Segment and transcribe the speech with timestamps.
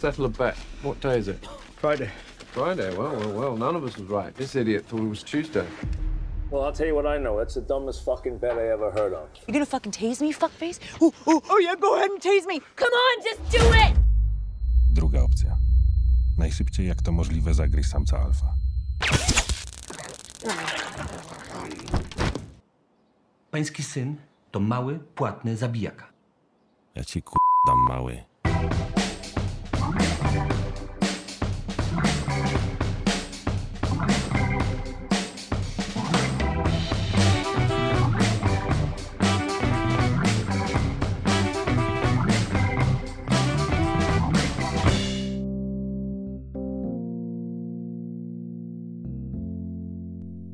[0.00, 0.56] Settle a bet.
[0.82, 1.46] What day is it?
[1.76, 2.08] Friday.
[2.52, 2.96] Friday.
[2.96, 3.56] Well, well, well.
[3.56, 4.34] None of us was right.
[4.34, 5.66] This idiot thought it was Tuesday.
[6.50, 7.38] Well, I'll tell you what I know.
[7.40, 9.28] It's the dumbest fucking bet I ever heard of.
[9.46, 10.80] You gonna fucking tase me, fuckface?
[11.02, 12.62] Oh, oh, oh yeah, go ahead and tase me.
[12.76, 13.94] Come on, just do it!
[14.90, 15.56] Druga opcja.
[16.38, 18.54] Najszybciej jak to możliwe zagryź samca alfa.
[23.50, 24.16] Pański syn
[24.50, 26.06] to mały, płatny zabijaka.
[26.94, 27.36] Ja ci ku...
[27.66, 28.24] dam mały.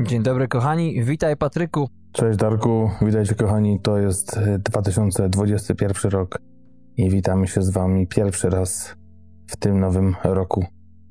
[0.06, 1.88] Dzień dobry kochani, witaj Patryku.
[2.12, 6.38] Cześć Darku, witajcie kochani, to jest e, 2021 rok
[6.96, 8.96] i witamy się z wami pierwszy raz
[9.46, 10.64] w tym nowym roku.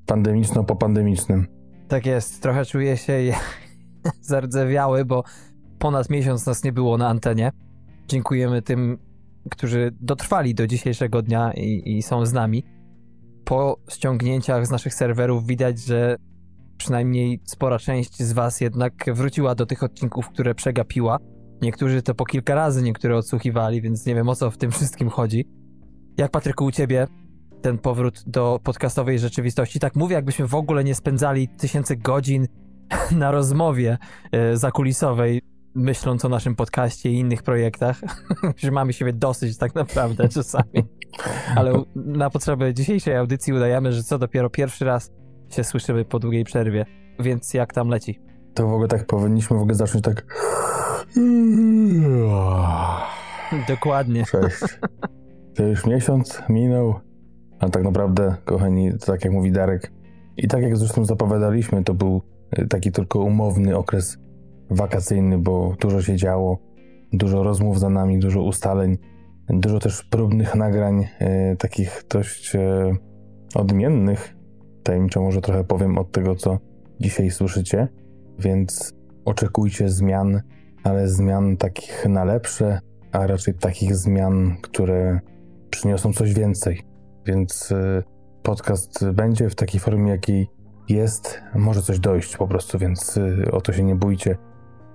[0.06, 1.46] Pandemiczno-popandemicznym.
[1.88, 3.14] Tak jest, trochę czuję się
[4.22, 5.24] zardzewiały, bo
[5.80, 7.52] ponad miesiąc nas nie było na antenie.
[8.08, 8.98] Dziękujemy tym,
[9.52, 12.64] którzy dotrwali do dzisiejszego dnia i, i są z nami.
[13.46, 16.16] Po ściągnięciach z naszych serwerów widać, że
[16.78, 21.18] przynajmniej spora część z Was jednak wróciła do tych odcinków, które przegapiła.
[21.62, 25.10] Niektórzy to po kilka razy, niektóre odsłuchiwali, więc nie wiem o co w tym wszystkim
[25.10, 25.46] chodzi.
[26.18, 27.08] Jak Patryku u Ciebie
[27.62, 29.80] ten powrót do podcastowej rzeczywistości?
[29.80, 32.48] Tak mówię, jakbyśmy w ogóle nie spędzali tysięcy godzin
[33.12, 33.98] na rozmowie
[34.32, 35.42] e, zakulisowej,
[35.76, 38.02] myśląc o naszym podcaście i innych projektach,
[38.58, 40.84] że mamy siebie dosyć tak naprawdę czasami.
[41.58, 45.12] Ale na potrzeby dzisiejszej audycji udajemy, że co dopiero pierwszy raz
[45.56, 46.86] się słyszymy po długiej przerwie.
[47.20, 48.20] Więc jak tam leci?
[48.54, 50.26] To w ogóle tak powinniśmy w ogóle zacząć tak...
[53.68, 54.24] Dokładnie.
[54.26, 54.80] Cześć.
[55.56, 56.94] To już miesiąc minął,
[57.60, 59.92] a tak naprawdę, kochani, to tak jak mówi Darek,
[60.38, 62.22] i tak jak zresztą zapowiadaliśmy, to był
[62.60, 64.18] y, taki tylko umowny okres
[64.70, 66.58] wakacyjny, bo dużo się działo,
[67.14, 68.98] dużo rozmów za nami, dużo ustaleń,
[69.50, 72.60] dużo też próbnych nagrań, y, takich dość y,
[73.56, 74.35] odmiennych.
[74.86, 76.58] Tajemniczo może trochę powiem od tego, co
[77.00, 77.88] dzisiaj słyszycie,
[78.40, 78.94] więc
[79.26, 80.42] oczekujcie zmian,
[80.84, 82.80] ale zmian takich na lepsze,
[83.12, 85.20] a raczej takich zmian, które
[85.70, 86.82] przyniosą coś więcej.
[87.26, 88.04] Więc y,
[88.44, 90.48] podcast będzie w takiej formie, jakiej
[90.90, 91.42] jest.
[91.56, 94.38] Może coś dojść po prostu, więc y, o to się nie bójcie.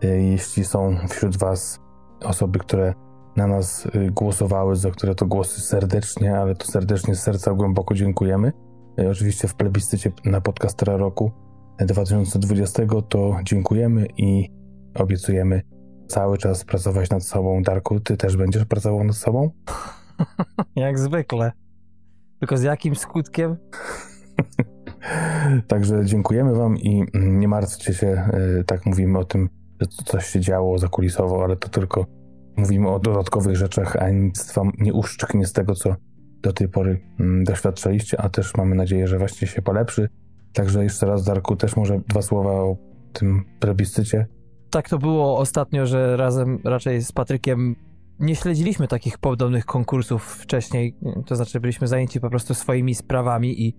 [0.05, 1.81] Y, Jeśli są wśród Was
[2.25, 2.95] osoby, które
[3.37, 8.53] na nas głosowały, za które to głosy serdecznie, ale to serdecznie z serca głęboko dziękujemy.
[9.01, 11.33] Y, Oczywiście w plebiscycie na podcastera roku
[11.79, 14.51] 2020 to dziękujemy i
[14.95, 15.63] obiecujemy
[16.09, 17.63] cały czas pracować nad sobą.
[17.63, 19.51] Darku, ty też będziesz pracował nad sobą?
[20.77, 21.53] Jak zwykle.
[22.39, 23.57] Tylko z jakim skutkiem?
[25.69, 28.29] Także dziękujemy Wam i nie martwcie się,
[28.61, 29.49] y, tak mówimy o tym,
[29.81, 32.07] że co- coś się działo zakulisowo, ale to tylko
[32.57, 35.95] mówimy o dodatkowych rzeczach, a nic Wam nie uszczknie z tego, co
[36.43, 40.09] do tej pory mm, doświadczaliście, a też mamy nadzieję, że właśnie się polepszy.
[40.53, 42.77] Także jeszcze raz, Darku, też może dwa słowa o
[43.13, 44.27] tym plebiscycie.
[44.71, 47.77] Tak to było ostatnio, że razem raczej z Patrykiem
[48.21, 50.95] nie śledziliśmy takich podobnych konkursów wcześniej.
[51.27, 53.75] To znaczy, byliśmy zajęci po prostu swoimi sprawami i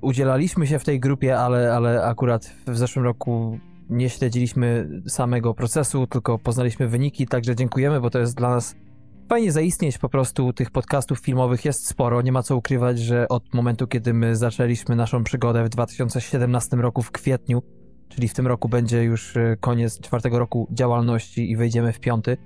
[0.00, 3.58] udzielaliśmy się w tej grupie, ale, ale akurat w zeszłym roku
[3.90, 7.26] nie śledziliśmy samego procesu, tylko poznaliśmy wyniki.
[7.26, 8.74] Także dziękujemy, bo to jest dla nas
[9.28, 9.98] fajnie zaistnieć.
[9.98, 12.22] Po prostu tych podcastów filmowych jest sporo.
[12.22, 17.02] Nie ma co ukrywać, że od momentu, kiedy my zaczęliśmy naszą przygodę w 2017 roku
[17.02, 17.62] w kwietniu,
[18.08, 22.36] czyli w tym roku będzie już e, koniec czwartego roku działalności i wejdziemy w piąty,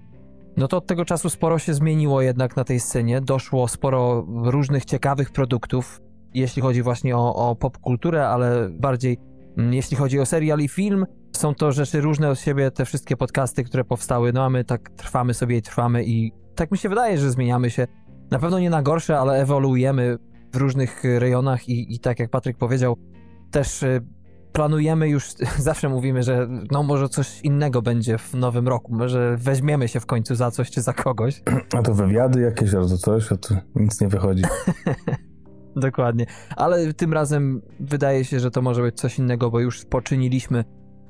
[0.57, 3.21] no to od tego czasu sporo się zmieniło jednak na tej scenie.
[3.21, 6.01] Doszło sporo różnych ciekawych produktów,
[6.35, 9.19] jeśli chodzi właśnie o, o popkulturę, ale bardziej
[9.59, 11.07] mm, jeśli chodzi o serial i film.
[11.37, 14.91] Są to rzeczy różne od siebie, te wszystkie podcasty, które powstały, no a my tak
[14.91, 17.87] trwamy sobie i trwamy i tak mi się wydaje, że zmieniamy się.
[18.31, 20.19] Na pewno nie na gorsze, ale ewoluujemy
[20.53, 22.97] w różnych rejonach i, i tak jak Patryk powiedział,
[23.51, 24.01] też y,
[24.53, 29.89] planujemy już, zawsze mówimy, że no może coś innego będzie w nowym roku, może weźmiemy
[29.89, 31.43] się w końcu za coś czy za kogoś.
[31.79, 34.43] A to wywiady jakieś, albo coś, a to nic nie wychodzi.
[35.77, 36.27] Dokładnie.
[36.57, 40.65] Ale tym razem wydaje się, że to może być coś innego, bo już poczyniliśmy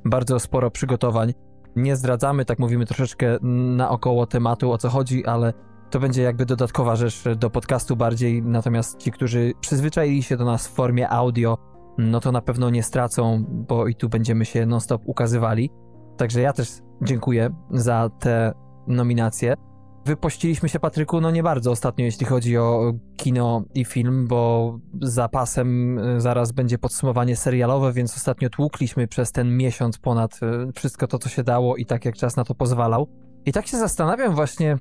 [0.04, 1.34] bardzo sporo przygotowań.
[1.76, 3.38] Nie zdradzamy, tak mówimy troszeczkę
[3.76, 5.52] naokoło tematu, o co chodzi, ale
[5.90, 8.42] to będzie jakby dodatkowa rzecz do podcastu bardziej.
[8.42, 11.58] Natomiast ci, którzy przyzwyczaili się do nas w formie audio,
[11.98, 15.70] no to na pewno nie stracą, bo i tu będziemy się non-stop ukazywali.
[16.16, 16.68] Także ja też
[17.02, 18.52] dziękuję za te
[18.86, 19.54] nominacje.
[20.04, 25.28] Wypościliśmy się, Patryku, no nie bardzo ostatnio, jeśli chodzi o kino i film, bo za
[25.28, 31.06] pasem y, zaraz będzie podsumowanie serialowe, więc ostatnio tłukliśmy przez ten miesiąc ponad y, wszystko
[31.06, 33.08] to, co się dało i tak jak czas na to pozwalał.
[33.46, 34.78] I tak się zastanawiam właśnie,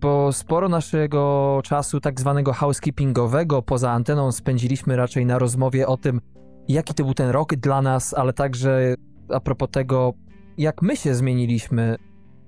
[0.00, 6.20] bo sporo naszego czasu tak zwanego housekeepingowego poza anteną spędziliśmy raczej na rozmowie o tym,
[6.68, 8.94] jaki to był ten rok dla nas, ale także
[9.28, 10.12] a propos tego,
[10.58, 11.96] jak my się zmieniliśmy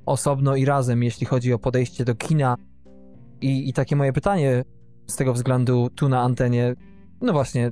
[0.06, 2.56] osobno i razem, jeśli chodzi o podejście do kina.
[3.40, 4.64] I, I takie moje pytanie
[5.06, 6.74] z tego względu tu na antenie,
[7.20, 7.70] no właśnie,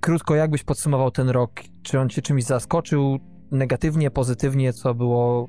[0.00, 1.50] krótko, jakbyś podsumował ten rok?
[1.82, 3.18] Czy on cię czymś zaskoczył
[3.50, 5.46] negatywnie, pozytywnie, co było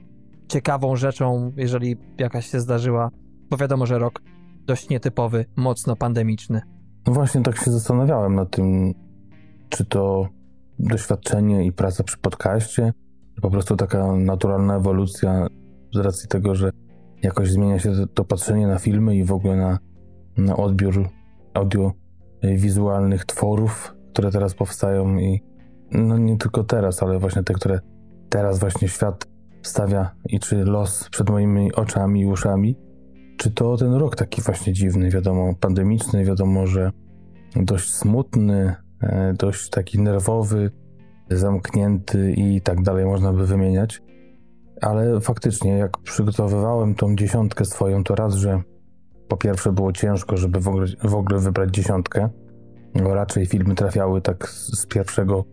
[0.48, 3.10] ciekawą rzeczą, jeżeli jakaś się zdarzyła?
[3.50, 4.22] Bo wiadomo, że rok
[4.66, 6.62] dość nietypowy, mocno pandemiczny.
[7.08, 8.94] No właśnie tak się zastanawiałem nad tym,
[9.70, 10.28] czy to
[10.80, 12.94] doświadczenie i praca przy podcaście,
[13.42, 15.48] po prostu taka naturalna ewolucja
[15.94, 16.72] z racji tego, że
[17.24, 19.80] jakoś zmienia się to patrzenie na filmy i w ogóle na,
[20.38, 21.10] na odbiór
[21.54, 25.42] audiowizualnych tworów, które teraz powstają i
[25.92, 27.80] no nie tylko teraz, ale właśnie te, które
[28.30, 29.28] teraz właśnie świat
[29.62, 32.76] stawia i czy los przed moimi oczami i uszami,
[33.38, 36.92] czy to ten rok taki właśnie dziwny, wiadomo, pandemiczny, wiadomo, że
[37.56, 40.72] dość smutny, e, dość taki nerwowy,
[41.30, 44.02] zamknięty i tak dalej można by wymieniać.
[44.82, 48.62] Ale faktycznie, jak przygotowywałem tą dziesiątkę swoją, to raz, że
[49.28, 52.30] po pierwsze było ciężko, żeby w ogóle, w ogóle wybrać dziesiątkę,
[52.96, 55.46] bo raczej filmy trafiały tak z pierwszego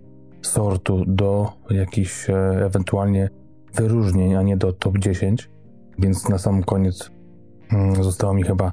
[0.42, 2.34] sortu do jakichś e,
[2.64, 3.28] ewentualnie
[3.74, 5.50] wyróżnień, a nie do top 10.
[5.98, 7.10] Więc na sam koniec
[7.72, 8.72] mm, zostało mi chyba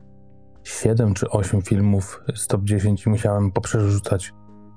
[0.63, 4.33] 7 czy 8 filmów z top 10 i musiałem poprzerzucać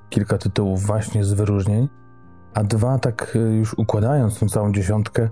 [0.08, 1.88] kilka tytułów właśnie z wyróżnień.
[2.54, 5.28] A dwa, tak e, już układając tą całą dziesiątkę,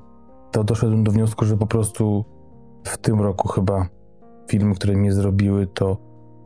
[0.56, 2.25] to doszedłem do wniosku, że po prostu
[2.85, 3.88] w tym roku chyba
[4.50, 5.97] filmy, które mnie zrobiły, to,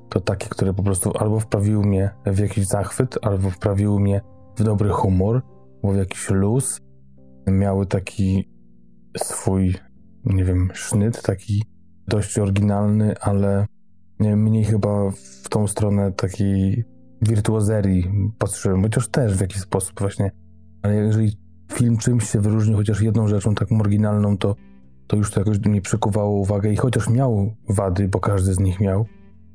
[0.08, 4.20] to takie, które po prostu albo wprawiły mnie w jakiś zachwyt, albo wprawiły mnie
[4.56, 5.42] w dobry humor,
[5.74, 6.80] albo w jakiś luz.
[7.46, 8.50] Miały taki
[9.16, 9.74] swój,
[10.24, 11.64] nie wiem, sznyt, taki
[12.08, 13.66] dość oryginalny, ale
[14.20, 15.10] mniej chyba
[15.44, 16.84] w tą stronę takiej
[17.22, 20.30] wirtuozerii patrzyłem, chociaż też w jakiś sposób właśnie.
[20.82, 24.56] Ale jeżeli film czymś się wyróżni, chociaż jedną rzeczą taką oryginalną, to,
[25.06, 28.80] to już to jakoś mnie przykuwało uwagę i chociaż miał wady, bo każdy z nich
[28.80, 29.06] miał,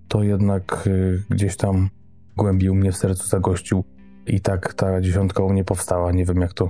[0.07, 1.89] to jednak y, gdzieś tam
[2.37, 3.83] głębiej u mnie w sercu zagościł
[4.27, 6.11] i tak ta dziesiątka u mnie powstała.
[6.11, 6.69] Nie wiem jak to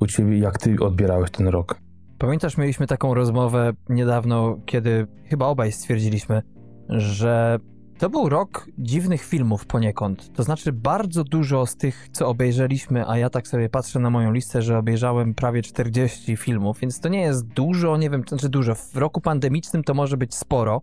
[0.00, 1.78] u ciebie, jak ty odbierałeś ten rok.
[2.18, 6.42] Pamiętasz, mieliśmy taką rozmowę niedawno, kiedy chyba obaj stwierdziliśmy,
[6.88, 7.58] że
[8.02, 10.32] to był rok dziwnych filmów poniekąd.
[10.32, 14.32] To znaczy, bardzo dużo z tych, co obejrzeliśmy, a ja tak sobie patrzę na moją
[14.32, 18.48] listę, że obejrzałem prawie 40 filmów, więc to nie jest dużo, nie wiem, to znaczy
[18.48, 18.74] dużo.
[18.74, 20.80] W roku pandemicznym to może być sporo,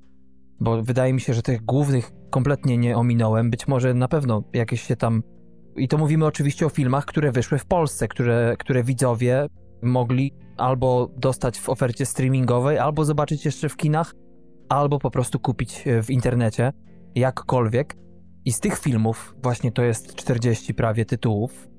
[0.59, 3.49] bo wydaje mi się, że tych głównych kompletnie nie ominąłem.
[3.49, 5.23] Być może na pewno jakieś się tam.
[5.75, 9.47] I to mówimy oczywiście o filmach, które wyszły w Polsce, które, które widzowie
[9.81, 14.15] mogli albo dostać w ofercie streamingowej, albo zobaczyć jeszcze w kinach,
[14.69, 16.71] albo po prostu kupić w internecie
[17.15, 17.97] jakkolwiek.
[18.45, 21.69] I z tych filmów, właśnie to jest 40 prawie tytułów,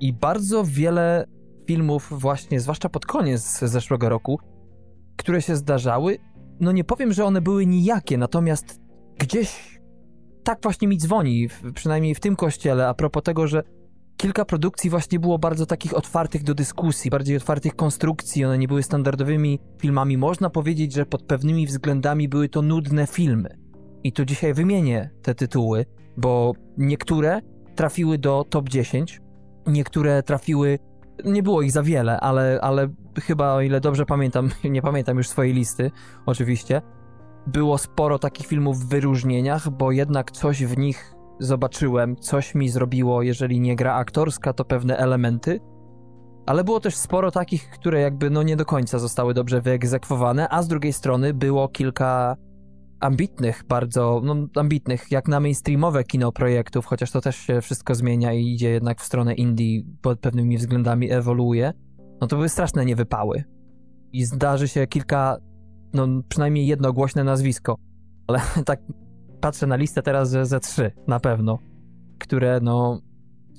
[0.00, 1.26] i bardzo wiele
[1.66, 4.38] filmów, właśnie, zwłaszcza pod koniec zeszłego roku,
[5.16, 6.18] które się zdarzały.
[6.60, 8.80] No nie powiem, że one były nijakie, natomiast
[9.18, 9.80] gdzieś
[10.44, 13.62] tak właśnie mi dzwoni, przynajmniej w tym kościele, a propos tego, że
[14.16, 18.82] kilka produkcji właśnie było bardzo takich otwartych do dyskusji, bardziej otwartych konstrukcji, one nie były
[18.82, 20.18] standardowymi filmami.
[20.18, 23.61] Można powiedzieć, że pod pewnymi względami były to nudne filmy.
[24.04, 27.40] I tu dzisiaj wymienię te tytuły, bo niektóre
[27.74, 29.20] trafiły do top 10,
[29.66, 30.78] niektóre trafiły.
[31.24, 32.88] Nie było ich za wiele, ale, ale
[33.20, 35.90] chyba, o ile dobrze pamiętam, nie pamiętam już swojej listy,
[36.26, 36.82] oczywiście.
[37.46, 43.22] Było sporo takich filmów w wyróżnieniach, bo jednak coś w nich zobaczyłem, coś mi zrobiło,
[43.22, 45.60] jeżeli nie gra aktorska, to pewne elementy.
[46.46, 50.62] Ale było też sporo takich, które jakby no nie do końca zostały dobrze wyegzekwowane, a
[50.62, 52.36] z drugiej strony było kilka
[53.02, 58.32] ambitnych, bardzo no, ambitnych, jak na mainstreamowe kino projektów, chociaż to też się wszystko zmienia
[58.32, 61.72] i idzie jednak w stronę indie, pod pewnymi względami ewoluuje,
[62.20, 63.44] no to były straszne niewypały.
[64.12, 65.36] I zdarzy się kilka,
[65.94, 67.76] no przynajmniej jedno głośne nazwisko,
[68.26, 68.80] ale tak
[69.40, 71.58] patrzę na listę teraz, że ze trzy na pewno,
[72.18, 73.00] które no,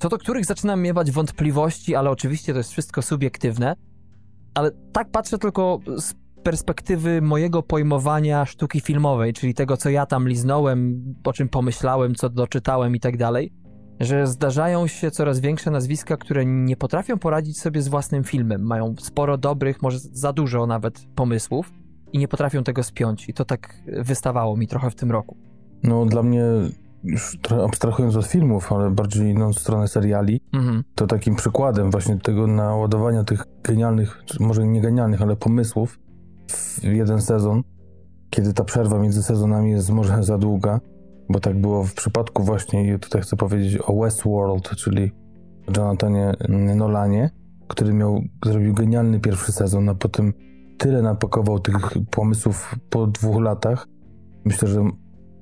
[0.00, 3.74] co do których zaczynam miewać wątpliwości, ale oczywiście to jest wszystko subiektywne,
[4.54, 10.28] ale tak patrzę tylko z perspektywy mojego pojmowania sztuki filmowej, czyli tego, co ja tam
[10.28, 13.52] liznąłem, o czym pomyślałem, co doczytałem i tak dalej,
[14.00, 18.62] że zdarzają się coraz większe nazwiska, które nie potrafią poradzić sobie z własnym filmem.
[18.62, 21.72] Mają sporo dobrych, może za dużo nawet pomysłów
[22.12, 23.28] i nie potrafią tego spiąć.
[23.28, 25.36] I to tak wystawało mi trochę w tym roku.
[25.82, 26.42] No dla mnie,
[27.04, 30.84] już trochę abstrahując od filmów, ale bardziej w stronę seriali, Mhm.
[30.94, 35.98] to takim przykładem właśnie tego naładowania tych genialnych, może nie genialnych, ale pomysłów
[36.82, 37.62] w jeden sezon,
[38.30, 40.80] kiedy ta przerwa między sezonami jest może za długa,
[41.28, 45.12] bo tak było w przypadku właśnie, i tutaj chcę powiedzieć o Westworld, czyli
[45.76, 46.32] Jonathanie
[46.76, 47.30] Nolanie,
[47.68, 50.32] który miał, zrobił genialny pierwszy sezon, a potem
[50.78, 53.86] tyle napakował tych pomysłów po dwóch latach.
[54.44, 54.84] Myślę, że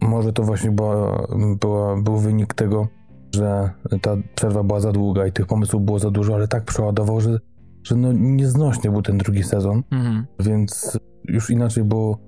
[0.01, 1.27] może to właśnie była,
[1.61, 2.89] była, był wynik tego,
[3.35, 3.71] że
[4.03, 7.39] ta przerwa była za długa i tych pomysłów było za dużo, ale tak przeładował, że,
[7.83, 10.27] że no nieznośnie był ten drugi sezon, Mhm.
[10.41, 10.99] więc
[11.29, 12.19] już inaczej było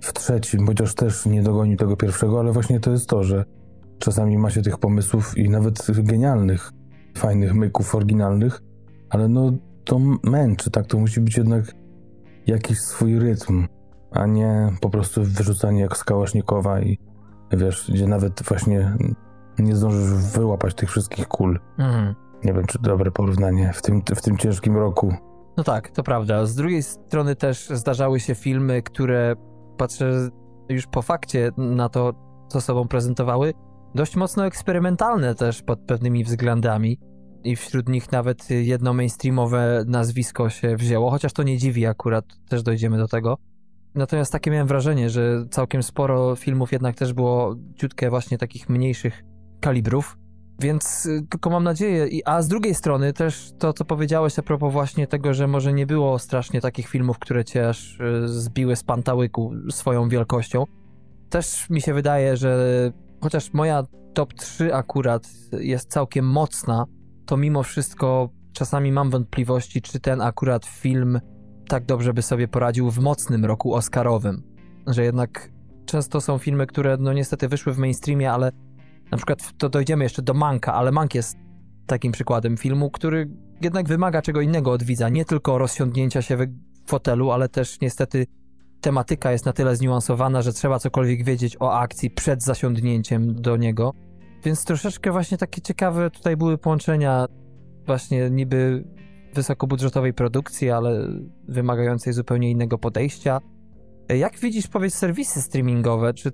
[0.00, 3.44] w trzecim, chociaż też nie dogonił tego pierwszego, ale właśnie to jest to, że
[3.98, 6.72] czasami ma się tych pomysłów i nawet genialnych,
[7.18, 8.62] fajnych myków oryginalnych,
[9.10, 9.52] ale no
[9.84, 10.86] to męczy, tak?
[10.86, 11.64] To musi być jednak
[12.46, 13.66] jakiś swój rytm,
[14.10, 16.98] a nie po prostu wyrzucanie jak z kałasznikowa i
[17.52, 18.96] wiesz, gdzie nawet właśnie
[19.58, 21.58] nie zdążysz wyłapać tych wszystkich kul.
[21.78, 22.14] Mhm.
[22.44, 25.14] Nie wiem, czy dobre porównanie w tym, w tym ciężkim roku.
[25.56, 26.46] No tak, to prawda.
[26.46, 29.34] Z drugiej strony też zdarzały się filmy, które
[29.76, 30.28] patrzę
[30.68, 32.12] już po fakcie na to,
[32.48, 33.52] co sobą prezentowały,
[33.94, 36.98] dość mocno eksperymentalne też pod pewnymi względami.
[37.44, 42.62] I wśród nich nawet jedno mainstreamowe nazwisko się wzięło, chociaż to nie dziwi akurat, też
[42.62, 43.38] dojdziemy do tego.
[43.94, 49.24] Natomiast takie miałem wrażenie, że całkiem sporo filmów jednak też było ciutkę właśnie takich mniejszych
[49.60, 50.18] kalibrów.
[50.60, 54.72] Więc y, tylko mam nadzieję, a z drugiej strony też to, co powiedziałeś a propos
[54.72, 58.84] właśnie tego, że może nie było strasznie takich filmów, które cię aż y, zbiły z
[58.84, 60.64] pantałyku swoją wielkością.
[61.30, 66.84] Też mi się wydaje, że chociaż moja top 3 akurat jest całkiem mocna,
[67.26, 71.20] to mimo wszystko czasami mam wątpliwości, czy ten akurat film
[71.68, 74.42] tak dobrze by sobie poradził w mocnym roku Oscarowym.
[74.86, 75.50] Że jednak
[75.86, 78.52] często są filmy, które no niestety wyszły w mainstreamie, ale
[79.10, 81.36] na przykład to dojdziemy jeszcze do Manka, ale Mank jest
[81.86, 85.08] takim przykładem filmu, który jednak wymaga czego innego od widza.
[85.08, 86.46] Nie tylko rozsiądnięcia się w
[86.86, 88.26] fotelu, ale też niestety
[88.80, 93.92] tematyka jest na tyle zniuansowana, że trzeba cokolwiek wiedzieć o akcji przed zasiądnięciem do niego.
[94.44, 97.26] Więc troszeczkę właśnie takie ciekawe tutaj były połączenia
[97.86, 98.84] właśnie niby
[99.34, 101.08] wysokobudżetowej produkcji, ale
[101.48, 103.40] wymagającej zupełnie innego podejścia.
[104.08, 106.14] Jak widzisz, powiedz, serwisy streamingowe?
[106.14, 106.32] Czy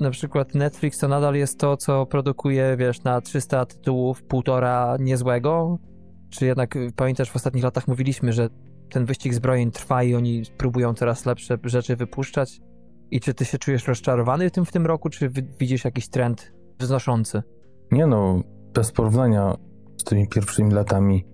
[0.00, 5.78] na przykład Netflix to nadal jest to, co produkuje, wiesz, na 300 tytułów, półtora niezłego?
[6.30, 8.48] Czy jednak y, pamiętasz, w ostatnich latach mówiliśmy, że
[8.90, 12.60] ten wyścig zbrojeń trwa i oni próbują coraz lepsze rzeczy wypuszczać?
[13.10, 16.52] I czy ty się czujesz rozczarowany tym w tym roku, czy wi- widzisz jakiś trend
[16.78, 17.42] wznoszący?
[17.92, 18.42] Nie no,
[18.74, 19.56] bez porównania
[19.96, 21.24] z tymi pierwszymi latami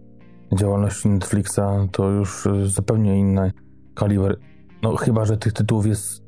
[0.58, 1.60] działalności Netflixa,
[1.92, 3.52] to już y, zupełnie inny
[3.94, 4.36] kaliber.
[4.82, 6.19] No chyba, że tych tytułów jest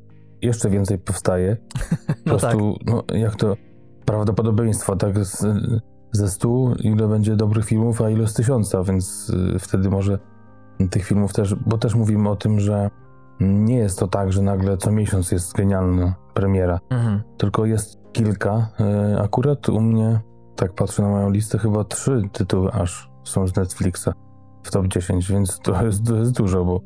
[0.43, 1.57] jeszcze więcej powstaje.
[2.07, 2.41] Po No tak.
[2.41, 3.57] prostu, no jak to
[4.05, 5.47] prawdopodobieństwo, tak z,
[6.13, 10.19] ze stu, ile będzie dobrych filmów, a ile z tysiąca, więc y, wtedy może
[10.91, 12.91] tych filmów też, bo też mówimy o tym, że
[13.41, 17.23] nie jest to tak, że nagle co miesiąc jest genialna premiera, Mhm.
[17.39, 18.69] tylko jest kilka.
[19.15, 20.21] Y, Akurat u mnie,
[20.57, 24.09] tak patrzę na moją listę, chyba trzy tytuły aż są z Netflixa
[24.63, 26.81] w top 10, więc to jest, to jest dużo, bo,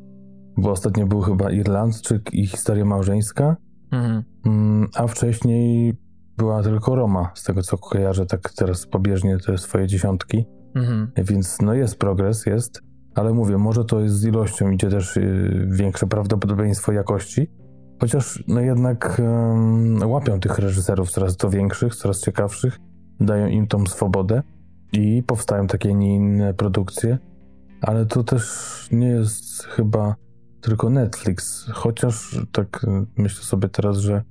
[0.57, 3.55] bo ostatnio był chyba Irlandczyk i historia małżeńska,
[3.91, 4.23] Mhm.
[4.45, 5.95] Mm, a wcześniej
[6.37, 10.45] była tylko Roma, z tego co kojarzę, tak teraz pobieżnie te swoje dziesiątki,
[10.75, 11.11] Mhm.
[11.17, 12.81] więc no jest progres, jest,
[13.15, 17.51] ale mówię, może to jest z ilością, idzie też y, większe prawdopodobieństwo jakości,
[17.99, 19.21] chociaż no jednak
[20.05, 22.79] łapią tych reżyserów coraz to większych, coraz ciekawszych,
[23.19, 24.41] dają im tą swobodę
[24.93, 27.17] i powstają takie, nie inne produkcje,
[27.81, 28.43] ale to też
[28.91, 30.15] nie jest chyba
[30.67, 32.85] tylko Netflix, chociaż tak
[33.17, 34.23] myślę sobie teraz, że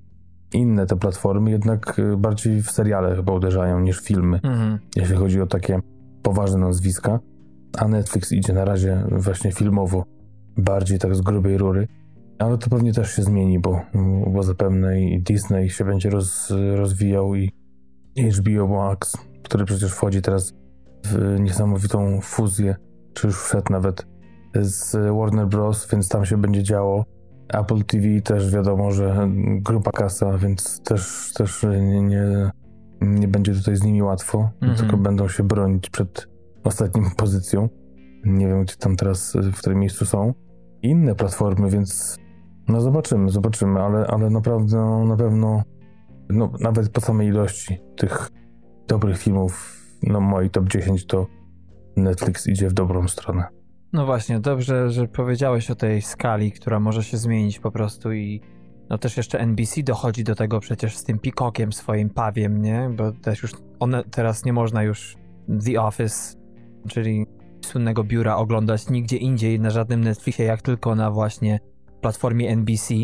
[0.52, 4.78] inne te platformy jednak y, bardziej w seriale chyba uderzają niż filmy, Mhm.
[4.96, 5.80] jeśli chodzi o takie
[6.22, 7.20] poważne nazwiska,
[7.78, 10.04] a Netflix idzie na razie właśnie filmowo,
[10.56, 11.88] bardziej tak z grubej rury,
[12.38, 13.80] ale to pewnie też się zmieni, bo,
[14.32, 17.52] bo zapewne i Disney się będzie roz, rozwijał i
[18.16, 20.52] HBO Max, który przecież wchodzi teraz
[21.04, 22.76] w niesamowitą fuzję,
[23.14, 24.06] czy już wszedł nawet
[24.64, 27.04] z Warner Bros., więc tam się będzie działo.
[27.48, 29.28] Apple TV też wiadomo, że
[29.60, 32.50] grupa kasa, więc też, też nie, nie,
[33.00, 34.78] nie będzie tutaj z nimi łatwo, Mhm.
[34.78, 36.28] tylko będą się bronić przed
[36.64, 37.68] ostatnią pozycją.
[38.24, 40.34] Nie wiem, gdzie tam teraz, w którym miejscu są.
[40.82, 42.16] Inne platformy, więc
[42.68, 45.62] no zobaczymy, zobaczymy, ale, ale naprawdę no, na pewno
[46.30, 48.30] no, nawet po samej ilości tych
[48.88, 51.26] dobrych filmów, no moi top 10 to
[51.96, 53.44] Netflix idzie w dobrą stronę.
[53.96, 58.40] No właśnie, dobrze, że powiedziałeś o tej skali, która może się zmienić po prostu i
[58.90, 62.90] no też jeszcze NBC dochodzi do tego przecież z tym Peacockiem swoim pawiem, nie?
[62.96, 65.16] Bo też już one teraz nie można już
[65.64, 66.36] The Office,
[66.88, 67.26] czyli
[67.64, 71.60] słynnego biura oglądać nigdzie indziej na żadnym Netflixie, jak tylko na właśnie
[72.00, 72.94] platformie NBC,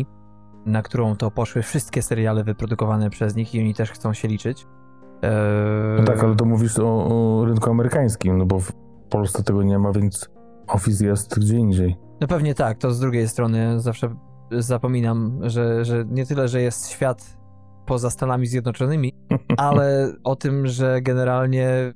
[0.65, 4.65] na którą to poszły wszystkie seriale wyprodukowane przez nich i oni też chcą się liczyć.
[5.21, 5.31] Eee...
[5.97, 8.73] No tak, ale to mówisz o, o rynku amerykańskim, no bo w
[9.09, 10.32] Polsce tego nie ma, więc
[10.67, 11.95] Office jest gdzie indziej.
[12.21, 14.15] No pewnie tak, to z drugiej strony zawsze
[14.51, 17.37] zapominam, że, że nie tyle, że jest świat
[17.85, 19.13] poza Stanami Zjednoczonymi,
[19.57, 21.93] ale o tym, że generalnie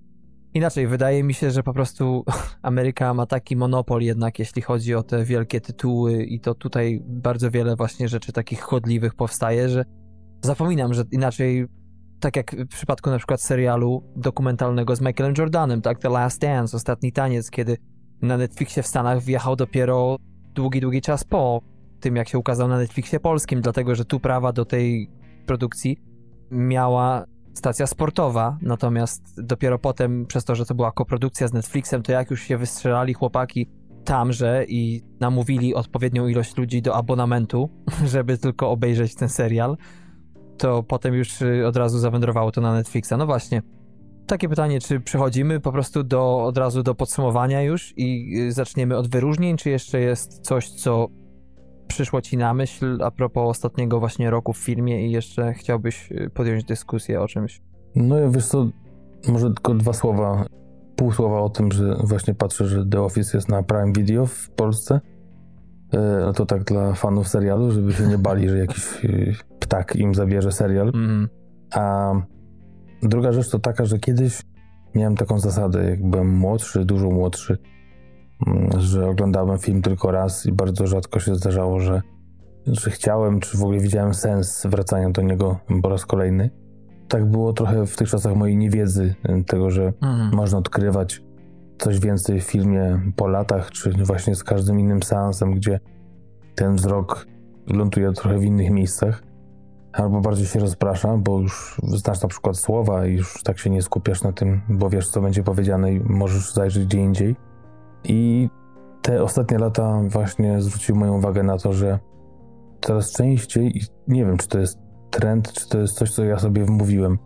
[0.53, 2.25] inaczej, wydaje mi się, że po prostu
[2.61, 7.51] Ameryka ma taki monopol jednak, jeśli chodzi o te wielkie tytuły i to tutaj bardzo
[7.51, 9.85] wiele właśnie rzeczy takich chodliwych powstaje, że
[10.41, 11.67] zapominam, że inaczej
[12.19, 16.77] tak jak w przypadku na przykład serialu dokumentalnego z Michaelem Jordanem, tak, The Last Dance,
[16.77, 17.77] Ostatni Taniec, kiedy
[18.21, 20.17] na Netflixie w Stanach wjechał dopiero
[20.53, 21.61] długi, długi czas po
[21.99, 25.09] tym, jak się ukazał na Netflixie polskim, dlatego że tu prawa do tej
[25.45, 25.97] produkcji
[26.51, 32.11] miała stacja sportowa, natomiast dopiero potem, przez to, że to była koprodukcja z Netflixem, to
[32.11, 33.69] jak już się wystrzelali chłopaki
[34.03, 37.69] tamże i namówili odpowiednią ilość ludzi do abonamentu,
[38.13, 39.77] żeby tylko obejrzeć ten serial,
[40.57, 43.13] to potem już y, od razu zawędrowało to na Netflixa.
[43.17, 43.61] No właśnie.
[44.27, 48.97] Takie pytanie, czy przechodzimy po prostu do, od razu do podsumowania już i y, zaczniemy
[48.97, 51.07] od wyróżnień, czy jeszcze jest coś, co
[51.87, 56.29] przyszło ci na myśl a propos ostatniego właśnie roku w filmie i jeszcze chciałbyś y,
[56.33, 57.61] podjąć dyskusję o czymś?
[57.95, 58.69] No wiesz co,
[59.27, 60.45] może tylko dwa słowa,
[60.95, 64.49] pół słowa o tym, że właśnie patrzę, że The Office jest na Prime Video w
[64.49, 65.01] Polsce.
[65.93, 70.15] E, to tak dla fanów serialu, żeby się nie bali, że jakiś y, ptak im
[70.15, 70.91] zabierze serial.
[70.95, 71.29] Mm.
[71.71, 72.13] A
[73.03, 74.41] druga rzecz to taka, że kiedyś
[74.95, 77.57] miałem taką zasadę, jak byłem młodszy, dużo młodszy,
[78.47, 82.01] mm, że oglądałem film tylko raz i bardzo rzadko się zdarzało, że,
[82.67, 86.49] że chciałem, czy w ogóle widziałem sens wracania do niego po raz kolejny.
[87.07, 90.35] Tak było trochę w tych czasach mojej niewiedzy, y, tego, że Mhm.
[90.35, 91.23] można odkrywać
[91.77, 95.79] coś więcej w filmie po latach, czy właśnie z każdym innym seansem, gdzie
[96.55, 97.27] ten wzrok
[97.67, 99.23] ląduje trochę w innych miejscach,
[99.97, 103.81] albo bardziej się rozprasza, bo już znasz na przykład słowa i już tak się nie
[103.81, 107.35] skupiasz na tym, bo wiesz, co będzie powiedziane i możesz zajrzeć gdzie indziej.
[108.03, 108.49] I
[109.01, 111.99] te ostatnie lata właśnie zwróciły moją uwagę na to, że
[112.81, 114.79] coraz częściej, nie wiem, czy to jest
[115.09, 117.17] trend, czy to jest coś, co ja sobie wmówiłem,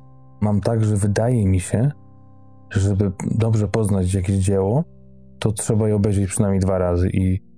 [0.41, 1.91] mam tak, że wydaje mi się,
[2.71, 4.83] żeby dobrze poznać jakieś dzieło,
[5.39, 7.50] to trzeba je obejrzeć przynajmniej dwa razy i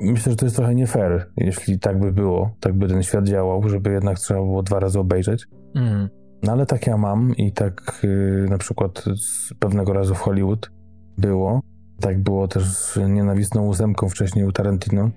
[0.00, 3.24] myślę, że to jest trochę nie fair, jeśli tak by było, tak by ten świat
[3.24, 5.46] działał, żeby jednak trzeba było dwa razy obejrzeć.
[5.74, 6.08] Mm.
[6.42, 10.70] No ale tak ja mam i tak yy, na przykład z pewnego razu w Hollywood
[11.18, 11.60] było.
[12.00, 15.10] Tak było też z nienawistną ósemką wcześniej u Tarantino.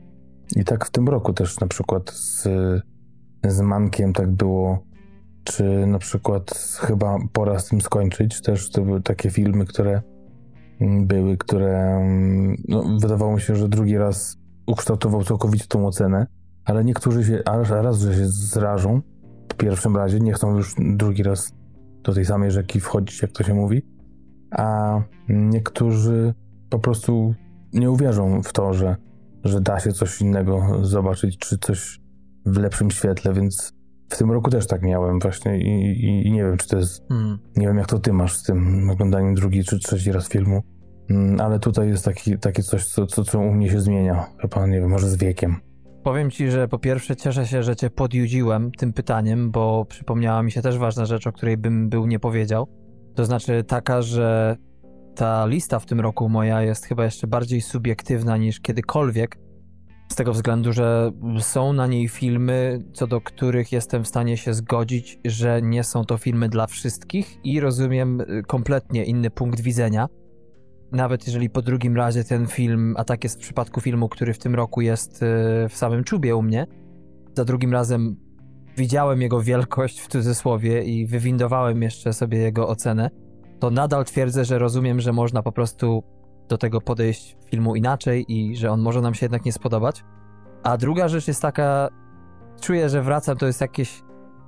[0.55, 2.47] I tak w tym roku też na przykład z,
[3.43, 4.83] z Mankiem tak było.
[5.43, 8.41] Czy na przykład chyba pora z tym skończyć.
[8.41, 10.01] Też to były takie filmy, które
[10.81, 16.27] mm, były, które mm, no, wydawało mi się, że drugi raz ukształtował całkowicie tą ocenę.
[16.65, 19.01] Ale niektórzy się, a raz, że się zrażą,
[19.53, 21.53] w pierwszym razie nie chcą już drugi raz
[22.03, 23.81] do tej samej rzeki wchodzić, jak to się mówi,
[24.51, 26.33] a niektórzy
[26.69, 27.35] po prostu
[27.73, 28.95] nie uwierzą w to, że,
[29.43, 32.01] że da się coś innego zobaczyć, czy coś
[32.45, 33.73] w lepszym świetle, więc
[34.09, 37.03] w tym roku też tak miałem właśnie i, i, i nie wiem, czy to jest,
[37.11, 37.39] Mm.
[37.55, 40.61] nie wiem jak to ty masz z tym oglądaniem drugi czy trzeci raz filmu,
[41.39, 44.79] ale tutaj jest taki, takie coś, co, co, co u mnie się zmienia, chyba, nie
[44.79, 45.55] wiem, może z wiekiem.
[46.03, 50.51] Powiem ci, że po pierwsze cieszę się, że cię podjudziłem tym pytaniem, bo przypomniała mi
[50.51, 52.67] się też ważna rzecz, o której bym był nie powiedział.
[53.15, 54.57] To znaczy taka, że
[55.15, 59.37] ta lista w tym roku moja jest chyba jeszcze bardziej subiektywna niż kiedykolwiek.
[60.11, 64.53] Z tego względu, że są na niej filmy, co do których jestem w stanie się
[64.53, 70.07] zgodzić, że nie są to filmy dla wszystkich i rozumiem y, kompletnie inny punkt widzenia.
[70.93, 74.37] Nawet jeżeli po drugim razie ten film, a tak jest w przypadku filmu, który w
[74.37, 75.25] tym roku jest y,
[75.69, 76.67] w samym czubie u mnie,
[77.35, 78.15] za drugim razem
[78.77, 83.09] widziałem jego wielkość w cudzysłowie i wywindowałem jeszcze sobie jego ocenę,
[83.59, 86.03] to nadal twierdzę, że rozumiem, że można po prostu
[86.49, 90.03] do tego podejść filmu inaczej i że on może nam się jednak nie spodobać.
[90.63, 91.89] A druga rzecz jest taka,
[92.61, 94.03] czuję, że wracam, to jest jakieś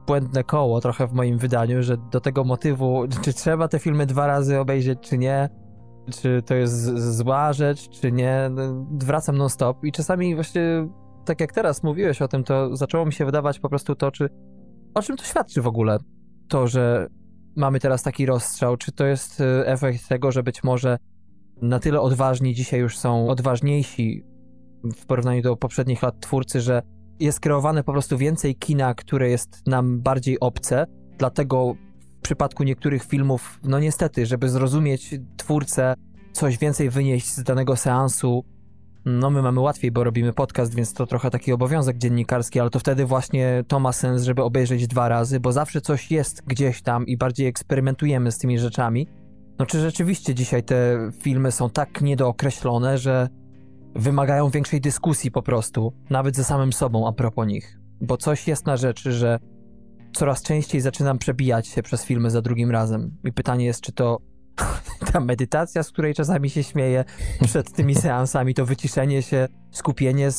[0.08, 4.28] błędne koło trochę w moim wydaniu, że do tego motywu, czy trzeba te filmy dwa
[4.28, 5.50] razy obejrzeć, czy nie,
[6.12, 10.88] czy to jest zła rzecz, czy nie, no, wracam non-stop i czasami właśnie,
[11.26, 14.30] tak jak teraz mówiłeś o tym, to zaczęło mi się wydawać po prostu to, czy
[14.94, 15.98] o czym to świadczy w ogóle?
[16.48, 17.08] To, że
[17.56, 20.98] mamy teraz taki rozstrzał, czy to jest y, efekt tego, że być może
[21.62, 24.24] na tyle odważni, dzisiaj już są odważniejsi
[24.96, 26.82] w porównaniu do poprzednich lat twórcy, że
[27.20, 30.86] jest kreowane po prostu więcej kina, które jest nam bardziej obce,
[31.18, 31.76] dlatego
[32.26, 35.94] przypadku niektórych filmów, no niestety, żeby zrozumieć twórcę,
[36.34, 38.44] coś więcej wynieść z danego seansu,
[39.06, 42.80] no my mamy łatwiej, bo robimy podcast, więc to trochę taki obowiązek dziennikarski, ale to
[42.80, 47.06] wtedy właśnie to ma sens, żeby obejrzeć dwa razy, bo zawsze coś jest gdzieś tam
[47.06, 49.08] i bardziej eksperymentujemy z tymi rzeczami.
[49.60, 53.30] No czy rzeczywiście dzisiaj te filmy są tak niedookreślone, że
[53.96, 57.80] wymagają większej dyskusji po prostu, nawet ze samym sobą a propos nich.
[58.02, 59.40] Bo coś jest na rzeczy, że
[60.16, 63.18] coraz częściej zaczynam przebijać się przez filmy za drugim razem.
[63.24, 64.18] I pytanie jest, czy to
[65.12, 67.06] ta medytacja, z której czasami się śmieję
[67.46, 70.30] przed tymi seansami, to wyciszenie się, skupienie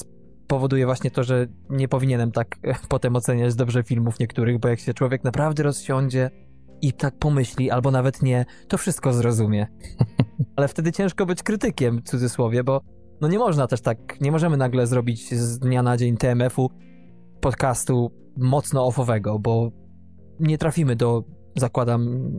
[0.46, 2.56] powoduje właśnie to, że nie powinienem tak
[2.88, 6.30] potem oceniać dobrze filmów niektórych, bo jak się człowiek naprawdę rozsiądzie
[6.82, 9.66] i tak pomyśli, albo nawet nie, to wszystko zrozumie.
[10.56, 12.80] Ale wtedy ciężko być krytykiem, w cudzysłowie, bo
[13.20, 16.70] no nie można też tak, nie możemy nagle zrobić z dnia na dzień TMF-u
[17.40, 19.70] podcastu mocno offowego, bo
[20.40, 21.24] nie trafimy do,
[21.56, 22.30] zakładam,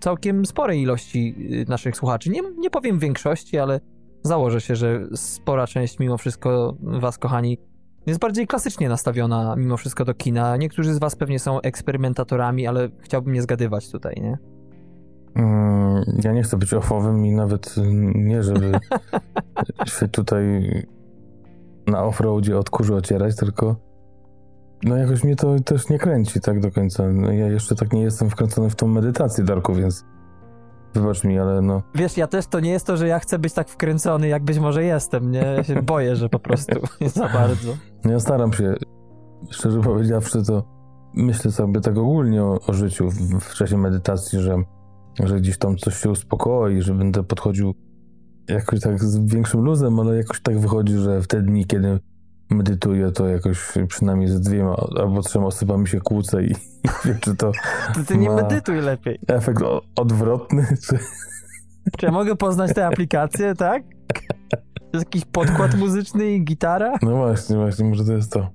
[0.00, 2.30] całkiem sporej ilości y, naszych słuchaczy.
[2.30, 3.80] Nie, nie powiem większości, ale
[4.22, 7.58] założę się, że spora część mimo wszystko was, kochani,
[8.06, 10.56] jest bardziej klasycznie nastawiona mimo wszystko do kina.
[10.56, 14.38] Niektórzy z was pewnie są eksperymentatorami, ale chciałbym nie zgadywać tutaj, nie?
[15.34, 17.74] Mm, Ja nie chcę być ofowym i nawet
[18.14, 18.72] nie, żeby
[19.98, 20.44] się tutaj
[21.86, 23.76] na offroadzie od kurzu ocierać, tylko
[24.84, 27.08] no jakoś mnie to też nie kręci tak do końca.
[27.12, 30.04] No, ja jeszcze tak nie jestem wkręcony w tą medytację, Darku, więc
[30.94, 33.52] wybacz mi, ale no Wiesz, ja też to nie jest to, że ja chcę być
[33.52, 35.38] tak wkręcony, jak być może jestem, nie?
[35.38, 37.76] Ja się boję, że po prostu nie za bardzo.
[38.04, 38.74] No Ja staram się,
[39.50, 40.64] szczerze powiedziawszy, to
[41.14, 44.56] myślę sobie tak ogólnie o, o życiu w, w czasie medytacji, że,
[45.24, 47.74] że gdzieś tam coś się uspokoi, że będę podchodził
[48.48, 51.98] jakoś tak z większym luzem, ale jakoś tak wychodzi, że w te dni, kiedy
[52.50, 56.54] medytuję, to jakoś przynajmniej z dwiema albo trzema osobami się kłócę i
[57.04, 57.52] wiem, czy to
[57.94, 59.18] To ty nie medytuj lepiej.
[59.28, 59.62] efekt
[59.96, 60.98] odwrotny, czy...
[61.98, 63.82] Czy ja mogę poznać tę aplikację, tak?
[64.92, 66.92] Jest jakiś podkład muzyczny i gitara?
[67.02, 68.50] No właśnie, właśnie, może to jest to.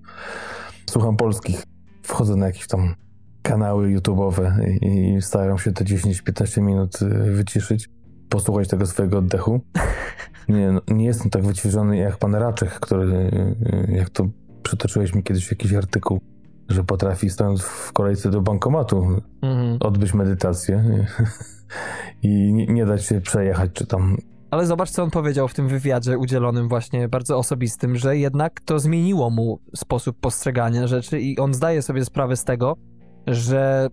[0.90, 1.64] Słucham polskich.
[2.04, 2.96] Wchodzę na jakieś tam
[3.42, 7.90] kanały YouTube'owe i, i staram się te 10-15 minut y, wyciszyć,
[8.30, 9.62] posłuchać tego swojego oddechu.
[10.50, 13.56] Nie, no, nie jestem tak wyćwiczony jak pan Raczek, który, y,
[13.90, 14.28] y, jak to
[14.64, 16.22] przytoczyłeś mi kiedyś jakiś artykuł,
[16.70, 19.78] że potrafi stojąc w kolejce do bankomatu Mhm.
[19.80, 20.84] odbyć medytację
[22.24, 24.18] i nie, nie dać się przejechać, czy tam
[24.52, 28.80] Ale zobacz, co on powiedział w tym wywiadzie udzielonym właśnie bardzo osobistym, że jednak to
[28.80, 32.76] zmieniło mu sposób postrzegania rzeczy i on zdaje sobie sprawę z tego,
[33.28, 33.88] że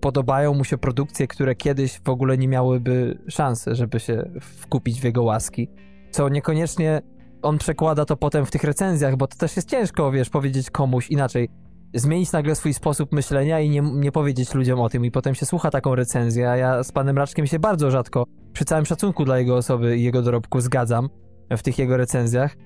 [0.00, 5.04] podobają mu się produkcje, które kiedyś w ogóle nie miałyby szansy, żeby się wkupić w
[5.04, 5.68] jego łaski.
[6.10, 7.02] Co niekoniecznie
[7.42, 11.10] on przekłada to potem w tych recenzjach, bo to też jest ciężko, wiesz, powiedzieć komuś
[11.10, 11.48] inaczej.
[11.94, 15.46] Zmienić nagle swój sposób myślenia i nie, nie powiedzieć ludziom o tym, i potem się
[15.46, 16.50] słucha taką recenzję.
[16.50, 20.02] A ja z panem Raczkiem się bardzo rzadko, przy całym szacunku dla jego osoby i
[20.02, 21.08] jego dorobku, zgadzam
[21.50, 22.56] w tych jego recenzjach.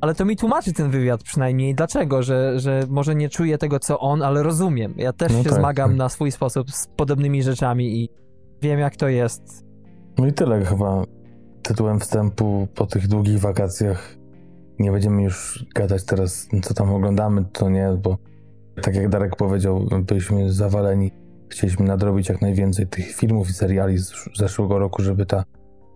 [0.00, 4.00] Ale to mi tłumaczy ten wywiad przynajmniej, dlaczego, że, że może nie czuję tego, co
[4.00, 4.94] on, ale rozumiem.
[4.96, 5.98] Ja też No się tak, zmagam tak.
[5.98, 8.08] na swój sposób z podobnymi rzeczami i
[8.62, 9.64] wiem, jak to jest.
[10.18, 11.04] No i tyle chyba
[11.66, 14.16] tytułem wstępu po tych długich wakacjach.
[14.78, 18.18] Nie będziemy już gadać teraz, co tam oglądamy, to nie, bo
[18.82, 21.12] tak jak Darek powiedział, byliśmy zawaleni.
[21.48, 25.44] Chcieliśmy nadrobić jak najwięcej tych filmów i seriali z zeszłego roku, żeby ta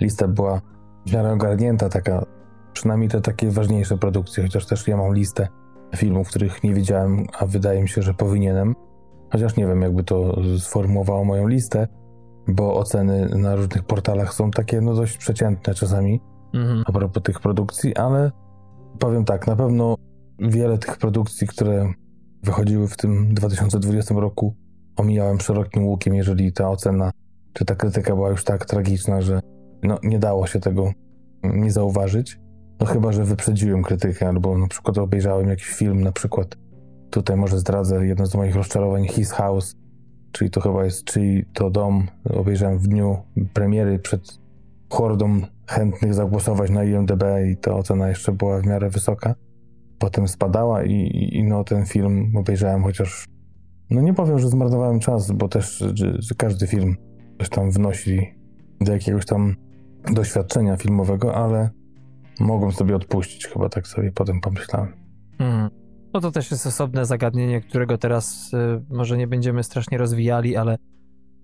[0.00, 0.60] lista była
[1.06, 2.26] w miarę ogarnięta, taka,
[2.72, 5.48] przynajmniej te takie ważniejsze produkcje, chociaż też ja mam listę
[5.96, 8.74] filmów, których nie widziałem, a wydaje mi się, że powinienem.
[9.32, 11.88] Chociaż nie wiem, jakby to sformułowało moją listę,
[12.48, 16.20] bo oceny na różnych portalach są takie no dość przeciętne czasami
[16.54, 16.82] Mhm.
[16.86, 18.30] a propos tych produkcji, ale
[18.98, 19.96] powiem tak, na pewno
[20.38, 21.92] wiele tych produkcji, które
[22.42, 24.54] wychodziły w tym 2020 roku,
[24.96, 27.10] omijałem szerokim łukiem, jeżeli ta ocena
[27.52, 29.40] czy ta krytyka była już tak tragiczna, że
[29.82, 30.92] no, nie dało się tego
[31.42, 32.40] nie zauważyć.
[32.80, 36.56] No chyba, że wyprzedziłem krytykę, albo na przykład obejrzałem jakiś film, na przykład
[37.10, 39.76] tutaj może zdradzę jedno z moich rozczarowań, His House,
[40.32, 42.06] czyli to chyba jest Czyj to dom.
[42.30, 43.16] Obejrzałem w dniu
[43.52, 44.38] premiery przed
[44.90, 49.34] hordą chętnych zagłosować na IMDB i ta ocena jeszcze była w miarę wysoka.
[49.98, 53.24] Potem spadała i, i, i no ten film obejrzałem chociaż
[53.90, 56.96] no nie powiem, że zmarnowałem czas, bo też że, że każdy film
[57.38, 58.34] coś tam wnosi
[58.80, 59.56] do jakiegoś tam
[60.12, 61.70] doświadczenia filmowego, ale
[62.40, 64.92] mogłem sobie odpuścić, chyba tak sobie potem pomyślałem.
[65.38, 65.79] Mhm.
[66.12, 70.76] No to też jest osobne zagadnienie, którego teraz y, może nie będziemy strasznie rozwijali, ale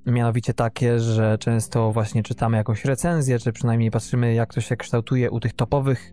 [0.07, 5.31] Mianowicie takie, że często właśnie czytamy jakąś recenzję, czy przynajmniej patrzymy, jak to się kształtuje
[5.31, 6.13] u tych topowych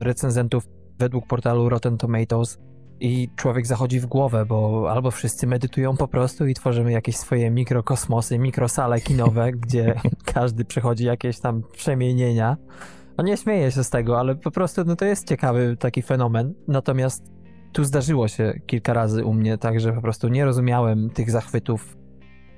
[0.00, 0.64] recenzentów
[0.98, 2.58] według portalu Rotten Tomatoes.
[3.00, 7.50] I człowiek zachodzi w głowę, bo albo wszyscy medytują po prostu i tworzymy jakieś swoje
[7.50, 12.56] mikrokosmosy, mikrosale kinowe, gdzie każdy przechodzi jakieś tam przemienienia.
[13.18, 16.54] No nie śmieję się z tego, ale po prostu no to jest ciekawy taki fenomen.
[16.68, 17.33] Natomiast
[17.74, 21.96] tu zdarzyło się kilka razy u mnie, tak, że po prostu nie rozumiałem tych zachwytów,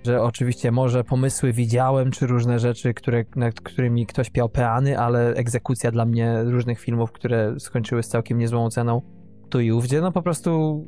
[0.05, 5.35] że oczywiście może pomysły widziałem, czy różne rzeczy, które, nad którymi ktoś piał peany, ale
[5.35, 9.02] egzekucja dla mnie różnych filmów, które skończyły z całkiem niezłą oceną,
[9.48, 10.85] tu i ówdzie, no po prostu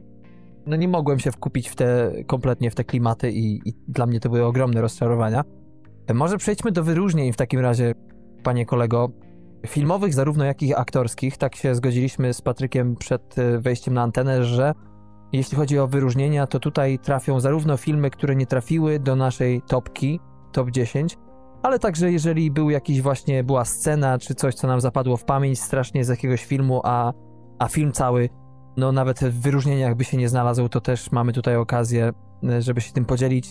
[0.66, 4.20] no nie mogłem się wkupić w te, kompletnie w te klimaty i, i dla mnie
[4.20, 5.44] to były ogromne rozczarowania.
[6.14, 7.94] Może przejdźmy do wyróżnień w takim razie,
[8.42, 9.10] panie kolego,
[9.66, 11.36] filmowych, zarówno jak i aktorskich.
[11.36, 14.72] Tak się zgodziliśmy z Patrykiem przed e, wejściem na antenę, że
[15.32, 20.20] jeśli chodzi o wyróżnienia, to tutaj trafią zarówno filmy, które nie trafiły do naszej topki,
[20.52, 21.18] top 10,
[21.62, 25.60] ale także jeżeli był jakiś właśnie, była scena, czy coś, co nam zapadło w pamięć
[25.60, 27.12] strasznie z jakiegoś filmu, a,
[27.58, 28.28] a film cały,
[28.76, 32.12] no nawet w wyróżnieniach by się nie znalazł, to też mamy tutaj okazję,
[32.48, 33.48] e, żeby się tym podzielić.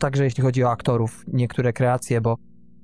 [0.00, 2.36] Także jeśli chodzi o aktorów, niektóre kreacje, bo,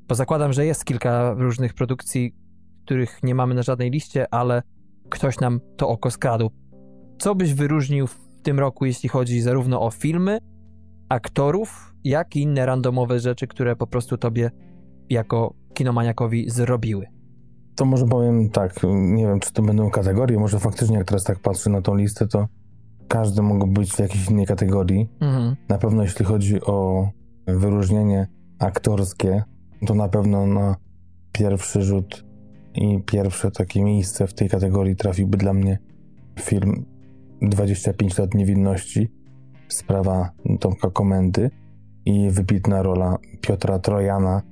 [0.09, 2.35] bo zakładam, że jest kilka różnych produkcji,
[2.85, 4.63] których nie mamy na żadnej liście, ale
[5.09, 6.51] ktoś nam to oko skradł.
[7.19, 10.39] Co byś wyróżnił w tym roku, jeśli chodzi zarówno o filmy,
[11.09, 14.51] aktorów, jak i inne randomowe rzeczy, które po prostu tobie
[15.11, 17.07] jako kinomaniakowi zrobiły?
[17.77, 21.39] To może powiem tak, nie wiem, czy to będą kategorie, może faktycznie jak teraz tak
[21.39, 22.47] patrzę na tą listę, to
[23.09, 25.09] każdy mógł być w jakiejś innej kategorii.
[25.21, 25.57] Mhm.
[25.69, 27.09] Na pewno jeśli chodzi o
[27.47, 29.43] wyróżnienie aktorskie,
[29.87, 30.77] to na pewno na
[31.33, 32.25] pierwszy rzut
[32.75, 35.79] i pierwsze takie miejsce w tej kategorii trafiłby dla mnie
[36.41, 36.85] film
[37.43, 39.09] 25 lat niewinności,
[39.69, 40.31] sprawa
[40.61, 41.51] Tomka Komendy
[42.05, 44.43] i wybitna rola Piotra Trojana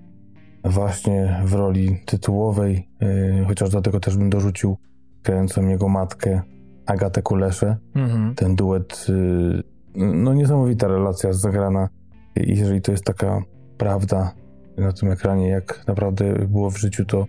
[0.64, 4.76] właśnie w roli tytułowej, yy, chociaż do tego też bym dorzucił
[5.24, 6.42] grającą jego matkę
[6.86, 7.76] Agatę Kuleszę.
[7.94, 8.34] Mhm.
[8.34, 9.62] Ten duet, yy,
[9.94, 11.88] no niesamowita relacja zagrana
[12.36, 13.42] i jeżeli to jest taka
[13.78, 14.32] prawda
[14.78, 17.26] na tym ekranie, jak naprawdę było w życiu, to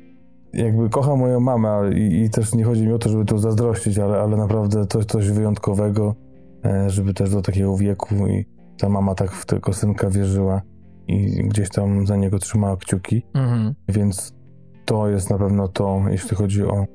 [0.54, 4.00] jakby kocham moją mamę i, i też nie chodzi mi o to, żeby to zazdrościć,
[4.00, 6.16] ale, ale naprawdę to coś wyjątkowego,
[6.66, 8.46] e, żeby też do takiego wieku i
[8.78, 10.62] ta mama tak w tego synka wierzyła
[11.08, 13.76] i gdzieś tam za niego trzymała kciuki, Mhm.
[13.90, 14.34] więc
[14.86, 16.86] to jest na pewno to, jeśli chodzi o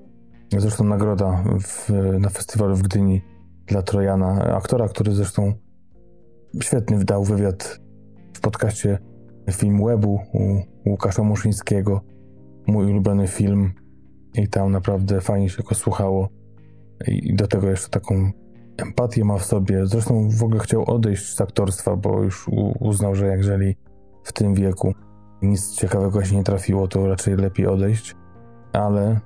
[0.59, 1.91] zresztą nagroda w,
[2.21, 3.23] na festiwalu w Gdyni
[3.67, 5.53] dla Trojana, aktora, który zresztą
[6.63, 7.81] świetny wdał wywiad
[8.35, 8.99] w podcaście
[9.53, 12.01] Film Webu u Łukasza Muszyńskiego,
[12.67, 13.73] mój ulubiony film
[14.35, 16.29] i tam naprawdę fajnie się go słuchało
[17.07, 18.31] i do tego jeszcze taką
[18.77, 19.87] empatię ma w sobie.
[19.87, 22.51] Zresztą w ogóle chciał odejść z aktorstwa, bo już
[22.81, 23.77] uznał, że jeżeli
[24.25, 24.93] w tym wieku
[25.43, 28.17] nic ciekawego się nie trafiło, to raczej lepiej odejść,
[28.73, 29.21] ale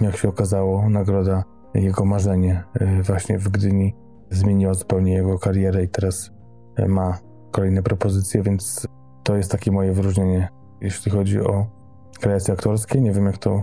[0.00, 1.44] jak się okazało, nagroda
[1.74, 3.94] jego marzenie y, właśnie w Gdyni
[4.30, 6.30] zmieniła zupełnie jego karierę i teraz
[6.78, 7.18] y, ma
[7.50, 8.88] kolejne propozycje, więc
[9.22, 10.48] to jest takie moje wyróżnienie,
[10.80, 11.75] jeśli chodzi o
[12.18, 13.00] kreacje aktorskie.
[13.00, 13.62] Nie wiem, jak to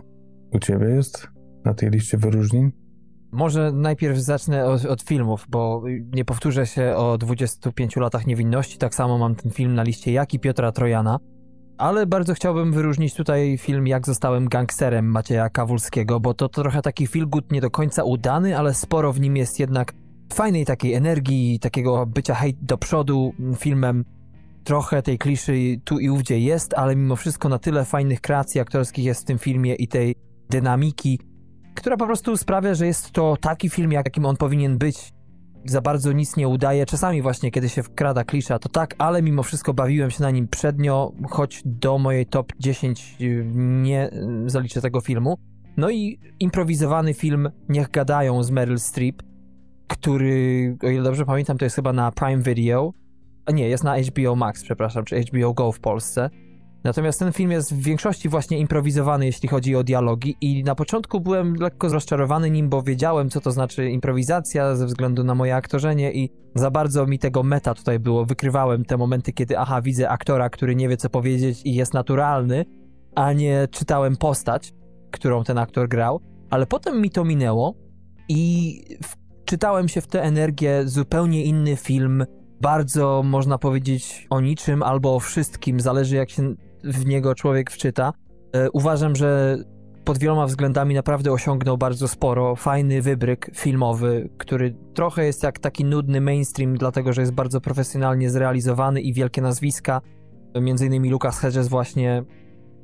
[0.52, 1.28] u ciebie jest
[1.66, 2.72] na tej liście wyróżnień.
[3.32, 5.84] Może najpierw zacznę od, od filmów, bo
[6.16, 8.78] nie powtórzę się o 25 latach niewinności.
[8.78, 11.20] Tak samo mam ten film na liście jak i Piotra Trojana.
[11.78, 17.08] Ale bardzo chciałbym wyróżnić tutaj film Jak zostałem gangsterem Macieja Kawulskiego, bo to trochę taki
[17.28, 19.94] good nie do końca udany, ale sporo w nim jest jednak
[20.34, 24.06] fajnej takiej energii, takiego bycia hejt do przodu filmem.
[24.64, 29.06] Trochę tej kliszy tu i ówdzie jest, ale mimo wszystko na tyle fajnych kreacji aktorskich
[29.06, 30.16] jest w tym filmie i tej
[30.50, 31.20] dynamiki,
[31.76, 35.14] która po prostu sprawia, że jest to taki film, jakim on powinien być.
[35.66, 36.86] Za bardzo nic nie udaje.
[36.86, 40.48] Czasami właśnie, kiedy się wkrada klisza, to tak, ale mimo wszystko bawiłem się na nim
[40.48, 45.38] przednio, choć do mojej top 10 y, nie y, zaliczę tego filmu.
[45.78, 49.24] No i improwizowany film Niech gadają z Meryl Streep,
[49.88, 52.94] który, o ile dobrze pamiętam, to jest chyba na Prime Video.
[53.46, 56.30] A nie, jest na HBO Max, przepraszam, czy HBO Go w Polsce.
[56.84, 61.22] Natomiast ten film jest w większości właśnie improwizowany, jeśli chodzi o dialogi, i na początku
[61.22, 66.14] byłem lekko rozczarowany nim, bo wiedziałem, co to znaczy improwizacja ze względu na moje aktorzenie,
[66.14, 68.26] i za bardzo mi tego meta tutaj było.
[68.26, 72.66] Wykrywałem te momenty, kiedy, aha, widzę aktora, który nie wie, co powiedzieć i jest naturalny,
[73.16, 74.74] a nie czytałem postać,
[75.12, 76.22] którą ten aktor grał.
[76.50, 77.76] Ale potem mi to minęło
[78.30, 82.26] i wczytałem się w tę energię, zupełnie inny film,
[82.62, 88.14] bardzo można powiedzieć o niczym albo o wszystkim, zależy jak się w niego człowiek wczyta.
[88.54, 89.58] E, uważam, że
[90.04, 92.56] pod wieloma względami naprawdę osiągnął bardzo sporo.
[92.56, 98.30] Fajny wybryk filmowy, który trochę jest jak taki nudny mainstream, dlatego że jest bardzo profesjonalnie
[98.30, 100.02] zrealizowany i wielkie nazwiska.
[100.62, 102.24] Między innymi Lucas Hedges właśnie,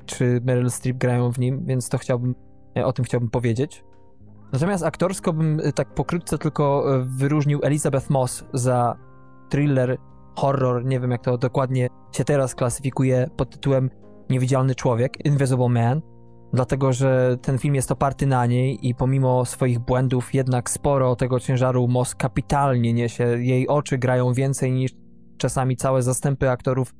[0.05, 2.35] czy Meryl Streep grają w nim, więc to chciałbym,
[2.77, 3.83] e, o tym chciałbym powiedzieć.
[4.53, 9.08] Natomiast aktorsko bym e, tak pokrótce tylko wyróżnił Elizabeth Moss za
[9.49, 9.97] thriller,
[10.35, 13.89] horror, nie wiem jak to dokładnie się teraz klasyfikuje pod tytułem
[14.29, 16.01] Niewidzialny Człowiek, Invisible Man,
[16.53, 21.39] dlatego że ten film jest oparty na niej i pomimo swoich błędów jednak sporo tego
[21.39, 23.23] ciężaru Moss kapitalnie niesie.
[23.23, 24.91] Jej oczy grają więcej niż
[25.37, 26.93] czasami całe zastępy aktorów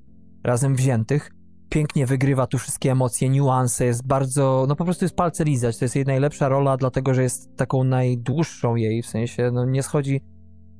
[0.43, 1.31] razem wziętych.
[1.69, 5.77] Pięknie wygrywa tu wszystkie emocje, niuanse, jest bardzo, no po prostu jest palce lizać.
[5.77, 9.83] To jest jej najlepsza rola, dlatego że jest taką najdłuższą jej, w sensie, no nie
[9.83, 10.21] schodzi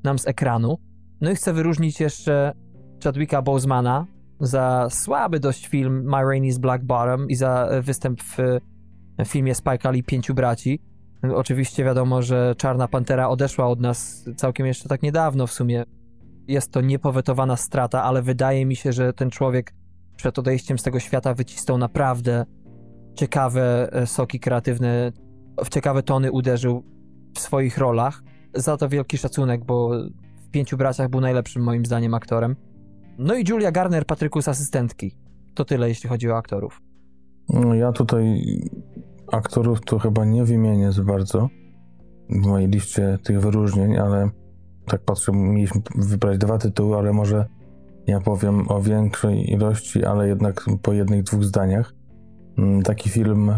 [0.03, 0.77] nam z ekranu.
[1.21, 2.53] No i chcę wyróżnić jeszcze
[3.03, 4.05] Chadwicka Bosemana
[4.39, 8.38] za słaby dość film My Rainey's Black Bottom i za występ w
[9.25, 10.79] filmie Spike Lee Pięciu Braci.
[11.36, 15.84] Oczywiście wiadomo, że Czarna Pantera odeszła od nas całkiem jeszcze tak niedawno w sumie.
[16.47, 19.73] Jest to niepowetowana strata, ale wydaje mi się, że ten człowiek
[20.15, 22.45] przed odejściem z tego świata wycisnął naprawdę
[23.15, 25.12] ciekawe e, soki kreatywne,
[25.65, 26.84] w ciekawe tony uderzył
[27.36, 28.23] w swoich rolach.
[28.53, 29.91] Za to wielki szacunek, bo
[30.49, 32.55] w Pięciu Braciach był najlepszym moim zdaniem aktorem.
[33.17, 35.15] No i Julia Garner, Patryku z asystentki.
[35.53, 36.81] To tyle, jeśli chodzi o aktorów.
[37.49, 38.41] No, ja tutaj
[39.31, 41.49] aktorów to chyba nie wymienię za bardzo
[42.29, 44.29] w mojej liście tych wyróżnień, ale
[44.85, 47.45] tak patrzę, mieliśmy wybrać dwa tytuły, ale może
[48.07, 51.93] ja powiem o większej ilości, ale jednak po jednych, dwóch zdaniach.
[52.57, 53.51] Mm, taki film,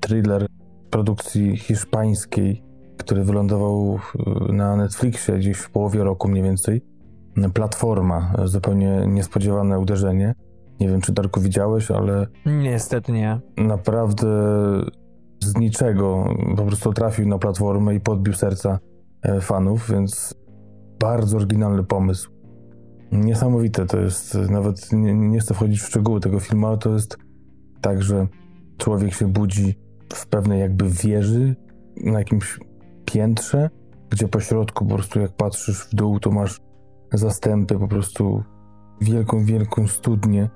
[0.00, 0.46] thriller
[0.90, 2.62] produkcji hiszpańskiej,
[2.96, 3.98] który wylądował
[4.48, 6.82] na Netflixie gdzieś w połowie roku mniej więcej.
[7.54, 10.34] Platforma, zupełnie niespodziewane uderzenie.
[10.80, 12.26] Nie wiem, czy Darku widziałeś, ale.
[12.46, 13.40] Niestety nie.
[13.56, 14.26] Naprawdę
[15.40, 18.78] z niczego po prostu trafił na platformę i podbił serca
[19.22, 20.34] e, fanów, więc
[21.00, 22.30] bardzo oryginalny pomysł.
[23.12, 27.18] Niesamowite to jest, nawet nie, nie chcę wchodzić w szczegóły tego filmu, ale to jest
[27.80, 28.26] tak, że
[28.78, 29.74] człowiek się budzi
[30.14, 31.56] w pewnej jakby wieży
[32.04, 32.60] na jakimś
[33.14, 33.70] piętrze,
[34.10, 36.60] gdzie po środku po prostu jak patrzysz w dół, to masz
[37.12, 38.42] zastępy, po prostu
[39.00, 40.50] wielką, wielką studnię,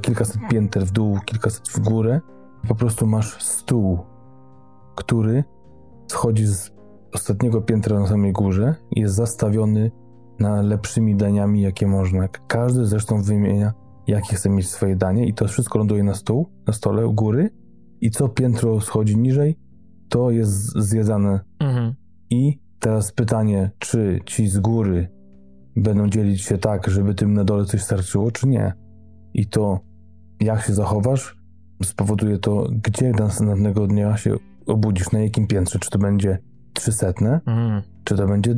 [0.00, 2.20] kilkaset pięter w dół, kilkaset w górę.
[2.68, 3.98] Po prostu masz stół,
[4.96, 5.44] który
[6.06, 6.70] schodzi z
[7.14, 9.90] ostatniego piętra na samej górze i jest zastawiony
[10.38, 12.28] na lepszymi daniami, jakie można.
[12.28, 13.72] Każdy zresztą wymienia,
[14.06, 17.50] jakie chce mieć swoje danie i to wszystko ląduje na stół, na stole u góry
[18.00, 19.58] i co piętro schodzi niżej,
[20.08, 21.40] to jest zjedzane.
[21.58, 21.94] Mhm.
[22.30, 25.08] I teraz pytanie, czy ci z góry
[25.76, 28.72] będą dzielić się tak, żeby tym na dole coś starczyło, czy nie?
[29.34, 29.80] I to,
[30.40, 31.36] jak się zachowasz,
[31.82, 36.38] spowoduje to, gdzie następnego dnia się obudzisz, na jakim piętrze, czy to będzie
[36.72, 37.06] 300,
[37.46, 37.82] Mhm.
[38.04, 38.54] czy to będzie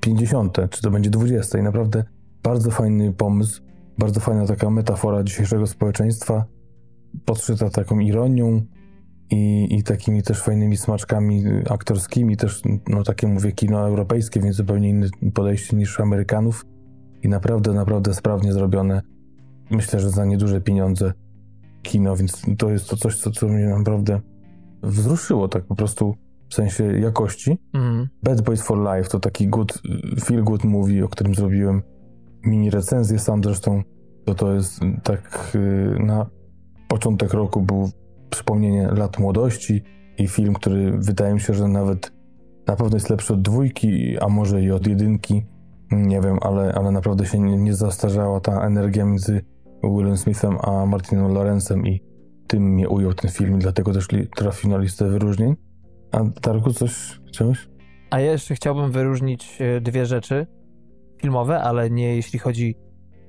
[0.00, 1.58] 50, czy to będzie 20.
[1.58, 2.04] I naprawdę
[2.42, 3.62] bardzo fajny pomysł,
[3.98, 6.44] bardzo fajna taka metafora dzisiejszego społeczeństwa,
[7.24, 8.62] podszyta taką ironią
[9.32, 14.88] i, i takimi też fajnymi smaczkami aktorskimi, też, no takie mówię, kino europejskie, więc zupełnie
[14.88, 16.66] inne podejście niż Amerykanów
[17.22, 19.02] i naprawdę, naprawdę sprawnie zrobione.
[19.70, 21.12] Myślę, że za nieduże pieniądze
[21.82, 24.20] kino, więc to jest to coś, co, co mnie naprawdę
[24.82, 26.14] wzruszyło tak po prostu
[26.48, 27.58] w sensie jakości.
[27.74, 28.08] Mhm.
[28.22, 29.82] Bad Boys for Life to taki good,
[30.24, 31.82] feel good movie, o którym zrobiłem
[32.44, 33.82] mini recenzję sam zresztą.
[34.24, 36.26] To to jest tak y, na
[36.88, 37.90] początek roku był
[38.32, 39.82] przypomnienie lat młodości
[40.18, 42.12] i film, który wydaje mi się, że nawet
[42.66, 45.42] na pewno jest lepszy od dwójki, a może i od jedynki.
[45.92, 49.44] Nie wiem, ale, ale naprawdę się nie, nie zastarzała ta energia między
[49.84, 52.02] Willem Smithem a Martinem Lorenzem i
[52.46, 55.56] tym mnie ujął ten film, dlatego też trafił na listę wyróżnień.
[56.12, 57.68] A Darku, coś chciałeś?
[58.10, 60.46] A ja jeszcze chciałbym wyróżnić e, dwie rzeczy
[61.22, 62.76] filmowe, ale nie jeśli chodzi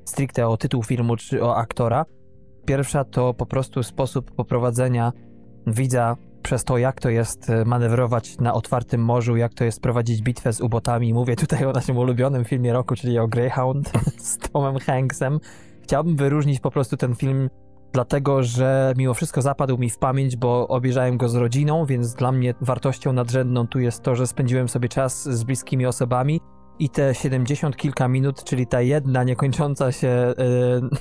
[0.06, 2.06] stricte o tytuł filmu czy o aktora.
[2.66, 5.12] Pierwsza to po prostu sposób poprowadzenia
[5.68, 10.22] widza przez to, jak to jest e, manewrować na otwartym morzu, jak to jest prowadzić
[10.22, 11.14] bitwę z ubotami.
[11.14, 15.40] Mówię tutaj o naszym ulubionym filmie roku, czyli o Greyhound z Tomem Hanksem.
[15.84, 17.50] Chciałbym wyróżnić po prostu ten film
[17.94, 22.32] dlatego, że mimo wszystko zapadł mi w pamięć, bo obejrzałem go z rodziną, więc dla
[22.32, 26.42] mnie wartością nadrzędną tu jest to, że spędziłem sobie czas z bliskimi osobami
[26.80, 30.34] i te 70 kilka minut, czyli ta jedna niekończąca się e,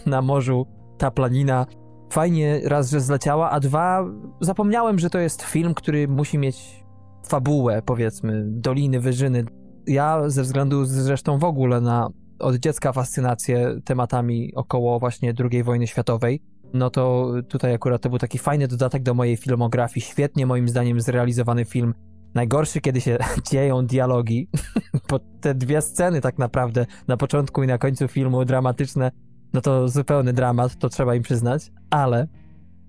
[0.06, 0.66] na morzu,
[1.02, 1.66] ta planina,
[2.12, 4.04] fajnie raz, że zleciała, a dwa,
[4.40, 6.84] zapomniałem, że to jest film, który musi mieć
[7.28, 9.44] fabułę, powiedzmy, doliny, wyżyny.
[9.86, 15.86] Ja ze względu zresztą w ogóle na od dziecka fascynację tematami około właśnie II wojny
[15.86, 16.42] światowej,
[16.74, 21.00] no to tutaj akurat to był taki fajny dodatek do mojej filmografii, świetnie moim zdaniem
[21.00, 21.94] zrealizowany film.
[22.34, 23.18] Najgorszy, kiedy się
[23.50, 24.48] dzieją dialogi,
[25.10, 29.10] bo te dwie sceny tak naprawdę na początku i na końcu filmu dramatyczne
[29.52, 32.26] no to zupełny dramat, to trzeba im przyznać, ale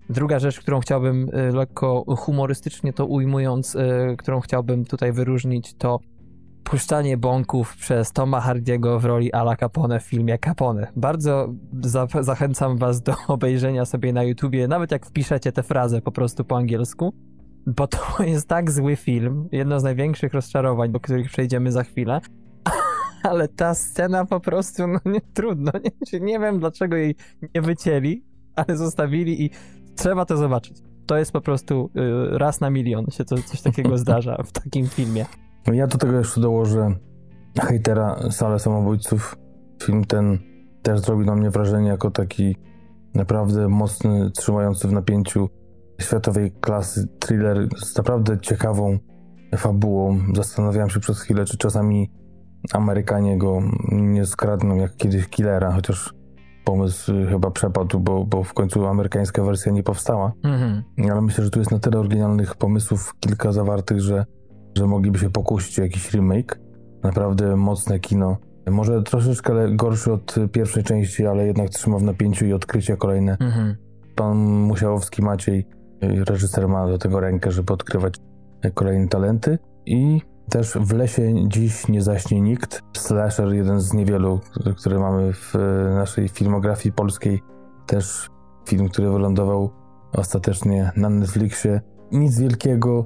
[0.10, 3.80] druga rzecz, którą chciałbym y, lekko humorystycznie to ujmując, y,
[4.18, 6.00] którą chciałbym tutaj wyróżnić, to
[6.64, 10.88] puszczanie bąków przez Toma Hardiego w roli Ala Capone w filmie Capone.
[10.96, 16.12] Bardzo za zachęcam was do obejrzenia sobie na YouTubie, nawet jak wpiszecie tę frazę po
[16.12, 17.14] prostu po angielsku,
[17.68, 22.22] bo to jest tak zły film, jedno z największych rozczarowań, do których przejdziemy za chwilę,
[23.24, 25.72] ale ta scena po prostu, no nie, trudno,
[26.14, 27.16] nie, nie wiem dlaczego jej
[27.56, 28.24] nie wycięli,
[28.56, 29.50] ale zostawili i
[29.96, 30.78] trzeba to zobaczyć.
[31.06, 31.90] To jest po prostu
[32.34, 35.26] y, raz na milion się to, coś takiego zdarza w takim filmie.
[35.68, 36.96] No Ja do tego jeszcze dołożę
[37.62, 39.36] hejtera Salę Samobójców.
[39.84, 40.40] Film ten
[40.82, 42.56] też zrobił na mnie wrażenie jako taki
[43.16, 45.50] naprawdę mocny, trzymający w napięciu
[46.02, 48.98] światowej klasy thriller z naprawdę ciekawą
[49.58, 50.20] fabułą.
[50.36, 52.12] Zastanawiałem się przez chwilę, czy czasami
[52.74, 53.62] Amerykanie go
[53.92, 56.14] nie skradną jak kiedyś Killera, chociaż
[56.66, 60.32] pomysł chyba przepadł, bo, bo w końcu amerykańska wersja nie powstała.
[60.44, 60.84] Mhm.
[61.12, 64.26] Ale myślę, że tu jest na tyle oryginalnych pomysłów, kilka zawartych, że,
[64.78, 66.60] że mogliby się pokusić o jakiś remake.
[67.04, 68.38] Naprawdę mocne kino.
[68.72, 73.38] Może troszeczkę gorszy od pierwszej części, ale jednak trzyma w napięciu i odkrycia kolejne.
[73.40, 73.76] Mhm.
[74.16, 75.68] Pan Musiałowski Maciej,
[76.02, 78.16] reżyser, ma do tego rękę, żeby odkrywać
[78.74, 79.58] kolejne talenty.
[79.86, 82.82] I też w lesie dziś nie zaśnie nikt.
[82.98, 85.60] Slasher, jeden z niewielu, y, które mamy w y,
[85.96, 87.42] naszej filmografii polskiej.
[87.86, 88.30] Też
[88.68, 89.70] film, który wylądował
[90.14, 91.82] ostatecznie na Netflixie.
[92.12, 93.06] Nic wielkiego,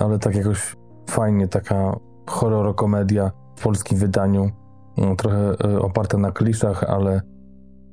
[0.00, 0.76] ale tak jakoś
[1.10, 4.50] fajnie, taka horror-komedia w polskim wydaniu.
[4.96, 7.20] No, Trochę y, oparta na kliszach, ale,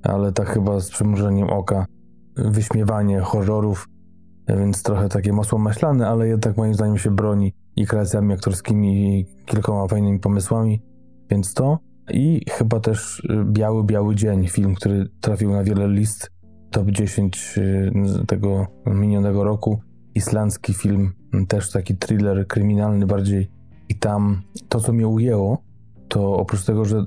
[0.03, 1.85] ale tak chyba z przymrużeniem oka.
[2.35, 3.87] Wyśmiewanie horrorów,
[4.47, 9.25] więc trochę takie masło maślane, ale jednak moim zdaniem się broni i kreacjami aktorskimi, i
[9.45, 10.81] kilkoma fajnymi pomysłami,
[11.29, 11.79] więc to.
[12.13, 16.31] I chyba też y, Biały, Biały Dzień, film, który trafił na wiele list,
[16.71, 17.91] top 10 y,
[18.27, 19.81] tego minionego roku.
[20.15, 21.13] Islandzki film,
[21.47, 23.51] też taki thriller kryminalny bardziej.
[23.89, 25.57] I tam to, co mnie ujęło,
[26.07, 27.05] to oprócz tego, że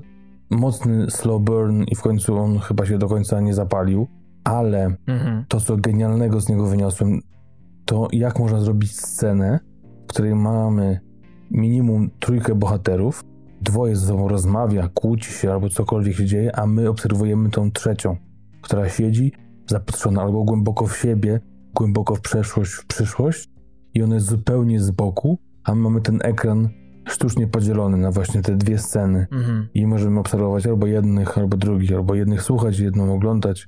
[0.49, 4.07] mocny slow burn i w końcu on chyba się do końca nie zapalił,
[4.43, 5.45] ale Mhm.
[5.47, 7.19] to, co genialnego z niego wyniosłem,
[7.85, 9.59] to jak można zrobić scenę,
[10.15, 10.99] której mamy
[11.51, 13.23] minimum trójkę bohaterów,
[13.61, 18.17] dwoje ze sobą rozmawia, kłóci się albo cokolwiek się dzieje, a my obserwujemy tą trzecią,
[18.61, 19.31] która siedzi
[19.67, 21.39] zapatrzona albo głęboko w siebie,
[21.73, 23.49] głęboko w przeszłość, w przyszłość
[23.93, 26.69] i ona jest zupełnie z boku, a my mamy ten ekran
[27.07, 29.67] sztucznie podzielony na właśnie te dwie sceny Mhm.
[29.73, 33.67] i możemy obserwować albo jednych, albo drugich, albo jednych słuchać, jedną oglądać,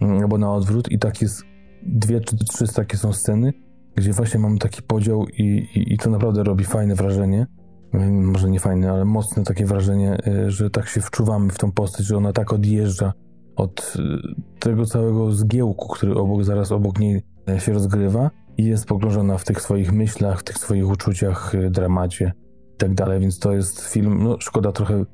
[0.00, 0.92] mm, albo na odwrót.
[0.92, 1.42] I tak jest,
[1.82, 3.52] dwie czy trzy takie są sceny,
[3.94, 5.42] gdzie właśnie mamy taki podział i,
[5.74, 7.46] i, i to naprawdę robi fajne wrażenie.
[7.92, 11.72] Mm, Może nie fajne, ale mocne takie wrażenie, y, że tak się wczuwamy w tą
[11.72, 13.12] postać, że ona tak odjeżdża
[13.56, 17.22] od y, tego całego zgiełku, który obok, zaraz obok niej
[17.58, 22.32] się rozgrywa i jest pogrążona w tych swoich myślach, w tych swoich uczuciach, dramacie
[22.74, 25.04] i tak dalej, więc to jest film, no szkoda trochę,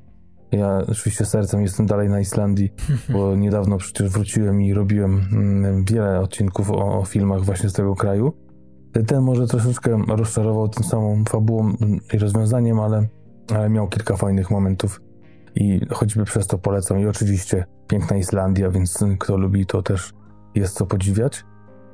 [0.51, 2.73] ja oczywiście sercem jestem dalej na Islandii,
[3.13, 7.95] bo niedawno przecież wróciłem i robiłem mm, wiele odcinków o, o filmach właśnie z tego
[7.95, 8.33] kraju.
[9.03, 11.73] Ten może troszeczkę rozczarował tym samą fabułą
[12.13, 13.07] i rozwiązaniem, ale,
[13.55, 15.01] ale miał kilka fajnych momentów
[15.55, 16.99] i choćby przez to polecam.
[16.99, 20.13] I oczywiście piękna Islandia, więc kto lubi, to też
[20.55, 21.45] jest co podziwiać.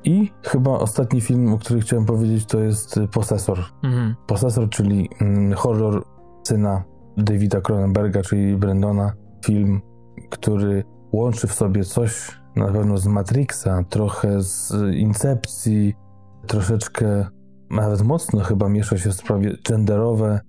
[0.03, 3.59] I chyba ostatni film, o którym chciałem powiedzieć, to jest Posesor.
[3.83, 4.15] Mhm.
[4.27, 6.03] Posesor, czyli mm, horror
[6.43, 6.83] syna
[7.17, 9.13] Davida Cronenberga, czyli Brandona.
[9.45, 9.81] Film,
[10.29, 15.95] który łączy w sobie coś na pewno z Matrixa, trochę z Incepcji,
[16.47, 17.27] troszeczkę,
[17.69, 20.39] nawet mocno chyba miesza się w sprawie genderowe,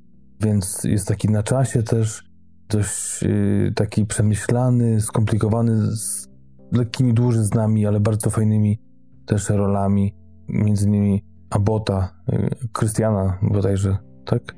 [0.40, 2.24] więc jest taki na czasie też,
[2.68, 6.28] dość yy, taki przemyślany, skomplikowany, z
[6.72, 8.80] lekkimi dłużyznami, ale bardzo fajnymi
[9.26, 10.14] też rolami,
[10.48, 14.54] między innymi Abota, yy, Krystiana bodajże, tak?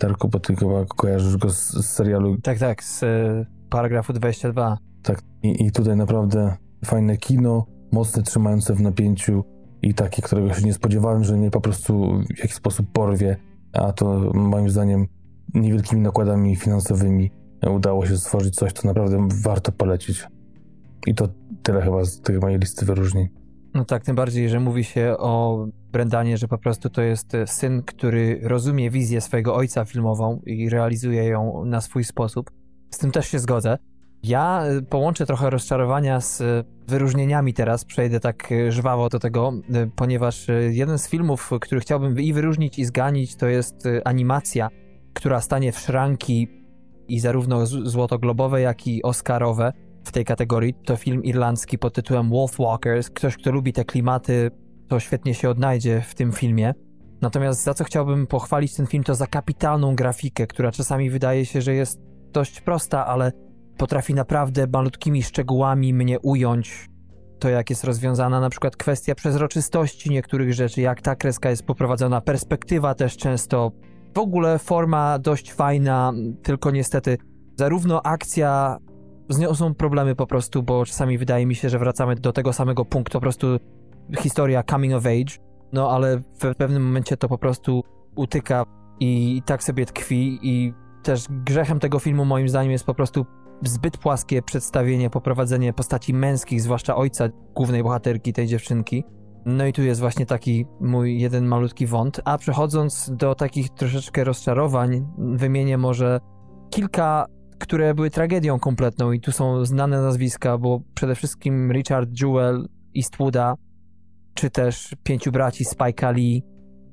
[0.00, 4.78] Darku, bo ty chyba kojarzysz go z, z serialu Tak, tak, z y, paragrafu 22.
[5.02, 5.22] tak.
[5.42, 9.44] I, I tutaj naprawdę fajne kino, mocne, trzymające w napięciu
[9.84, 13.36] i takie, którego się nie spodziewałem, że mnie po prostu w jakiś sposób porwie,
[13.72, 15.06] a to moim zdaniem
[15.54, 17.30] niewielkimi nakładami finansowymi
[17.70, 20.26] udało się stworzyć coś, co naprawdę warto polecić.
[21.06, 21.28] I to
[21.62, 23.28] tyle chyba z tej mojej listy wyróżnień.
[23.74, 27.82] No tak, tym bardziej, że mówi się o Brendanie, że po prostu to jest syn,
[27.82, 32.50] który rozumie wizję swojego ojca filmową i realizuje ją na swój sposób.
[32.90, 33.78] Z tym też się zgodzę.
[34.24, 39.52] Ja e, połączę trochę rozczarowania z e, wyróżnieniami teraz, przejdę tak e, żwawo do tego,
[39.96, 44.68] ponieważ jeden z filmów, który chciałbym i wyróżnić i zganić, to jest animacja,
[45.14, 46.48] która stanie w szranki
[47.08, 49.72] i zarówno złotoglobowe, jak i oscarowe.
[50.04, 50.74] w tej kategorii.
[50.84, 53.10] To film irlandzki pod tytułem Wolfwalkers.
[53.10, 54.50] Ktoś, kto lubi te klimaty,
[54.88, 56.74] to świetnie się odnajdzie w tym filmie.
[57.20, 61.60] Natomiast za co chciałbym pochwalić ten film, to za kapitalną grafikę, która czasami wydaje się,
[61.62, 62.00] że jest
[62.32, 63.32] dość prosta, ale
[63.78, 66.88] potrafi naprawdę malutkimi szczegółami mnie ująć
[67.38, 72.20] to, jak jest rozwiązana na przykład kwestia przezroczystości niektórych rzeczy, jak ta kreska jest poprowadzona,
[72.20, 73.72] perspektywa też często.
[74.14, 76.12] W ogóle forma dość fajna,
[76.42, 77.18] tylko niestety
[77.56, 78.78] zarówno akcja,
[79.28, 82.52] z nią są problemy po prostu, bo czasami wydaje mi się, że wracamy do tego
[82.52, 83.46] samego punktu, po prostu
[84.18, 87.82] historia coming of age, no ale w pewnym momencie to po prostu
[88.16, 88.64] utyka
[89.00, 93.26] i tak sobie tkwi i też grzechem tego filmu moim zdaniem jest po prostu
[93.62, 99.04] zbyt płaskie przedstawienie, poprowadzenie postaci męskich, zwłaszcza ojca głównej bohaterki tej dziewczynki.
[99.46, 102.20] No i tu jest właśnie taki mój jeden malutki wąt.
[102.24, 106.20] A przechodząc do takich troszeczkę rozczarowań, wymienię może
[106.70, 107.26] kilka,
[107.58, 113.54] które były tragedią kompletną i tu są znane nazwiska, bo przede wszystkim Richard Jewell Eastwooda,
[114.34, 116.42] czy też Pięciu Braci Spike'a Lee,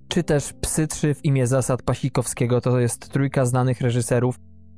[0.07, 2.61] czy też Psy Trzy w imię zasad Pasikowskiego.
[2.61, 4.35] To jest trójka znanych reżyserów,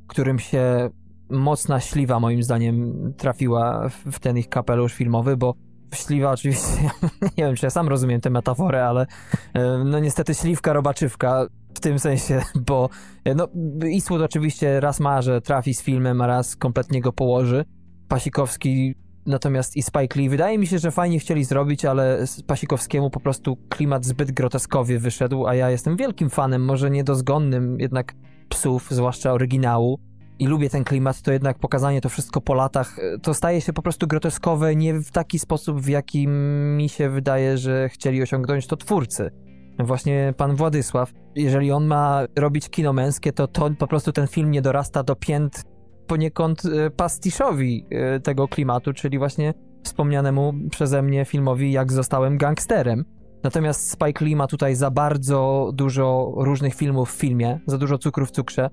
[0.08, 0.90] którym się
[1.30, 5.54] mocna śliwa moim zdaniem trafiła w ten ich kapelusz filmowy, bo
[5.96, 6.90] śliwa oczywiście,
[7.38, 9.06] nie wiem czy ja sam rozumiem tę metaforę, ale
[9.54, 12.90] e, no niestety śliwka robaczywka w tym sensie, bo
[13.26, 13.48] e, no
[13.94, 17.66] Eastwood oczywiście raz ma, że trafi z filmem, a raz kompletnie go położy.
[18.08, 18.96] Pasikowski
[19.26, 23.58] natomiast i Spike Lee wydaje mi się, że fajnie chcieli zrobić, ale Pasikowskiemu po prostu
[23.70, 28.14] klimat zbyt groteskowy wyszedł, a ja jestem wielkim fanem, może niedozgonnym jednak
[28.50, 30.00] psów, zwłaszcza oryginału
[30.40, 33.74] i lubię ten klimat, to jednak pokazanie to wszystko po latach, e, to staje się
[33.74, 38.68] po prostu groteskowe nie w taki sposób, w jaki mi się wydaje, że chcieli osiągnąć
[38.68, 39.32] to twórcy.
[39.80, 44.52] Właśnie pan Władysław, jeżeli on ma robić kino męskie, to, to po prostu ten film
[44.52, 45.64] nie dorasta do pięt
[46.08, 49.54] poniekąd e, pastiszowi e, tego klimatu, czyli właśnie
[49.84, 53.06] wspomnianemu przeze mnie filmowi Jak zostałem gangsterem.
[53.44, 58.26] Natomiast Spike Lee ma tutaj za bardzo dużo różnych filmów w filmie, za dużo cukru
[58.26, 58.70] w cukrze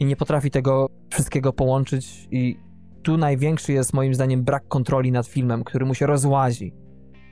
[0.00, 2.28] i nie potrafi tego wszystkiego połączyć.
[2.30, 2.56] I
[3.02, 6.74] tu największy jest moim zdaniem brak kontroli nad filmem, który mu się rozłazi,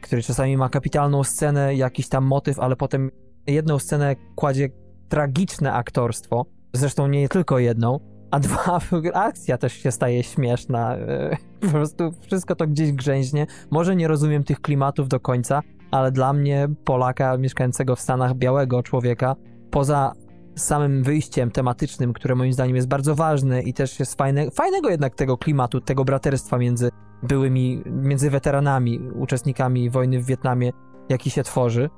[0.03, 3.11] który czasami ma kapitalną scenę, jakiś tam motyw, ale potem
[3.47, 4.69] jedną scenę kładzie
[5.09, 8.01] tragiczne aktorstwo, zresztą nie tylko jedną,
[8.31, 8.81] a dwa,
[9.15, 10.97] akcja też się staje śmieszna,
[11.61, 16.33] po prostu wszystko to gdzieś grzęźnie, może nie rozumiem tych klimatów do końca, ale dla
[16.33, 19.37] mnie, Polaka mieszkającego w Stanach, białego człowieka,
[19.71, 20.13] poza
[20.59, 25.15] samym wyjściem tematycznym, które moim zdaniem jest bardzo ważne i też jest fajne, fajnego jednak
[25.15, 26.91] tego klimatu, tego braterstwa między
[27.23, 30.71] byłymi, między weteranami, uczestnikami wojny w Wietnamie,
[31.09, 31.91] jaki się tworzy,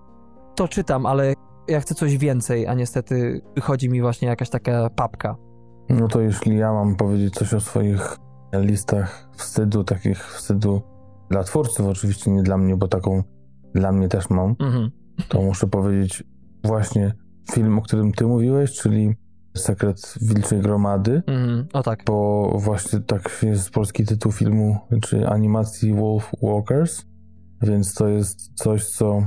[0.55, 1.35] to czytam, ale
[1.69, 5.37] ja chcę coś więcej, a niestety wychodzi mi właśnie jakaś taka papka.
[5.89, 8.17] No to jeśli ja mam powiedzieć coś o swoich
[8.53, 10.83] listach wstydu, takich wstydu
[11.31, 13.23] dla twórców, oczywiście nie dla mnie, bo taką
[13.75, 14.91] dla mnie też mam, mhm.
[15.29, 16.25] to muszę powiedzieć
[16.65, 17.15] właśnie
[17.53, 19.15] film, o którym ty mówiłeś, czyli
[19.57, 21.23] Sekret Wilczej Gromady.
[21.27, 22.03] Mm, o tak.
[22.07, 27.05] Bo właśnie tak jest polski tytuł filmu, czy animacji Wolf Walkers,
[27.63, 29.23] więc to jest coś, co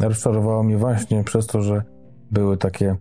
[0.00, 1.82] rozczarowało mnie właśnie przez to, że
[2.30, 2.96] były takie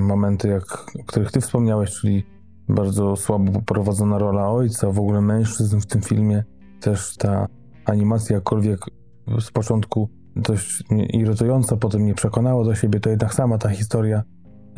[0.00, 0.64] momenty, jak,
[1.00, 2.26] o których ty wspomniałeś, czyli
[2.68, 6.44] bardzo słabo poprowadzona rola ojca, w ogóle mężczyzn w tym filmie.
[6.80, 7.46] Też ta
[7.84, 8.80] animacja, jakkolwiek
[9.40, 14.22] z początku dość irytująca, potem mnie przekonało do siebie, to jednak sama ta historia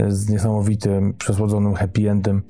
[0.08, 2.42] z niesamowitym, przesłodzonym happy endem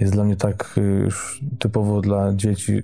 [0.00, 2.82] jest dla mnie tak y, już typowo dla dzieci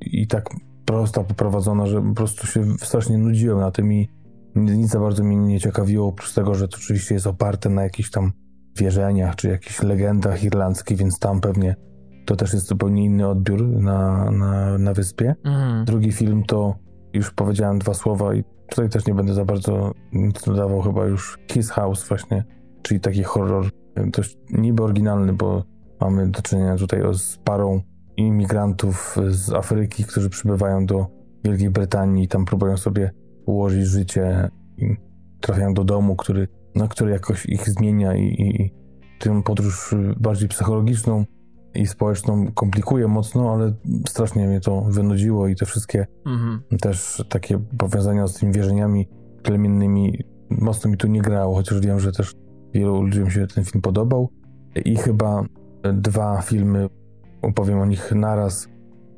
[0.00, 0.50] i tak
[0.84, 4.08] prosta poprowadzona, że po prostu się strasznie nudziłem na tym i
[4.56, 8.10] nic za bardzo mnie nie ciekawiło, oprócz tego, że to oczywiście jest oparte na jakichś
[8.10, 8.32] tam
[8.78, 11.76] wierzeniach czy jakichś legendach irlandzkich, więc tam pewnie
[12.26, 15.34] to też jest zupełnie inny odbiór na, na, na wyspie.
[15.44, 15.84] Mhm.
[15.84, 16.74] Drugi film to
[17.12, 21.38] już powiedziałem dwa słowa i Tutaj też nie będę za bardzo nic dodawał, chyba już
[21.52, 22.44] His House właśnie,
[22.82, 23.70] czyli taki horror
[24.06, 25.64] dość niby oryginalny, bo
[26.00, 27.80] mamy do czynienia tutaj z parą
[28.16, 31.06] imigrantów z Afryki, którzy przybywają do
[31.44, 33.10] Wielkiej Brytanii i tam próbują sobie
[33.46, 34.50] ułożyć życie
[35.40, 38.70] trafiają do domu, który, no, który jakoś ich zmienia i, i, i
[39.18, 41.24] tę podróż bardziej psychologiczną
[41.74, 43.72] i społeczną komplikuje mocno, ale
[44.08, 46.62] strasznie mnie to wynudziło i te wszystkie mhm.
[46.80, 49.08] też takie powiązania z tymi wierzeniami
[49.42, 52.34] plemiennymi mocno mi tu nie grało, chociaż wiem, że też
[52.74, 54.28] wielu ludziom się ten film podobał.
[54.84, 55.44] I chyba
[55.92, 56.88] dwa filmy,
[57.42, 58.68] opowiem o nich naraz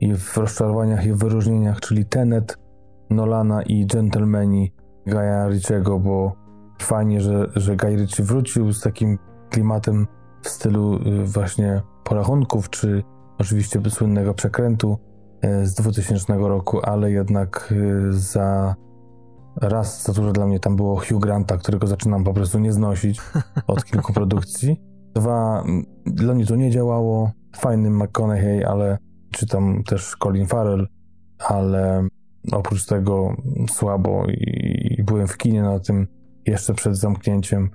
[0.00, 2.58] i w rozczarowaniach i w wyróżnieniach, czyli Tenet
[3.10, 4.72] Nolana i Gentlemani
[5.06, 6.36] Gaja Ritchiego, bo
[6.82, 9.18] fajnie, że, że Guy Ritchie wrócił z takim
[9.50, 10.06] klimatem
[10.42, 13.02] w stylu y, właśnie porachunków, czy
[13.38, 14.98] oczywiście słynnego przekrętu
[15.42, 18.74] e, z 2000 roku, ale jednak e, za
[19.56, 23.20] raz za dużo dla mnie tam było Hugh Granta, którego zaczynam po prostu nie znosić
[23.66, 24.80] od kilku produkcji.
[25.14, 25.64] Dwa,
[26.06, 27.30] dla mnie to nie działało.
[27.56, 28.98] Fajny McConaughey, ale
[29.30, 30.88] czy tam też Colin Farrell,
[31.38, 32.06] ale
[32.52, 33.36] oprócz tego
[33.70, 36.06] słabo i, i byłem w kinie na tym
[36.46, 37.70] jeszcze przed zamknięciem.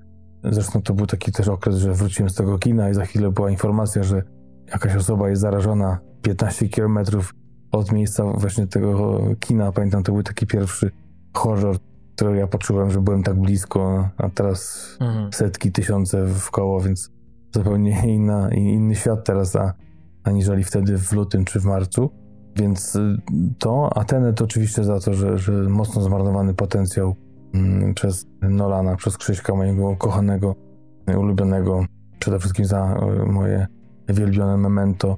[0.49, 3.51] Zresztą to był taki też okres, że wróciłem z tego kina i za chwilę była
[3.51, 4.23] informacja, że
[4.67, 6.99] jakaś osoba jest zarażona 15 km
[7.71, 9.71] od miejsca właśnie tego kina.
[9.71, 10.91] Pamiętam, to był taki pierwszy
[11.33, 11.77] horror,
[12.15, 15.33] który ja poczułem, że byłem tak blisko, a teraz Mhm.
[15.33, 17.11] setki, tysiące w koło, więc
[17.55, 19.73] zupełnie inna, inny świat teraz, a,
[20.23, 22.09] aniżeli wtedy w lutym czy w marcu.
[22.55, 23.17] Więc y,
[23.59, 27.15] to, a Tenet oczywiście za to, że, że mocno zmarnowany potencjał
[27.95, 30.55] przez Nolana, przez Krzyśka, mojego ukochanego,
[31.09, 31.85] y, ulubionego,
[32.19, 33.67] przede wszystkim za y, moje
[34.09, 35.17] wielbione memento.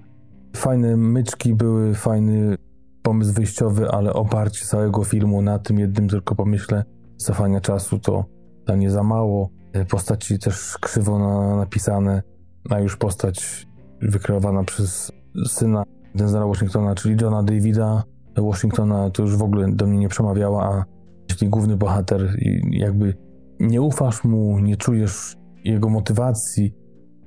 [0.56, 2.58] Fajne myczki były, fajny
[3.02, 6.84] pomysł wyjściowy, ale oparcie całego filmu na tym jednym tylko pomyśle
[7.18, 8.26] cofania czasu to
[8.66, 9.50] dla mnie za mało.
[9.76, 12.22] Y, Postaci też krzywo na, napisane,
[12.70, 13.68] a już postać
[14.02, 15.12] wykreowana przez
[15.48, 15.84] syna
[16.16, 18.04] Denzela Washingtona, czyli Johna Davida
[18.38, 20.97] Washingtona, to już w ogóle do mnie nie przemawiała, a
[21.38, 23.14] jeśli główny bohater i jakby
[23.60, 26.74] nie ufasz mu, nie czujesz jego motywacji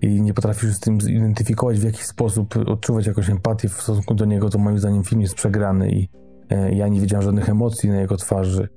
[0.03, 4.25] i nie potrafisz z tym zidentyfikować w jakiś sposób, odczuwać jakąś empatię w stosunku do
[4.25, 6.09] niego, to moim zdaniem film jest przegrany i
[6.51, 8.69] e, ja nie widziałem żadnych emocji na jego twarzy.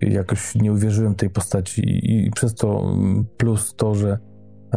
[0.00, 4.18] Jakoś nie uwierzyłem tej postaci i, i przez to mm, plus to, że,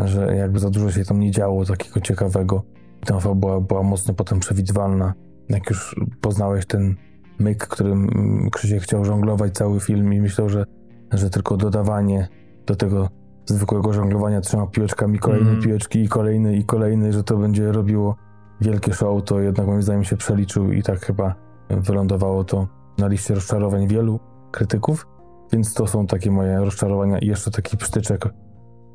[0.06, 2.64] że jakby za dużo się tam nie działo takiego ciekawego.
[3.06, 5.14] Ta fabuła była mocno potem przewidywalna.
[5.50, 6.96] Jak już poznałeś ten
[7.40, 8.10] myk, którym
[8.52, 10.66] Krzysiek chciał żonglować cały film i myślał, że,
[11.12, 12.28] że tylko dodawanie
[12.66, 13.10] do tego
[13.46, 15.62] zwykłego żonglowania trzema piłeczkami, kolejne Mm.
[15.62, 18.16] piłeczki i kolejne i kolejne, że to będzie robiło
[18.62, 21.36] wielkie show, to jednak moim zdaniem się przeliczył i tak chyba
[21.70, 22.68] wylądowało to
[22.98, 24.20] na liście rozczarowań wielu
[24.52, 25.08] krytyków,
[25.54, 28.30] więc to są takie moje rozczarowania i jeszcze taki psztyczek,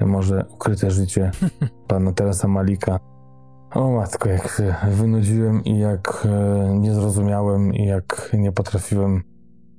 [0.00, 1.30] może ukryte życie
[1.88, 2.98] pana Teresa Malika.
[3.74, 9.22] O matko, jak się wynudziłem i jak e, nie zrozumiałem i jak nie potrafiłem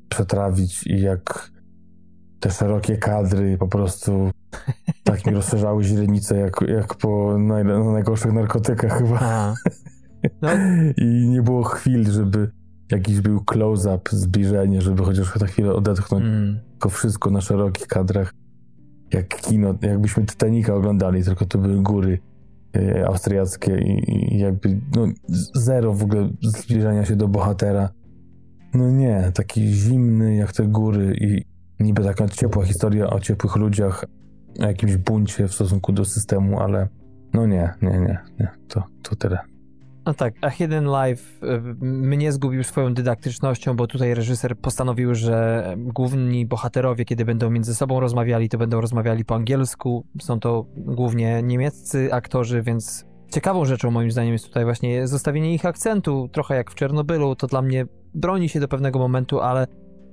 [0.10, 1.52] przetrawić i jak
[2.40, 4.32] te szerokie kadry po prostu
[5.04, 9.54] tak mi rozszerzały źrenice jak, jak po naj, na najgorszych narkotykach chyba.
[10.42, 10.50] No,
[10.98, 12.52] I nie było chwil, żeby
[12.92, 16.24] jakiś był close-up, zbliżenie, żeby chociaż na chwilę odetchnąć.
[16.26, 16.60] mm.
[16.72, 18.34] Tylko wszystko na szerokich kadrach.
[19.14, 22.20] Jak kino, jakbyśmy Titanica oglądali, tylko to były góry
[23.08, 25.08] austriackie i, i jakby no,
[25.56, 27.90] zero w ogóle zbliżenia się do bohatera.
[28.74, 31.46] No nie, taki zimny jak te góry i
[31.84, 34.06] niby taka ciepła historia o ciepłych ludziach,
[34.60, 36.88] o jakimś buncie w stosunku do systemu, ale
[37.34, 39.53] no nie, nie, nie, nie, to, to tyle.
[40.06, 45.64] No tak, a Hidden Life y, mnie zgubił swoją dydaktycznością, bo tutaj reżyser postanowił, że
[45.78, 50.06] główni bohaterowie, kiedy będą między sobą rozmawiali, to będą rozmawiali po angielsku.
[50.22, 55.66] Są to głównie niemieccy aktorzy, więc ciekawą rzeczą moim zdaniem jest tutaj właśnie zostawienie ich
[55.66, 57.36] akcentu, trochę jak w Czernobylu.
[57.36, 59.68] To dla mnie broni się do pewnego momentu, ale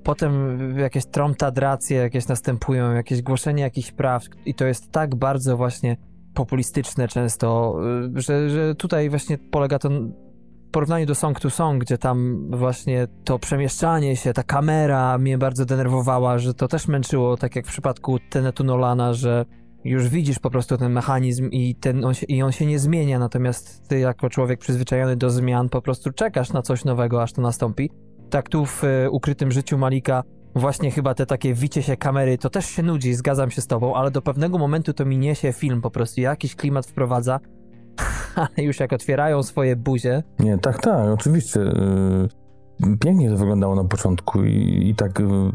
[0.04, 5.96] potem jakieś tromtadracje jakieś następują, jakieś głoszenie jakichś praw i to jest tak bardzo właśnie
[6.34, 7.76] populistyczne często,
[8.16, 9.88] y, że, że tutaj właśnie polega to
[10.68, 15.38] w porównaniu do Song to Song, gdzie tam właśnie to przemieszczanie się, ta kamera mnie
[15.38, 19.44] bardzo denerwowała, że to też męczyło, tak jak w przypadku Tenetu Nolana, że
[19.84, 23.18] już widzisz po prostu ten mechanizm i, ten, on się, i on się nie zmienia,
[23.18, 27.42] natomiast ty jako człowiek przyzwyczajony do zmian po prostu czekasz na coś nowego, aż to
[27.42, 27.90] nastąpi.
[28.30, 30.22] Tak tu w y, Ukrytym Życiu Malika
[30.54, 33.94] właśnie chyba te takie wicie się kamery, to też się nudzi, zgadzam się z tobą,
[33.94, 37.40] ale do pewnego momentu to mi niesie film po prostu, jakiś klimat wprowadza,
[38.34, 41.60] ale już jak otwierają swoje buzie, Nie, tak, tak, oczywiście.
[41.60, 42.28] Yy,
[43.00, 45.52] Pięknie to wyglądało na początku i, i tak yy,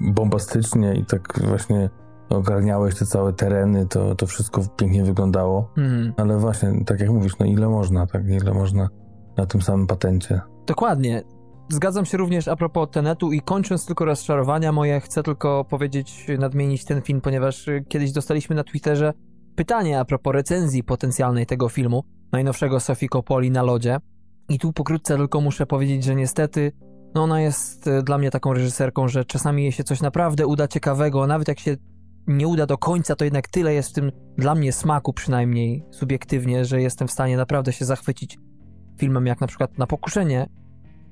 [0.00, 1.90] bombastycznie i tak właśnie
[2.28, 5.70] ogarniałeś te całe tereny, to, to wszystko pięknie wyglądało.
[5.76, 6.12] mhm.
[6.16, 8.88] Ale właśnie, tak jak mówisz, no ile można, tak, ile można
[9.36, 10.40] na tym samym patencie.
[10.66, 11.22] Dokładnie.
[11.72, 16.84] Zgadzam się również a propos Tenetu i kończąc tylko rozczarowania moje, chcę tylko powiedzieć, nadmienić
[16.84, 19.12] ten film, ponieważ y, kiedyś dostaliśmy na Twitterze
[19.56, 23.98] pytanie a propos recenzji potencjalnej tego filmu, najnowszego Sofii Coppoli na lodzie.
[24.48, 26.72] I tu pokrótce tylko muszę powiedzieć, że niestety
[27.14, 30.68] no ona jest y, dla mnie taką reżyserką, że czasami jej się coś naprawdę uda
[30.68, 31.76] ciekawego, nawet jak się
[32.26, 36.64] nie uda do końca, to jednak tyle jest w tym dla mnie smaku przynajmniej subiektywnie,
[36.64, 38.38] że jestem w stanie naprawdę się zachwycić
[38.98, 40.46] filmem jak na przykład Na Pokuszenie,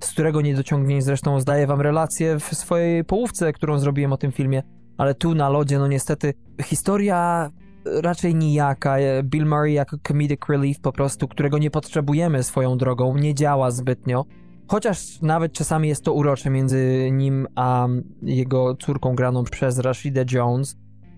[0.01, 4.63] z którego niedociągnięć zresztą zdaję wam relację w swojej połówce, którą zrobiłem o tym filmie,
[4.99, 7.51] ale tu na lodzie, no niestety, historia
[8.03, 8.97] raczej nijaka.
[9.23, 14.25] Bill Murray jako comedic relief po prostu, którego nie potrzebujemy swoją drogą, nie działa zbytnio.
[14.69, 17.89] Chociaż nawet czasami jest to urocze między nim a
[18.23, 20.77] jego córką graną przez Rashidę Jones,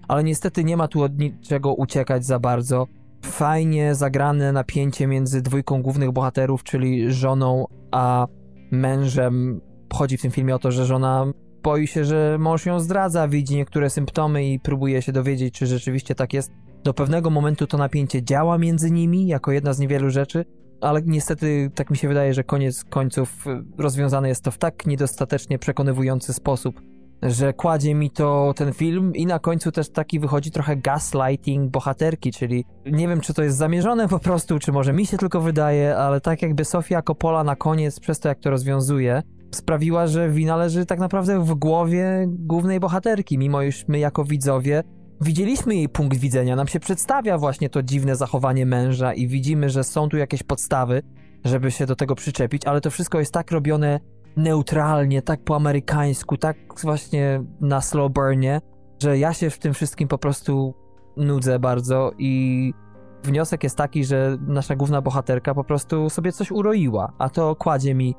[0.09, 2.87] ale niestety nie ma tu od niczego uciekać za bardzo.
[3.25, 8.27] Fajnie zagrane napięcie między dwójką głównych bohaterów, czyli żoną a
[8.71, 9.61] mężem.
[9.93, 11.27] Chodzi w tym filmie o to, że żona
[11.63, 16.15] boi się, że mąż ją zdradza, widzi niektóre symptomy i próbuje się dowiedzieć, czy rzeczywiście
[16.15, 16.53] tak jest.
[16.85, 20.45] Do pewnego momentu to napięcie działa między nimi jako jedna z niewielu rzeczy,
[20.81, 24.87] ale niestety tak mi się wydaje, że koniec końców y, rozwiązane jest to w tak
[24.87, 26.81] niedostatecznie przekonywujący sposób,
[27.23, 32.33] że kładzie mi to ten film i na końcu też taki wychodzi trochę gaslighting bohaterki,
[32.33, 35.97] czyli nie wiem, czy to jest zamierzone po prostu, czy może mi się tylko wydaje,
[35.97, 39.23] ale tak jakby Sofia Coppola na koniec, przez to jak to rozwiązuje,
[39.55, 44.83] sprawiła, że wina leży tak naprawdę w głowie głównej bohaterki, mimo iż my jako widzowie
[45.21, 49.85] widzieliśmy jej punkt widzenia, nam się przedstawia właśnie to dziwne zachowanie męża i widzimy, że
[49.85, 51.03] są tu jakieś podstawy,
[51.45, 54.01] żeby się do tego przyczepić, ale to wszystko jest tak robione
[54.37, 58.61] neutralnie, tak po amerykańsku, tak właśnie na slow burnie,
[59.03, 60.75] że ja się w tym wszystkim po prostu
[61.17, 62.75] nudzę bardzo i
[63.23, 67.95] wniosek jest taki, że nasza główna bohaterka po prostu sobie coś uroiła, a to kładzie
[67.95, 68.15] mi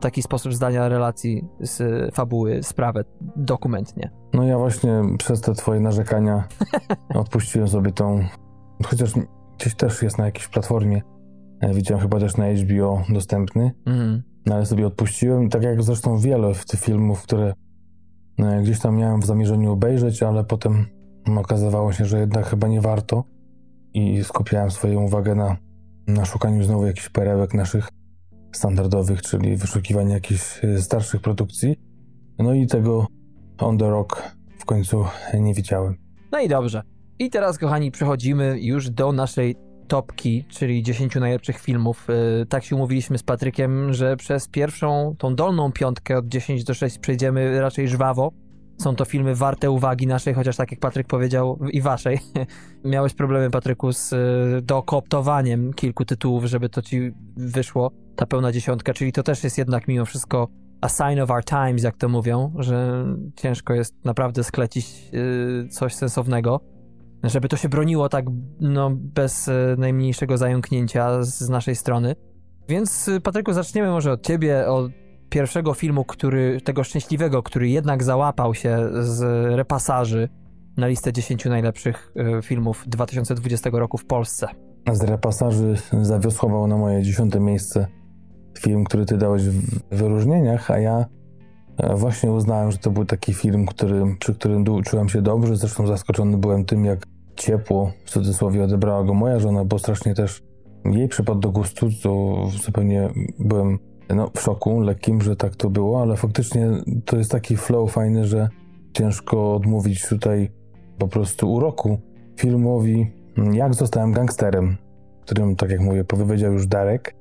[0.00, 3.04] taki sposób zdania relacji z fabuły sprawę
[3.36, 4.10] dokumentnie.
[4.34, 6.44] No ja właśnie przez te twoje narzekania
[7.14, 8.24] odpuściłem sobie tą,
[8.86, 9.12] chociaż
[9.58, 11.02] gdzieś też jest na jakiejś platformie,
[11.74, 14.22] widziałem chyba też na HBO dostępny, Mhm.
[14.46, 17.54] no ale sobie odpuściłem i tak jak zresztą wiele tych filmów, które
[18.38, 20.86] e, gdzieś tam miałem w zamierzeniu obejrzeć, ale potem
[21.36, 23.24] okazywało się, że jednak chyba nie warto
[23.94, 25.56] i skupiałem swoją uwagę na,
[26.06, 27.88] na szukaniu znowu jakichś perełek naszych
[28.52, 31.76] standardowych, czyli wyszukiwania jakichś e, starszych produkcji.
[32.38, 33.06] No i tego
[33.58, 34.22] On The Rock
[34.58, 35.04] w końcu
[35.40, 35.96] nie widziałem.
[36.32, 36.82] No i dobrze.
[37.18, 39.56] I teraz, kochani, przechodzimy już do naszej
[39.88, 42.06] topki, czyli 10 najlepszych filmów.
[42.38, 46.74] Yy, Tak się umówiliśmy z Patrykiem, że przez pierwszą, tą dolną piątkę od 10 do
[46.74, 48.32] 6 przejdziemy raczej żwawo.
[48.78, 52.18] Są to filmy warte uwagi naszej, chociaż tak jak Patryk powiedział, i waszej.
[52.84, 58.94] Miałeś problemy, Patryku, z y, dokooptowaniem kilku tytułów, żeby to ci wyszło, ta pełna dziesiątka,
[58.94, 60.48] czyli to też jest jednak mimo wszystko
[60.80, 63.04] a sign of our times, jak to mówią, że
[63.36, 66.60] ciężko jest naprawdę sklecić y, coś sensownego,
[67.24, 68.24] żeby to się broniło tak
[68.60, 72.14] no, bez y, najmniejszego zająknięcia z, naszej strony.
[72.68, 74.90] Więc y, Patryku, zaczniemy może od ciebie, od
[75.28, 79.22] pierwszego filmu, który, tego szczęśliwego, który jednak załapał się z
[79.56, 80.28] repasaży
[80.76, 84.48] na listę 10 najlepszych y, filmów 2020 roku w Polsce.
[84.92, 87.86] Z repasaży zawiosłował na moje dziesiąte miejsce
[88.58, 91.06] film, który ty dałeś w wyróżnieniach, a ja e,
[91.94, 95.56] właśnie uznałem, że to był taki film, który, przy którym czułem się dobrze.
[95.56, 97.06] Zresztą zaskoczony byłem tym, jak
[97.36, 100.42] ciepło, w cudzysłowie, odebrała go moja żona, bo strasznie też
[100.84, 103.08] jej przypadł do gustu, to zupełnie
[103.38, 103.78] byłem
[104.14, 106.70] no, w szoku lekkim, że tak to było, ale faktycznie
[107.04, 108.48] to jest taki flow fajny, że
[108.92, 110.50] ciężko odmówić tutaj
[110.98, 111.98] po prostu uroku
[112.36, 113.06] filmowi
[113.52, 114.76] Jak zostałem gangsterem,
[115.24, 117.14] którym, tak jak mówię, powiedział już Darek.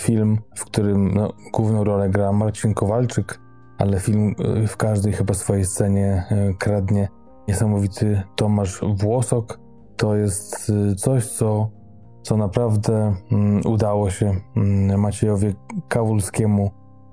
[0.00, 3.40] Film, w którym no, główną rolę gra Marcin Kowalczyk,
[3.78, 7.08] ale film y, w każdej chyba swojej scenie y, kradnie
[7.48, 9.60] niesamowity Tomasz Włosok.
[9.96, 11.70] To jest y, coś, co,
[12.22, 15.54] co naprawdę mm, udało się mm, Maciejowi
[15.88, 16.70] Kawulskiemu,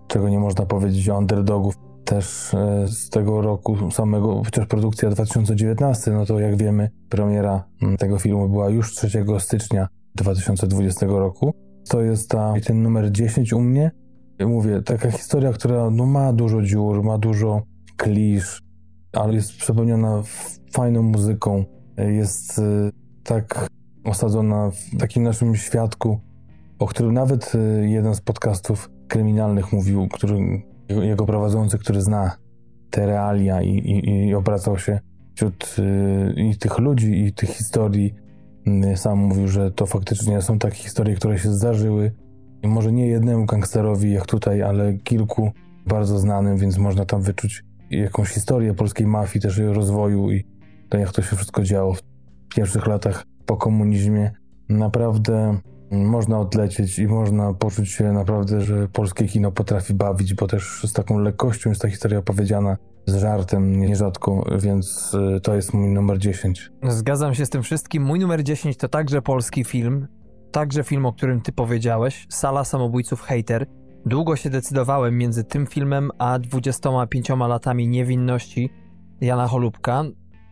[0.08, 1.76] czego nie można powiedzieć o underdogów.
[2.06, 2.56] Też
[2.86, 8.50] z tego roku samego, chociaż produkcja 2019, no to jak wiemy, premiera mm, tego filmu
[8.50, 11.54] była już 3 stycznia 2020 roku.
[11.90, 13.92] To jest ta, ten numer 10 u mnie.
[14.40, 17.62] Mówię, taka historia, która no, ma dużo dziur, ma dużo
[17.98, 18.62] klisz,
[19.14, 20.24] ale jest przepełniona
[20.72, 21.66] fajną muzyką.
[21.98, 22.92] Jest y,
[23.24, 23.68] tak
[24.04, 26.20] osadzona w takim naszym świadku,
[26.80, 32.38] o którym nawet y, jeden z podcastów kryminalnych mówił, który, jego- prowadzący, który zna
[32.90, 35.00] te realia i, i, i obracał się
[35.36, 38.14] wśród y, i tych ludzi, i tych historii.
[38.96, 42.12] Sam mówił, że to faktycznie są takie historie, które się zdarzyły.
[42.68, 45.52] Może nie jednemu gangsterowi jak tutaj, ale kilku
[45.88, 50.46] bardzo znanym, więc można tam wyczuć jakąś historię polskiej mafii, też jej rozwoju i
[50.90, 52.02] to jak to się wszystko działo w
[52.56, 54.32] pierwszych latach po komunizmie.
[54.70, 55.60] Naprawdę
[55.92, 60.94] można odlecieć i można poczuć się naprawdę, że polskie kino potrafi bawić, bo też z
[60.94, 66.18] taką lekkością jest ta historia opowiedziana z żartem nierzadko, więc y, to jest mój numer
[66.18, 66.72] 10.
[66.84, 68.04] Zgadzam się z tym wszystkim.
[68.04, 70.08] Mój numer 10 to także polski film,
[70.56, 73.66] także film, o którym ty powiedziałeś, Sala Samobójców Hater.
[74.06, 78.70] Długo się decydowałem między tym filmem a 25 latami niewinności
[79.22, 80.04] Jana Holubka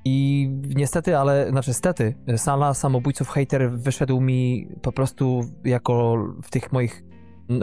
[0.05, 6.71] i niestety, ale, znaczy stety, Sala Samobójców Hater wyszedł mi po prostu jako w tych
[6.71, 7.03] moich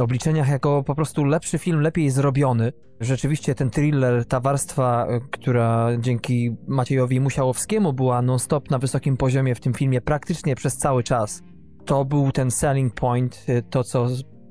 [0.00, 2.72] obliczeniach jako po prostu lepszy film, lepiej zrobiony.
[3.00, 9.60] Rzeczywiście ten thriller, ta warstwa, która dzięki Maciejowi Musiałowskiemu była non-stop na wysokim poziomie w
[9.60, 11.42] tym filmie praktycznie przez cały czas.
[11.84, 14.06] To był ten selling point, y, to co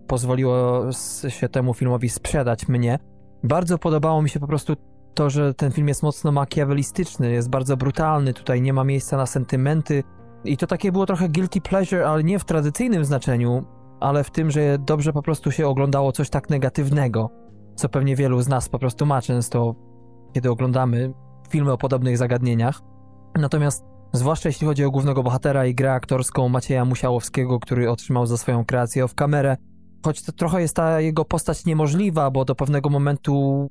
[0.08, 0.84] pozwoliło
[1.30, 3.00] się temu filmowi sprzedać mnie.
[3.44, 4.76] Bardzo podobało mi się po prostu
[5.14, 9.26] to, że ten film jest mocno makiawelistyczny, jest bardzo brutalny, tutaj nie ma miejsca na
[9.26, 10.04] sentymenty.
[10.44, 13.66] I to takie było trochę guilty pleasure, ale nie w tradycyjnym znaczeniu,
[14.00, 17.30] ale w tym, że dobrze po prostu się oglądało coś tak negatywnego,
[17.76, 19.76] co pewnie wielu z nas po prostu ma często,
[20.34, 21.14] kiedy oglądamy
[21.50, 22.82] filmy o podobnych zagadnieniach.
[23.40, 28.38] Natomiast zwłaszcza jeśli chodzi o głównego bohatera i grę aktorską Macieja Musiałowskiego, który otrzymał za
[28.38, 29.58] swoją kreację w kamerę,
[30.06, 33.68] choć to trochę jest ta jego postać niemożliwa, bo do pewnego momentu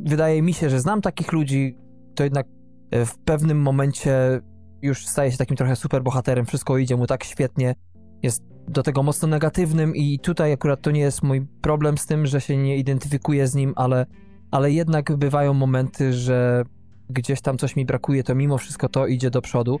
[0.00, 1.78] wydaje mi się, że znam takich ludzi,
[2.14, 2.46] to jednak
[2.90, 4.40] e, w pewnym momencie
[4.82, 7.74] już staje się takim trochę superbohaterem, wszystko idzie mu tak świetnie,
[8.22, 12.26] jest do tego mocno negatywnym i tutaj akurat to nie jest mój problem z tym,
[12.26, 14.06] że się nie identyfikuję z nim, ale,
[14.50, 16.64] ale jednak bywają momenty, że
[17.10, 19.80] gdzieś tam coś mi brakuje, to mimo wszystko to idzie do przodu.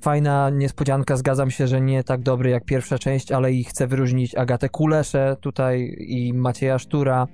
[0.00, 4.34] Fajna niespodzianka, zgadzam się, że nie tak dobry jak pierwsza część, ale i chcę wyróżnić
[4.34, 7.26] Agatę Kuleszę tutaj i Macieja Sztura,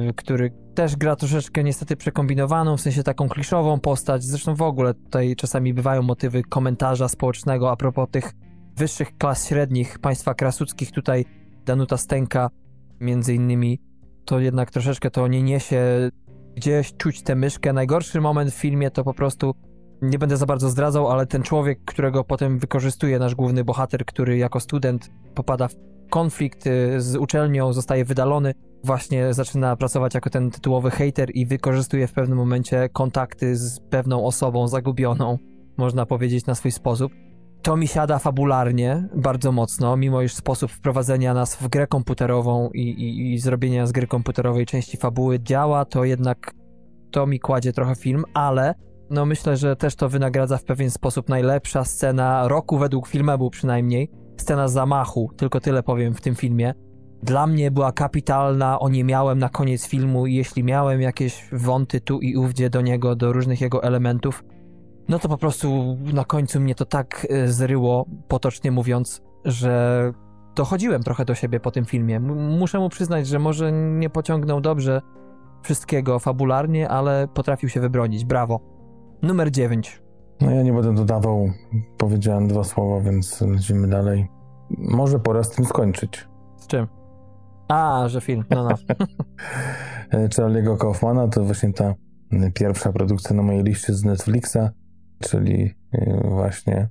[0.00, 4.24] y, który też gra troszeczkę niestety przekombinowaną, w sensie taką kliszową postać.
[4.24, 8.32] Zresztą w ogóle tutaj czasami bywają motywy komentarza społecznego a propos tych
[8.76, 10.92] wyższych klas średnich państwa krasuckich.
[10.92, 11.24] Tutaj
[11.64, 12.50] Danuta Stenka
[13.00, 13.78] między innymi
[14.24, 16.10] to jednak troszeczkę to nie niesie
[16.56, 17.72] gdzieś czuć tę myszkę.
[17.72, 19.54] Najgorszy moment w filmie to po prostu
[20.02, 24.36] nie będę za bardzo zdradzał, ale ten człowiek, którego potem wykorzystuje nasz główny bohater, który
[24.36, 25.74] jako student popada w
[26.10, 32.06] konflikt y, z uczelnią, zostaje wydalony, właśnie zaczyna pracować jako ten tytułowy hater i wykorzystuje
[32.06, 35.38] w pewnym momencie kontakty z pewną osobą zagubioną,
[35.76, 37.12] można powiedzieć na swój sposób.
[37.64, 42.80] To mi siada fabularnie bardzo mocno, mimo iż sposób wprowadzenia nas w grę komputerową i,
[42.80, 46.54] i, i zrobienia z gry komputerowej części fabuły działa, to jednak
[47.10, 48.74] to mi kładzie trochę film, ale
[49.10, 54.10] no myślę, że też to wynagradza w pewien sposób najlepsza scena roku według filmu przynajmniej.
[54.36, 56.74] Scena zamachu, tylko tyle powiem w tym filmie.
[57.22, 62.00] Dla mnie była kapitalna, o nie miałem na koniec filmu i jeśli miałem jakieś wąty
[62.00, 64.44] tu i ówdzie do niego, do różnych jego elementów,
[65.08, 70.12] no to po prostu na końcu mnie to tak y, zryło, potocznie mówiąc, że
[70.56, 72.16] dochodziłem trochę do siebie po tym filmie.
[72.16, 75.00] M- muszę mu przyznać, że może nie pociągnął dobrze
[75.62, 78.24] wszystkiego fabularnie, ale potrafił się wybronić.
[78.24, 78.60] Brawo.
[79.22, 80.02] Numer 9.
[80.40, 81.50] No ja nie będę dodawał,
[81.98, 84.28] powiedziałem dwa słowa, więc lecimy dalej.
[84.78, 86.28] Może pora z tym skończyć.
[86.56, 86.86] Z czym?
[87.68, 88.44] A, że film.
[88.50, 88.74] No, no.
[90.28, 91.94] Charlie'ego Kaufmana to właśnie ta
[92.54, 94.58] pierwsza produkcja na mojej liście z Netflixa,
[95.30, 96.88] czyli e, właśnie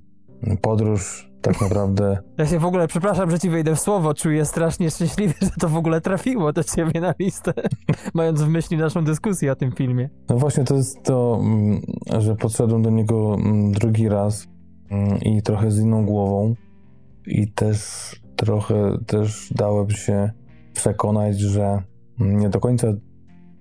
[0.61, 2.17] podróż tak naprawdę.
[2.37, 5.69] Ja się w ogóle, przepraszam, że ci wejdę w słowo, czuję strasznie szczęśliwy, że to
[5.69, 7.53] w ogóle trafiło do ciebie na listę,
[8.13, 10.09] mając w myśli naszą dyskusję o tym filmie.
[10.29, 11.81] No właśnie to jest to, mm,
[12.19, 14.47] że podszedłem do niego mm, drugi raz
[14.89, 16.55] mm, i trochę z inną głową.
[17.27, 17.79] I też
[18.35, 20.31] trochę też dałem się
[20.73, 21.83] przekonać, że
[22.19, 22.87] nie do końca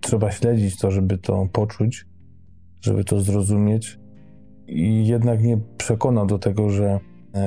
[0.01, 2.07] trzeba śledzić to, żeby to poczuć,
[2.81, 4.02] żeby to zrozumieć
[4.67, 7.01] i jednak nie przekonał do tego, że,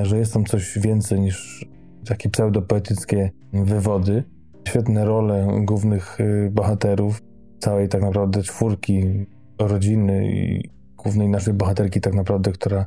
[0.03, 1.65] że jest tam coś więcej niż
[2.05, 4.23] takie pseudopoetyckie wywody.
[4.67, 7.21] Świetne role głównych y, bohaterów,
[7.59, 9.25] całej tak naprawdę czwórki
[9.59, 12.85] rodziny i głównej naszej bohaterki tak naprawdę, która,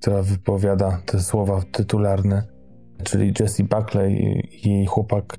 [0.00, 2.42] która wypowiada te słowa tytularne,
[3.02, 5.36] czyli Jessie Buckley i jej chłopak.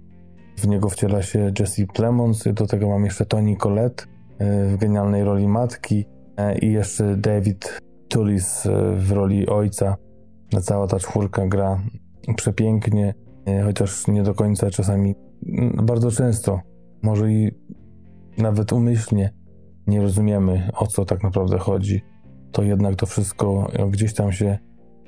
[0.57, 4.07] W niego wciela się Jesse Plemons, do tego mam jeszcze Toni Collette y,
[4.67, 6.05] w genialnej roli matki
[6.55, 7.81] y, i jeszcze David
[8.11, 9.95] Tullis y, w roli ojca.
[10.61, 11.79] Cała ta czwórka gra
[12.35, 13.13] przepięknie,
[13.49, 15.15] y, chociaż nie do końca czasami,
[15.83, 16.59] bardzo często,
[17.03, 17.51] może i
[18.37, 19.33] nawet umyślnie
[19.87, 22.01] nie rozumiemy, o co tak naprawdę chodzi,
[22.51, 24.57] to jednak to wszystko gdzieś tam się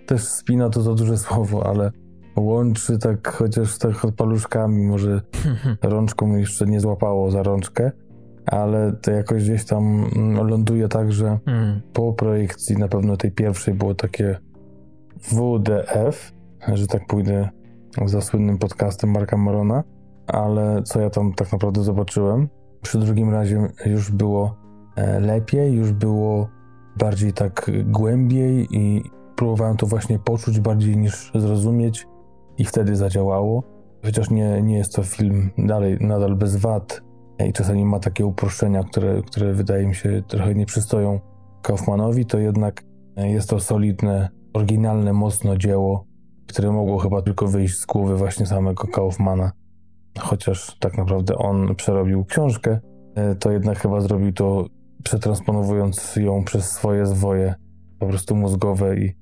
[0.08, 1.92] też spina, to za duże słowo, ale
[2.36, 5.22] łączy tak chociaż tak paluszkami, może
[5.82, 7.92] rączką jeszcze nie złapało za rączkę,
[8.46, 11.82] ale to jakoś gdzieś tam mm, ląduje tak, że Hmm.
[11.94, 14.38] po projekcji na pewno tej pierwszej było takie
[15.32, 16.34] WDF,
[16.74, 17.50] że tak pójdę
[18.06, 19.84] za słynnym podcastem Marka Marona,
[20.28, 22.50] ale co ja tam tak naprawdę zobaczyłem?
[22.82, 24.56] Przy drugim razie już było
[24.96, 26.50] e, lepiej, już było
[26.98, 29.04] bardziej tak głębiej i
[29.36, 32.08] próbowałem to właśnie poczuć bardziej niż zrozumieć
[32.58, 33.64] i wtedy zadziałało.
[34.06, 37.02] Chociaż nie, nie jest to film dalej, nadal bez wad
[37.40, 41.20] i czasami ma takie uproszczenia, które, które wydaje mi się trochę nie przystoją
[41.62, 42.84] Kaufmanowi, to jednak
[43.18, 46.06] jest to solidne, oryginalne, mocno dzieło,
[46.48, 49.52] które mogło chyba tylko wyjść z głowy właśnie samego Kaufmana.
[50.20, 52.80] chociaż tak naprawdę on przerobił książkę,
[53.16, 54.66] e, to jednak chyba zrobił to
[55.04, 57.56] przetransponowując ją przez swoje zwoje,
[58.00, 59.16] po prostu mózgowe i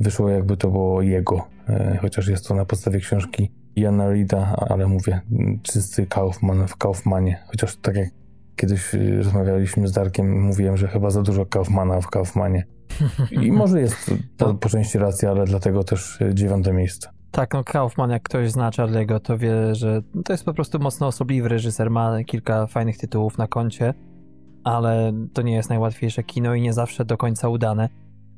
[0.00, 4.86] wyszło jakby to było jego, e, chociaż jest to na podstawie książki Jana Reeda, ale
[4.86, 5.20] mówię,
[5.62, 8.08] czysty Kaufman w Kaufmanie, chociaż tak jak
[8.56, 12.64] kiedyś y, rozmawialiśmy z Darkiem, mówiłem, że chyba za dużo Kaufmana w Kaufmanie.
[13.42, 17.08] I może jest to po części racja, ale dlatego też y, dziewiąte miejsce.
[17.30, 21.06] Tak, no Kaufman, jak ktoś zna Charlie'ego, to wie, że to jest po prostu mocno
[21.06, 23.94] osobliwy reżyser, ma kilka fajnych tytułów na koncie,
[24.64, 27.88] ale to nie jest najłatwiejsze kino i nie zawsze do końca udane.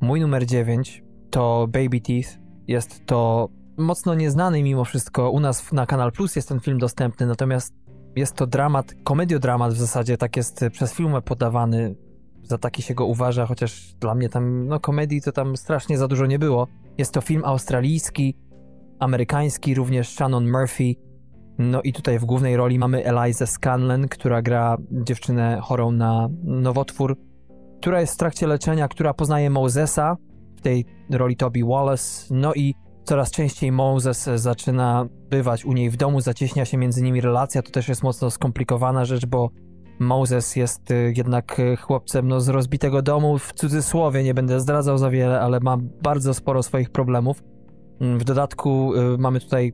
[0.01, 2.39] Mój numer 9 to Baby Teeth.
[2.69, 3.49] Jest to
[3.79, 5.31] mocno nieznany mimo wszystko.
[5.31, 7.75] U nas na Kanal Plus jest ten film dostępny, natomiast
[8.17, 11.97] jest to dramat, komediodramat w zasadzie, tak jest przez filmę podawany.
[12.43, 16.09] Za taki się go uważa, chociaż dla mnie tam, no komedii to tam strasznie za
[16.09, 16.67] dużo nie było.
[16.99, 18.35] Jest to film australijski,
[18.99, 20.95] amerykański, również Shannon Murphy.
[21.59, 27.17] No i tutaj w głównej roli mamy Eliza Scanlon, która gra dziewczynę chorą na nowotwór,
[27.81, 30.17] która jest w trakcie leczenia, która poznaje Mosesa,
[30.57, 32.75] w tej roli Toby Wallace, no i
[33.09, 37.71] coraz częściej Moses zaczyna bywać u niej w domu, zacieśnia się między nimi relacja, to
[37.71, 39.51] też jest mocno skomplikowana rzecz, bo
[39.99, 44.99] Moses jest y, jednak y, chłopcem no, z rozbitego domu, w cudzysłowie, nie będę zdradzał
[44.99, 47.43] za wiele, ale ma bardzo sporo swoich problemów.
[48.01, 49.73] Mm, w dodatku mamy tutaj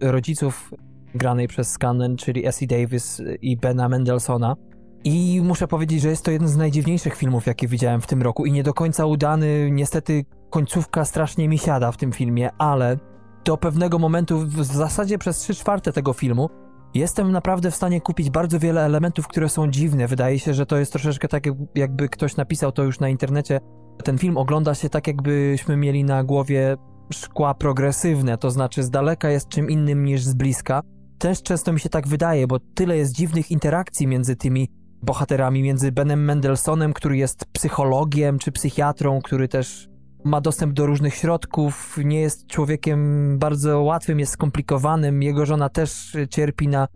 [0.00, 0.70] rodziców
[1.14, 4.56] granej przez Scanlon, czyli Essie Davis i Bena Mendelsona.
[5.04, 8.46] I muszę powiedzieć, że jest to jeden z najdziwniejszych filmów, jakie widziałem w tym roku
[8.46, 9.70] i nie do końca udany.
[9.70, 12.98] Niestety końcówka strasznie mi siada w tym filmie, ale
[13.44, 16.50] do pewnego momentu, w zasadzie przez 3 czwarte tego filmu,
[16.94, 20.06] jestem naprawdę w stanie kupić bardzo wiele elementów, które są dziwne.
[20.06, 21.44] Wydaje się, że to jest troszeczkę tak,
[21.74, 23.60] jakby ktoś napisał to już na internecie.
[24.04, 26.76] Ten film ogląda się tak, jakbyśmy mieli na głowie
[27.12, 30.80] szkła progresywne, to znaczy z daleka jest czym innym niż z bliska.
[31.18, 34.68] Też często mi się tak wydaje, bo tyle jest dziwnych interakcji między tymi
[35.02, 39.91] bohaterami, między Benem Mendelsonem, który jest psychologiem czy psychiatrą, który też
[40.24, 45.22] ma dostęp do różnych środków, nie jest człowiekiem bardzo łatwym, jest skomplikowanym.
[45.22, 46.88] Jego żona też cierpi na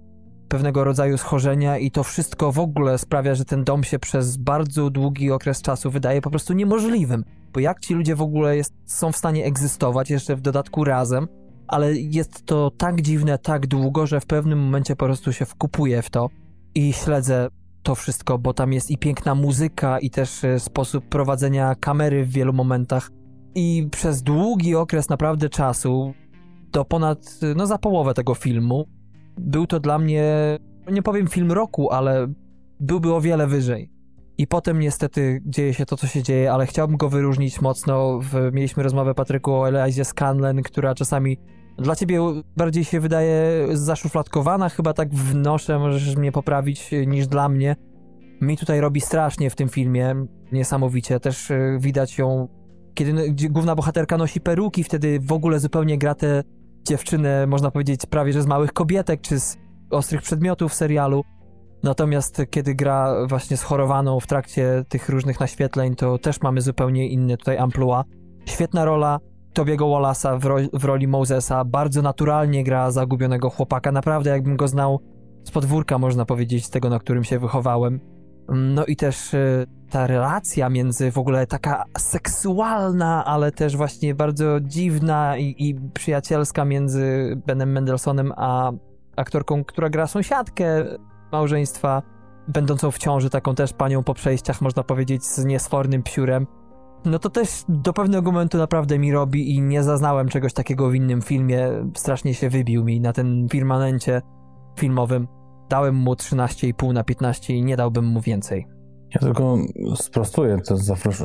[0.49, 4.91] pewnego rodzaju schorzenia i to wszystko w ogóle sprawia, że ten dom się przez bardzo
[4.91, 7.24] długi okres czasu wydaje po prostu niemożliwym.
[7.53, 11.29] Bo jak ci ludzie w ogóle jest, są w stanie egzystować jeszcze w dodatku razem,
[11.68, 16.03] ale jest to tak dziwne, tak długo, że w pewnym momencie po prostu się wkupuje
[16.03, 16.31] w to
[16.74, 17.49] i śledzę
[17.87, 22.30] to wszystko, bo tam jest i piękna muzyka, i też e, sposób prowadzenia kamery w
[22.30, 23.11] wielu momentach.
[23.55, 26.14] I przez długi okres naprawdę czasu,
[26.72, 28.87] do ponad, no za połowę tego filmu,
[29.39, 30.59] był to dla mnie,
[30.93, 32.26] nie powiem film roku, ale
[32.80, 33.91] byłby o wiele wyżej.
[34.39, 38.20] I potem niestety dzieje się to, co się dzieje, ale chciałbym go wyróżnić mocno.
[38.53, 41.39] Mieliśmy rozmowę, Patryku, o Elizie Scanlon, która czasami
[41.79, 42.20] dla ciebie
[42.57, 47.77] bardziej się wydaje zaszufladkowana, chyba tak wnoszę, możesz mnie poprawić, niż dla mnie.
[48.41, 50.14] Mi tutaj robi strasznie w tym filmie,
[50.53, 51.20] niesamowicie.
[51.20, 52.49] Też e, widać ją,
[52.95, 56.43] kiedy główna bohaterka nosi peruki, wtedy w ogóle zupełnie gra tę
[56.83, 59.57] dziewczynę, można powiedzieć, prawie że z małych kobietek, czy z
[59.91, 61.22] ostrych przedmiotów serialu.
[61.83, 67.37] Natomiast kiedy gra właśnie schorowaną w trakcie tych różnych naświetleń, to też mamy zupełnie inny
[67.37, 68.05] tutaj amplua.
[68.47, 69.18] Świetna rola
[69.57, 74.69] Tobiego Wallace'a w, ro w roli Mosesa, bardzo naturalnie gra zagubionego chłopaka, naprawdę jakbym go
[74.69, 75.01] znał
[75.45, 78.01] z podwórka, można powiedzieć, z tego, na którym się wychowałem.
[78.49, 84.61] No i też y, ta relacja między w ogóle taka seksualna, ale też właśnie bardzo
[84.61, 88.73] dziwna i, i przyjacielska między Benem Mendelsonem a
[89.17, 90.85] aktorką, która gra sąsiadkę
[91.33, 92.03] małżeństwa,
[92.49, 96.47] będącą w ciąży, taką też panią po przejściach, można powiedzieć, z niesfornym psiurem.
[97.07, 100.95] No to też do pewnego momentu naprawdę mi robi i nie zaznałem czegoś takiego w
[100.95, 101.69] innym filmie.
[101.97, 104.23] Strasznie się wybił mi na tym firmamencie
[104.79, 105.29] filmowym.
[105.69, 108.67] Dałem mu 13,5 na 15 i nie dałbym mu więcej.
[109.15, 109.57] Ja tylko
[109.95, 110.77] sprostuję to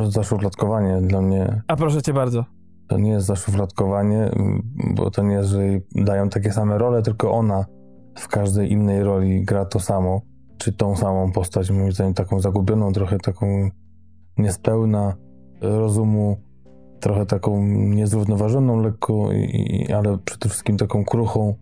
[0.10, 1.62] zaszufladkowanie dla mnie.
[1.68, 2.46] A proszę cię bardzo.
[2.88, 4.32] To nie jest zaszufladkowanie,
[4.96, 5.60] bo to nie jest, że
[5.96, 7.66] dają takie same role, tylko ona
[8.18, 10.22] w każdej innej roli gra to samo,
[10.58, 13.70] czy tą samą postać, moim zdaniem taką zagubioną, trochę taką
[14.38, 15.14] niespełna
[15.62, 16.38] rozumu,
[17.00, 21.56] trochę taką niezrównoważoną lekko, i, ale przede wszystkim taką kruchą.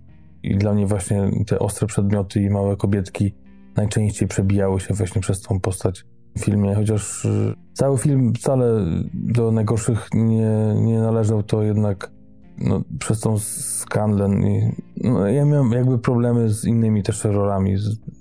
[0.43, 3.33] I dla mnie właśnie te ostre przedmioty i małe kobietki
[3.75, 6.05] najczęściej przebijały się właśnie przez tą postać
[6.37, 12.11] w filmie, chociaż y, cały film wcale do najgorszych nie, nie należał, to jednak
[12.57, 14.71] no, przez tą Scanlon i
[15.03, 17.75] no, ja miałem jakby problemy z innymi też rolami,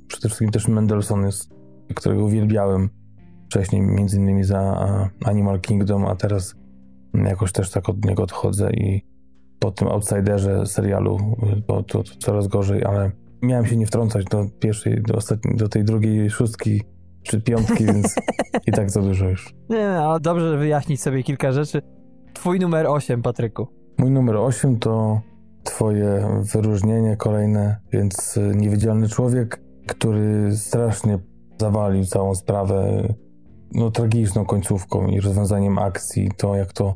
[0.08, 1.50] przede wszystkim też Mendelssohn jest,
[1.94, 2.88] którego uwielbiałem
[3.48, 4.88] wcześniej, między innymi za
[5.24, 6.54] Animal Kingdom, a teraz
[7.14, 9.02] jakoś też tak od niego odchodzę i
[9.58, 11.18] po tym outsiderze serialu
[11.66, 13.10] to, to, to coraz gorzej, ale
[13.42, 16.82] miałem się nie wtrącać do pierwszej, do ostatniej, do tej drugiej szóstki
[17.22, 18.16] czy piątki, więc
[18.66, 19.54] i tak za dużo już.
[19.68, 21.82] Nie, ale dobrze wyjaśnić sobie kilka rzeczy.
[22.34, 23.68] Twój numer 8, Patryku.
[23.98, 25.20] Mój numer 8 to
[25.64, 31.18] twoje wyróżnienie kolejne, więc y, niewidzialny człowiek, który strasznie
[31.60, 33.08] zawalił całą sprawę
[33.74, 36.94] no, tragiczną końcówką i rozwiązaniem akcji, to jak to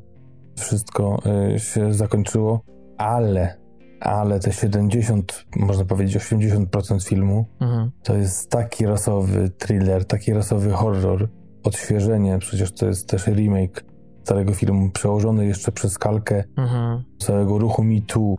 [0.58, 1.22] wszystko
[1.54, 2.60] y, się zakończyło,
[2.98, 3.58] ale,
[4.00, 7.90] ale te 70, można powiedzieć 80% filmu Mhm.
[8.02, 11.28] to jest taki rasowy thriller, taki rasowy horror,
[11.64, 13.84] odświeżenie, przecież to jest też remake
[14.22, 17.02] całego filmu, przełożony jeszcze przez kalkę Mhm.
[17.18, 18.36] całego ruchu Me Too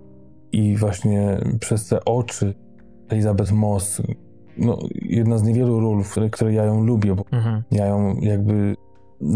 [0.52, 2.54] i właśnie przez te oczy
[3.10, 4.02] Elizabeth Moss,
[4.58, 7.64] no, jedna z niewielu ról, w- które ja ją lubię, bo Mhm.
[7.72, 8.76] ja ją jakby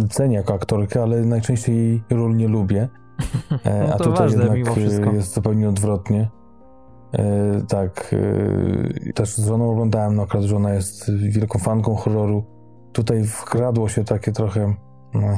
[0.09, 2.89] cenię jako aktorkę, ale najczęściej jej ról nie lubię.
[3.65, 6.30] E, No a tutaj ważne jednak e, jest zupełnie odwrotnie.
[7.13, 8.15] E, tak,
[9.09, 12.43] e, też z żoną oglądałem, no akurat żona jest wielką fanką horroru.
[12.93, 14.74] Tutaj wkradło się takie trochę
[15.13, 15.38] no,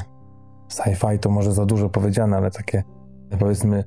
[0.69, 2.83] sci-fi to może za dużo powiedziane, ale takie
[3.39, 3.83] powiedzmy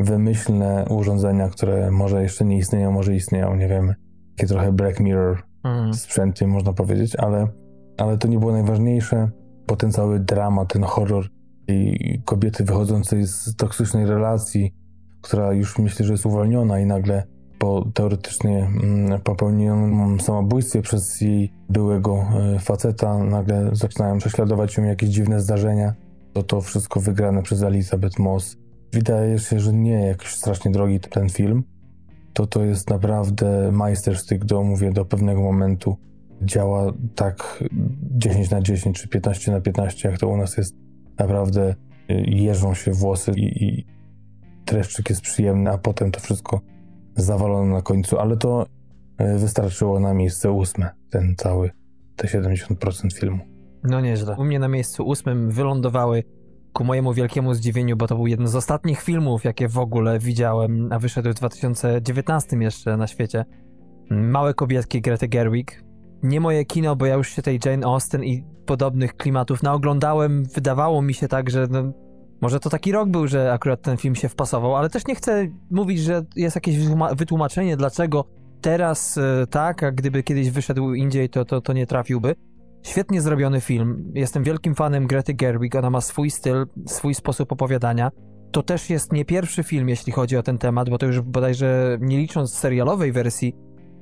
[0.00, 3.94] wymyślne urządzenia, które może jeszcze nie istnieją, może istnieją, nie wiemy.
[4.36, 5.94] Takie trochę Black Mirror Mhm.
[5.94, 7.48] sprzęty, można powiedzieć, ale,
[7.98, 9.30] ale to nie było najważniejsze.
[9.66, 11.28] Potem cały dramat, ten horror
[11.68, 14.74] i kobiety wychodzącej z toksycznej relacji,
[15.20, 17.22] która już myślę, że jest uwolniona i nagle
[17.58, 25.08] po teoretycznie mm, popełnionym samobójstwie przez jej byłego e, faceta nagle zaczynają prześladować ją jakieś
[25.08, 25.94] dziwne zdarzenia.
[26.32, 28.56] To to wszystko wygrane przez Elizabeth Moss.
[28.92, 31.64] Wydaje się, że nie jakiś strasznie drogi ten film,
[32.36, 35.96] to to jest naprawdę majstersztyk do, mówię, do pewnego momentu.
[36.42, 37.64] Działa tak
[38.02, 40.74] 10 na 10 czy 15 na 15, jak to u nas jest.
[41.18, 41.74] Naprawdę
[42.10, 43.86] y, jeżą się włosy i, i
[44.66, 46.60] dreszczyk jest przyjemny, a potem to wszystko
[47.14, 48.66] zawalone na końcu, ale to
[49.20, 51.70] y, wystarczyło na miejsce ósme, ten cały,
[52.16, 53.38] te 70% filmu.
[53.84, 54.36] No nieźle.
[54.38, 56.24] U mnie na miejscu ósmym wylądowały
[56.76, 60.92] ku mojemu wielkiemu zdziwieniu, bo to był jeden z ostatnich filmów, jakie w ogóle widziałem,
[60.92, 63.44] a wyszedł w 2019 jeszcze na świecie.
[64.10, 65.84] Małe kobietki Grety Gerwig.
[66.22, 70.44] Nie moje kino, bo ja już się tej Jane Austen i podobnych klimatów naoglądałem.
[70.54, 71.92] Wydawało mi się tak, że no,
[72.40, 75.46] może to taki rok był, że akurat ten film się wpasował, ale też nie chcę
[75.70, 78.24] mówić, że jest jakieś wytłuma- wytłumaczenie, dlaczego
[78.60, 82.34] teraz e, tak, a gdyby kiedyś wyszedł indziej, to, to, to nie trafiłby.
[82.86, 84.12] Świetnie zrobiony film.
[84.14, 85.74] Jestem wielkim fanem Grety Gerwig.
[85.74, 88.10] Ona ma swój styl, swój sposób opowiadania.
[88.52, 91.98] To też jest nie pierwszy film, jeśli chodzi o ten temat, bo to już bodajże
[92.00, 93.54] nie licząc serialowej wersji,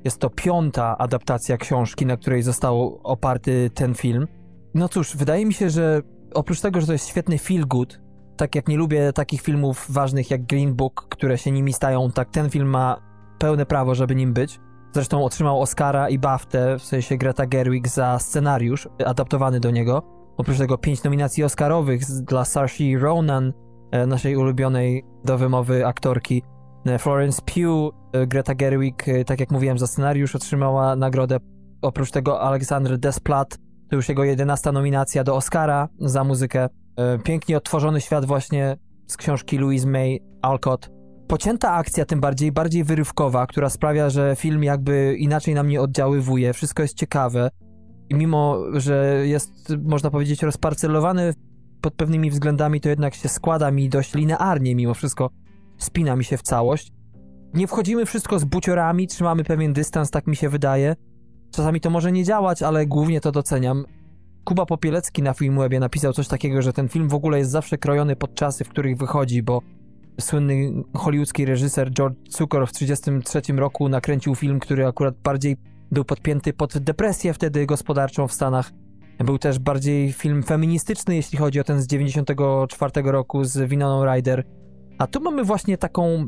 [0.03, 4.27] jest to piąta adaptacja książki, na której został oparty ten film.
[4.73, 6.01] No cóż, wydaje mi się, że
[6.33, 8.01] oprócz tego, że to jest świetny feel good,
[8.37, 12.31] tak jak nie lubię takich filmów ważnych jak Green Book, które się nimi stają, tak
[12.31, 13.01] ten film ma
[13.39, 14.59] pełne prawo, żeby nim być.
[14.95, 20.03] Zresztą otrzymał Oscara i BAFTę, w sensie Greta Gerwig, za scenariusz adaptowany do niego.
[20.37, 23.53] Oprócz tego pięć nominacji Oscarowych dla Saoirse Ronan,
[23.91, 26.43] e, naszej ulubionej do wymowy aktorki.
[26.85, 31.37] E, Florence Pugh, e, Greta Gerwig, tak jak mówiłem, za scenariusz otrzymała nagrodę.
[31.81, 33.57] Oprócz tego Alexandre Desplat,
[33.89, 36.69] to już jego jedenasta nominacja do Oscara za muzykę.
[37.23, 38.77] Pięknie odtworzony świat właśnie
[39.07, 40.94] z książki Louise May Alcott.
[41.27, 46.53] Pocięta akcja, tym bardziej, bardziej wyrywkowa, która sprawia, że film jakby inaczej na mnie oddziaływuje.
[46.53, 47.49] Wszystko jest ciekawe.
[48.09, 51.33] I mimo, że jest, można powiedzieć, rozparcelowany
[51.81, 55.29] pod pewnymi względami, to jednak się składa mi dość linearnie mimo wszystko.
[55.77, 56.91] Spina mi się w całość.
[57.53, 60.95] Nie wchodzimy wszystko z buciorami, trzymamy pewien dystans, tak mi się wydaje.
[61.51, 63.85] Czasami to może nie działać, ale głównie to doceniam.
[64.43, 68.15] Kuba Popielecki na Filmwebie napisał coś takiego, że ten film w ogóle jest zawsze krojony
[68.15, 69.61] pod czasy, w których wychodzi, bo
[70.19, 75.57] słynny hollywoodzki reżyser George Cukor w 1933 roku nakręcił film, który akurat bardziej
[75.91, 78.71] był podpięty pod depresję wtedy gospodarczą w Stanach.
[79.19, 84.43] Był też bardziej film feministyczny, jeśli chodzi o ten z 94 roku z Winoną Ryder.
[84.97, 86.27] A tu mamy właśnie taką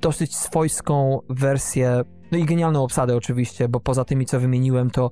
[0.00, 2.02] dosyć swojską wersję,
[2.32, 5.10] no i genialną obsadę oczywiście, bo poza tymi, co wymieniłem, to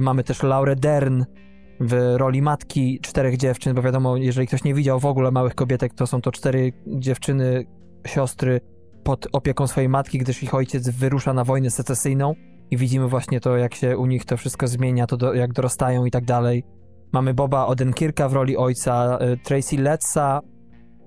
[0.00, 1.22] mamy też Laurę Dern
[1.80, 5.94] w roli matki czterech dziewczyn, bo wiadomo, jeżeli ktoś nie widział w ogóle Małych Kobietek,
[5.94, 7.66] to są to cztery dziewczyny,
[8.06, 8.60] siostry
[9.04, 12.34] pod opieką swojej matki, gdyż ich ojciec wyrusza na wojnę secesyjną
[12.70, 16.04] i widzimy właśnie to, jak się u nich to wszystko zmienia, to do, jak dorastają
[16.04, 16.64] i tak dalej.
[17.12, 20.40] Mamy Boba Odenkirka w roli ojca, y, Tracy Letza,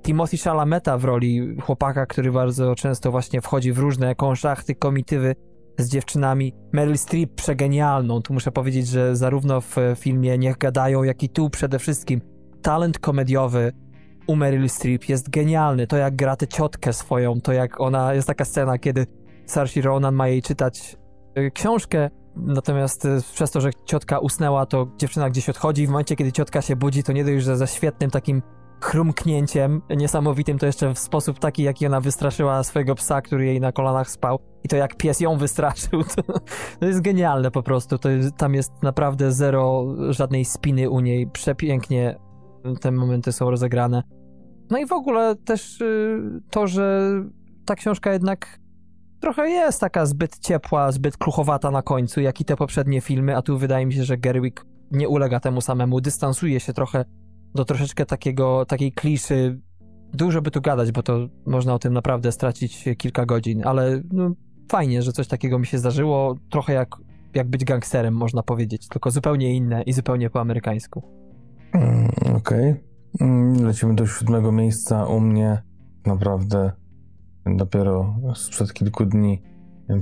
[0.03, 5.35] Timothy Chalameta w roli chłopaka, który bardzo często właśnie wchodzi w różne konszachty, komitywy
[5.77, 6.53] z dziewczynami.
[6.71, 8.21] Meryl Streep przegenialną.
[8.21, 12.21] Tu muszę powiedzieć, że zarówno w filmie Niech Gadają, jak i tu przede wszystkim
[12.61, 13.71] talent komediowy
[14.27, 15.87] u Meryl Streep jest genialny.
[15.87, 18.13] To jak gra tę ciotkę swoją, to jak ona...
[18.13, 19.05] Jest taka scena, kiedy
[19.45, 20.97] Saoirse Ronan ma jej czytać
[21.37, 25.89] y, książkę, natomiast y, przez to, że ciotka usnęła, to dziewczyna gdzieś odchodzi i w
[25.89, 28.41] momencie, kiedy ciotka się budzi, to nie dość, że ze świetnym takim
[28.81, 33.71] chrumknięciem niesamowitym, to jeszcze w sposób taki, jaki ona wystraszyła swojego psa, który jej na
[33.71, 34.39] kolanach spał.
[34.63, 36.23] I to jak pies ją wystraszył, to,
[36.79, 42.15] to jest genialne po prostu, to tam jest naprawdę zero żadnej spiny u niej, przepięknie
[42.81, 44.03] te momenty są rozegrane.
[44.69, 47.11] No i w ogóle też y, to, że
[47.65, 48.59] ta książka jednak
[49.19, 53.41] trochę jest taka zbyt ciepła, zbyt kruchowata na końcu, jak i te poprzednie filmy, a
[53.41, 57.05] tu wydaje mi się, że Gerwig nie ulega temu samemu, dystansuje się trochę
[57.57, 59.59] do troszeczkę takiego, takiej kliszy.
[60.13, 64.31] Dużo by tu gadać, bo to można o tym naprawdę stracić kilka godzin, ale no,
[64.71, 66.95] fajnie, że coś takiego mi się zdarzyło, trochę jak,
[67.33, 71.03] jak być gangsterem, można powiedzieć, tylko zupełnie inne i zupełnie po amerykańsku.
[71.73, 72.75] Mm, Okej.
[73.21, 75.61] Mm, Lecimy do siódmego miejsca u mnie.
[76.05, 76.71] Naprawdę
[77.45, 79.41] dopiero sprzed kilku dni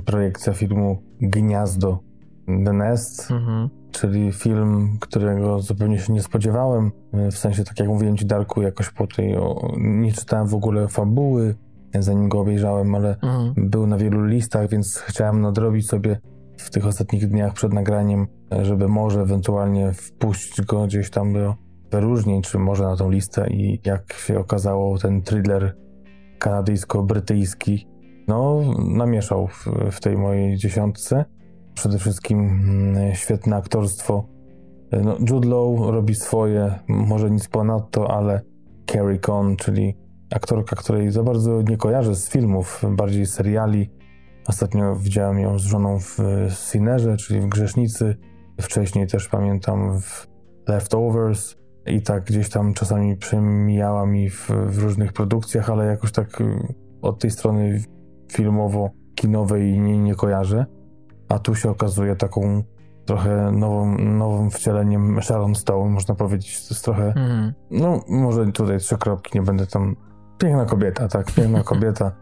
[0.04, 1.98] projekcja filmu Gniazdo
[2.46, 3.68] The Nest, Mhm.
[3.90, 6.92] Czyli film, którego zupełnie się nie spodziewałem.
[7.12, 9.36] W sensie, tak jak mówiłem ci, Darku, jakoś po tej...
[9.36, 11.54] O, nie czytałem w ogóle fabuły,
[11.98, 13.54] zanim go obejrzałem, ale Mhm.
[13.56, 16.20] był na wielu listach, więc chciałem nadrobić sobie
[16.58, 18.26] w tych ostatnich dniach przed nagraniem,
[18.62, 21.54] żeby może ewentualnie wpuścić go gdzieś tam do
[21.90, 25.76] wyróżnień, czy może na tą listę i jak się okazało, ten thriller
[26.38, 27.86] kanadyjsko-brytyjski
[28.28, 31.24] no, namieszał w, w tej mojej dziesiątce.
[31.76, 34.28] Przede wszystkim mm, świetne aktorstwo.
[35.04, 38.40] No, Jude Law robi swoje, może nic ponadto, ale
[38.86, 39.96] Carrie Coon, czyli
[40.30, 43.90] aktorka, której za bardzo nie kojarzę z filmów, bardziej seriali.
[44.46, 46.18] Ostatnio widziałem ją z żoną w
[46.70, 48.16] Sinerze, czyli w Grzesznicy.
[48.60, 50.26] Wcześniej też pamiętam w
[50.68, 56.40] Leftovers i tak gdzieś tam czasami przemijała mi w, w różnych produkcjach, ale jakoś tak
[56.40, 57.82] y, od tej strony
[58.32, 60.66] filmowo-kinowej nie, nie kojarzę.
[61.28, 62.62] A tu się okazuje taką
[63.06, 66.68] trochę nową, nowym wcieleniem Sharon Stone, można powiedzieć.
[66.68, 67.52] To jest trochę Mhm.
[67.70, 69.96] no, może tutaj trzy kropki, nie będę tam.
[70.38, 72.12] Piękna kobieta, tak, piękna kobieta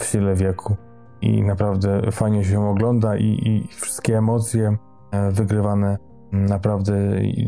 [0.00, 0.76] w sile wieku.
[1.22, 4.76] I naprawdę fajnie się ją ogląda, i, i wszystkie emocje
[5.12, 5.98] e, wygrywane
[6.32, 6.94] naprawdę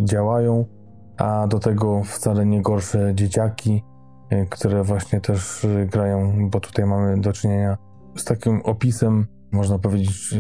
[0.05, 0.64] działają.
[1.18, 3.84] A do tego wcale nie gorsze dzieciaki,
[4.30, 7.76] e, które właśnie też grają, bo tutaj mamy do czynienia
[8.16, 10.34] z takim opisem, można powiedzieć,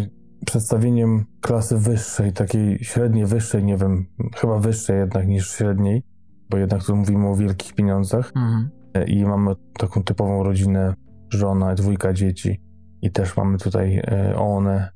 [0.46, 4.06] przedstawieniem klasy wyższej, takiej średniej, wyższej, nie wiem,
[4.36, 6.02] chyba wyższej jednak niż średniej,
[6.50, 8.70] bo jednak tu mówimy o wielkich pieniądzach Mhm.
[8.94, 10.94] E, i mamy taką typową rodzinę,
[11.30, 12.60] żona, dwójka dzieci
[13.02, 14.88] i też mamy tutaj e, One,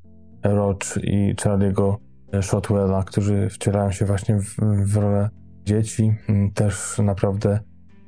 [0.43, 1.95] Roach i Charlie'ego
[2.41, 4.55] Shotwella, którzy wcielają się właśnie w,
[4.85, 5.29] w rolę
[5.65, 6.15] dzieci.
[6.29, 7.59] Mm, Też naprawdę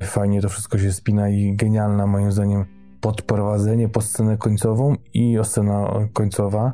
[0.04, 2.66] fajnie to wszystko się spina i genialna moim zdaniem
[3.02, 6.74] podprowadzenie pod scenę końcową i scena końcowa.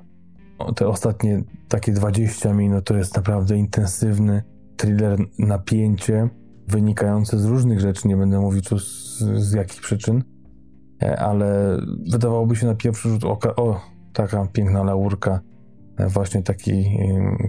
[0.76, 4.44] Te ostatnie takie 20 minut to jest naprawdę intensywny
[4.78, 6.30] thriller, napięcie
[6.68, 10.24] wynikające z różnych rzeczy, nie będę mówił tu z, z jakich przyczyn,
[11.04, 11.78] E, ale
[12.12, 13.82] wydawałoby się na pierwszy rzut oka, o,
[14.14, 15.40] taka piękna laurka,
[15.98, 17.00] e, właśnie takiej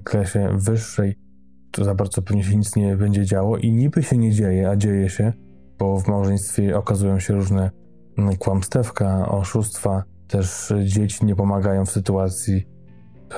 [0.04, 1.18] klasie wyższej,
[1.70, 4.76] tu za bardzo pewnie się nic nie będzie działo i niby się nie dzieje, a
[4.76, 5.32] dzieje się,
[5.78, 7.70] bo w małżeństwie okazują się różne
[8.38, 12.66] kłamstewka, oszustwa, też dzieci nie pomagają w sytuacji,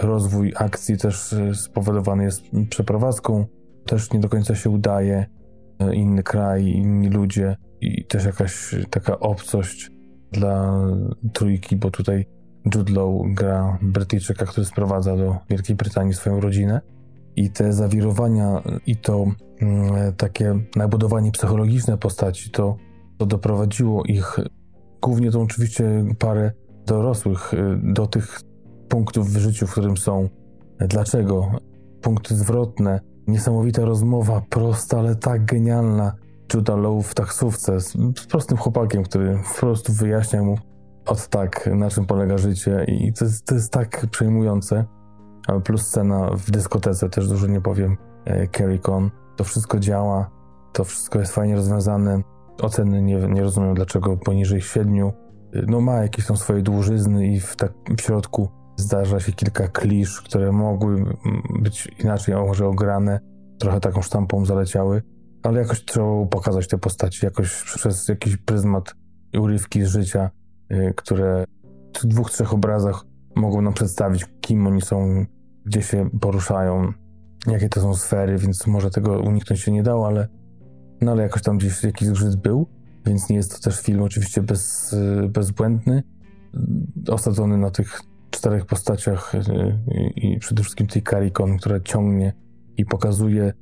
[0.02, 3.46] rozwój akcji też e, spowodowany jest przeprowadzką,
[3.86, 5.26] też nie do końca się udaje,
[5.78, 9.90] e, inny kraj, inni ludzie i też jakaś taka obcość
[10.32, 10.80] dla
[11.32, 12.26] trójki, bo tutaj
[12.74, 16.80] Jude Law gra Brytyjczyka, który sprowadza do Wielkiej Brytanii swoją rodzinę.
[17.36, 19.26] I te zawirowania i to
[19.60, 22.76] mm, takie nabudowanie psychologiczne postaci, to,
[23.18, 24.36] to doprowadziło ich,
[25.02, 26.52] głównie tą oczywiście parę
[26.86, 28.40] dorosłych, y, do tych
[28.88, 30.28] punktów w życiu, w którym są.
[30.80, 31.50] Dlaczego?
[32.02, 36.12] Punkty zwrotne, niesamowita rozmowa, prosta, ale tak genialna.
[36.54, 40.58] Juda Law w taksówce z, z prostym chłopakiem, który po prostu wyjaśnia mu
[41.06, 44.84] od tak, na czym polega życie i to jest, to jest tak przejmujące.
[45.64, 49.10] Plus scena w dyskotece, też dużo nie powiem, e, Carrie Con.
[49.36, 50.30] To wszystko działa,
[50.72, 52.22] to wszystko jest fajnie rozwiązane.
[52.62, 55.12] Oceny nie, nie rozumiem dlaczego poniżej siedmiu.
[55.66, 58.48] No ma jakieś tam swoje dłużyzny i w, tak, w środku
[58.78, 61.04] zdarza się kilka klisz, które mogły
[61.60, 63.20] być inaczej może ograne,
[63.58, 65.02] trochę taką sztampą zaleciały,
[65.42, 68.94] ale jakoś trzeba pokazać te postaci jakoś przez jakiś pryzmat
[69.32, 70.30] i urywki z życia,
[70.72, 71.44] y, które
[72.00, 73.04] w dwóch, trzech obrazach
[73.36, 75.24] mogą nam przedstawić, kim oni są,
[75.64, 76.92] gdzie się poruszają,
[77.46, 80.28] jakie to są sfery, więc może tego uniknąć się nie dało, ale
[81.00, 82.66] no ale jakoś tam gdzieś jakiś zgrzyt był,
[83.06, 86.02] więc nie jest to też film oczywiście bez, y, bezbłędny,
[87.08, 88.00] osadzony na tych
[88.38, 89.40] czterech postaciach y,
[90.16, 92.32] i, przede wszystkim tej Karikon, która ciągnie
[92.76, 93.52] i pokazuje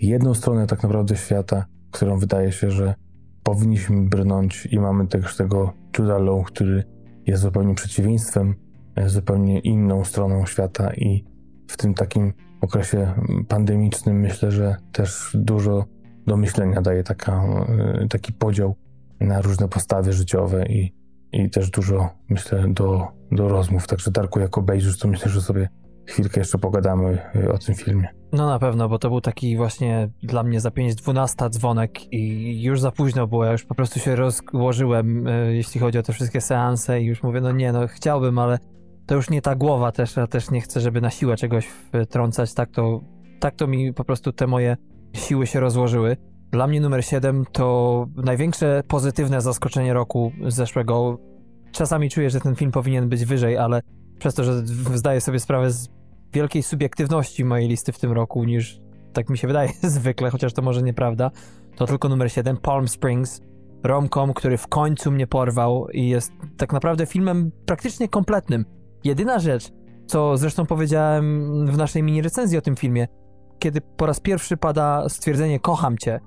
[0.00, 2.94] jedną stronę tak naprawdę świata, którą wydaje się, że
[3.42, 6.84] powinniśmy brnąć i mamy też tego Judah Law, który
[7.26, 8.54] jest zupełnie przeciwieństwem,
[8.96, 11.24] e, zupełnie inną stroną świata i
[11.68, 13.14] w tym takim okresie
[13.48, 15.84] pandemicznym myślę, że też dużo
[16.26, 17.44] do myślenia daje taka,
[18.02, 18.76] e, taki podział
[19.20, 20.94] na różne postawy życiowe i,
[21.32, 23.86] i też dużo, myślę, do, do rozmów.
[23.86, 25.68] Także Darku, jak obejrzysz, to myślę, że sobie
[26.06, 28.08] chwilkę jeszcze pogadamy e, o tym filmie.
[28.32, 32.80] No na pewno, bo to był taki właśnie dla mnie za 5.12 dzwonek i już
[32.80, 36.40] za późno było, ja już po prostu się rozłożyłem, e, jeśli chodzi o te wszystkie
[36.40, 38.58] seanse i już mówię, no nie, no chciałbym, ale
[39.06, 41.66] to już nie ta głowa też, ja też nie chcę, żeby na siłę czegoś
[42.06, 43.00] wtrącać, tak to,
[43.40, 44.76] tak to mi po prostu te moje
[45.12, 46.16] siły się rozłożyły.
[46.50, 51.18] Dla mnie numer 7 to największe pozytywne zaskoczenie roku zeszłego.
[51.72, 53.80] Czasami czuję, że ten film powinien być wyżej, ale
[54.18, 55.88] przez to, że zdaję sobie sprawę z
[56.32, 58.80] wielkiej subiektywności mojej listy w tym roku, niż
[59.12, 61.30] tak mi się wydaje zwykle, chociaż to może nieprawda,
[61.76, 63.40] to tylko numer 7, Palm Springs,
[63.82, 68.64] romcom, który w końcu mnie porwał i jest tak naprawdę filmem praktycznie kompletnym.
[69.04, 69.72] Jedyna rzecz,
[70.06, 73.08] co zresztą powiedziałem w naszej mini recenzji o tym filmie,
[73.58, 76.20] kiedy po raz pierwszy pada stwierdzenie kocham cię,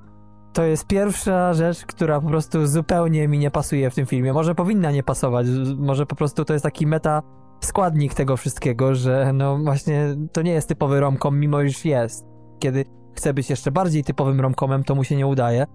[0.53, 4.33] to jest pierwsza rzecz, która po prostu zupełnie mi nie pasuje w tym filmie.
[4.33, 5.47] Może powinna nie pasować,
[5.77, 7.21] może po prostu to jest taki meta
[7.63, 12.25] składnik tego wszystkiego, że no właśnie to nie jest typowy romkom, mimo iż jest.
[12.59, 12.85] Kiedy
[13.15, 15.65] chce być jeszcze bardziej typowym romkomem, to mu się nie udaje.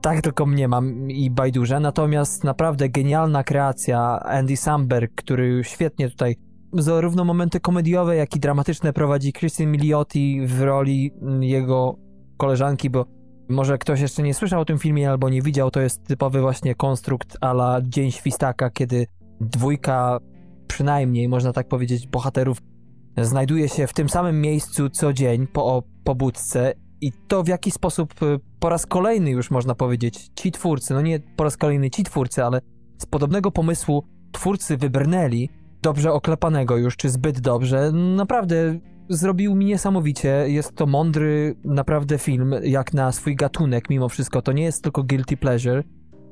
[0.00, 6.36] Tak tylko mnie mam i bajdurze, natomiast naprawdę genialna kreacja Andy Samberg, który świetnie tutaj
[6.72, 11.96] zarówno momenty komediowe, jak i dramatyczne prowadzi Christine Milioti w roli jego
[12.36, 13.17] koleżanki, bo
[13.48, 16.74] może ktoś jeszcze nie słyszał o tym filmie albo nie widział, to jest typowy właśnie
[16.74, 19.06] konstrukt ala Dzień Świstaka, kiedy
[19.40, 20.18] dwójka
[20.66, 22.58] przynajmniej, można tak powiedzieć, bohaterów
[23.16, 28.22] znajduje się w tym samym miejscu co dzień po pobudce i to w jaki sposób
[28.22, 32.04] y, po raz kolejny już można powiedzieć ci twórcy, no nie po raz kolejny ci
[32.04, 32.60] twórcy, ale
[32.98, 35.48] z podobnego pomysłu twórcy wybrnęli,
[35.82, 38.78] dobrze oklepanego już, czy zbyt dobrze, naprawdę
[39.08, 40.44] zrobił mi niesamowicie.
[40.46, 44.42] Jest to mądry naprawdę film, jak na swój gatunek mimo wszystko.
[44.42, 45.82] To nie jest tylko guilty pleasure,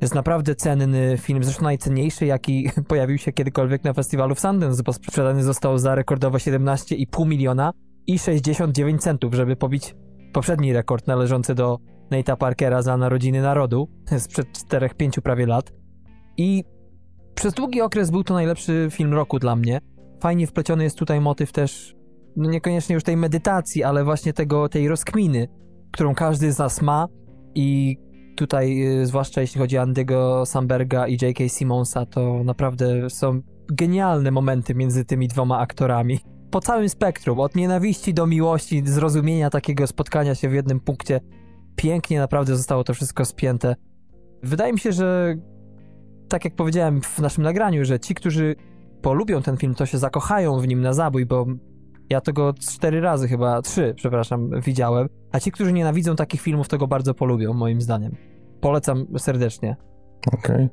[0.00, 4.92] jest naprawdę cenny film, zresztą najcenniejszy, jaki pojawił się kiedykolwiek na festiwalu w Sundance, bo
[4.92, 7.72] sprzedany został za rekordowo 17,5 miliona
[8.06, 9.94] i 69 centów, żeby pobić
[10.32, 11.78] poprzedni rekord należący do
[12.10, 13.88] Nate'a Parkera za Narodziny Narodu
[14.18, 15.72] sprzed 4-5 prawie lat.
[16.36, 16.64] I
[17.34, 19.80] przez długi okres był to najlepszy film roku dla mnie.
[20.20, 21.95] Fajnie wpleciony jest tutaj motyw też,
[22.36, 25.48] no niekoniecznie już tej medytacji, ale właśnie tego, tej rozkminy,
[25.92, 27.06] którą każdy z nas ma
[27.54, 27.96] i
[28.36, 31.48] tutaj, y, zwłaszcza jeśli chodzi o Andy'ego Samberga i J.K.
[31.48, 33.40] Simonsa, to naprawdę są
[33.72, 36.20] genialne momenty między tymi dwoma aktorami.
[36.50, 41.20] Po całym spektrum, od nienawiści do miłości, zrozumienia takiego spotkania się w jednym punkcie.
[41.76, 43.76] Pięknie naprawdę zostało to wszystko spięte.
[44.42, 45.34] Wydaje mi się, że
[46.28, 48.56] tak jak powiedziałem w naszym nagraniu, że ci, którzy
[49.02, 51.46] polubią ten film, to się zakochają w nim na zabój, bo
[52.10, 55.08] ja tego cztery razy chyba, trzy, przepraszam, widziałem.
[55.32, 58.16] A ci, którzy nienawidzą takich filmów, to go bardzo polubią, moim zdaniem.
[58.60, 59.76] Polecam serdecznie.
[60.26, 60.68] Okej.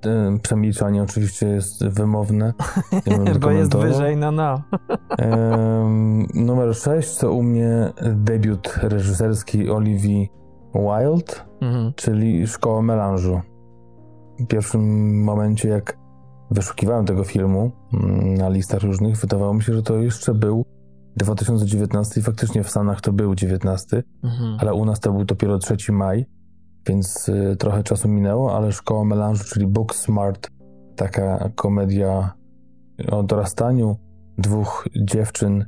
[0.00, 0.38] Okay.
[0.42, 2.52] Przemilczanie oczywiście jest wymowne.
[3.40, 4.62] Bo jest wyżej, no no.
[5.18, 10.30] um, numer 6 to u mnie debiut reżyserski Olivii
[10.74, 11.92] Wilde, mhm.
[11.96, 13.40] czyli Szkoła Melanżu.
[14.38, 16.01] W pierwszym momencie, jak
[16.52, 20.64] wyszukiwałem tego filmu mm, na listach różnych, wydawało mi się, że to jeszcze był
[21.16, 24.56] 2019 i faktycznie w Stanach to był 19, mhm.
[24.60, 26.26] ale u nas to był dopiero 3 maj,
[26.86, 30.50] więc y, trochę czasu minęło, ale Szkoła Melanżu, czyli Book Smart,
[30.96, 32.32] taka komedia
[33.10, 33.96] o dorastaniu
[34.38, 35.64] dwóch dziewczyn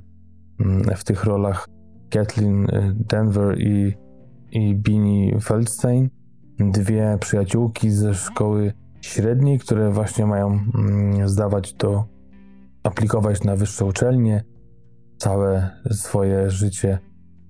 [0.60, 1.68] mm, w tych rolach
[2.10, 3.94] Kathleen y, Denver i,
[4.50, 6.10] i Bini Feldstein,
[6.58, 8.72] dwie przyjaciółki ze szkoły
[9.04, 12.04] średniej, które właśnie mają mm, zdawać do
[12.82, 14.44] aplikować na wyższe uczelnie,
[15.18, 16.98] całe swoje życie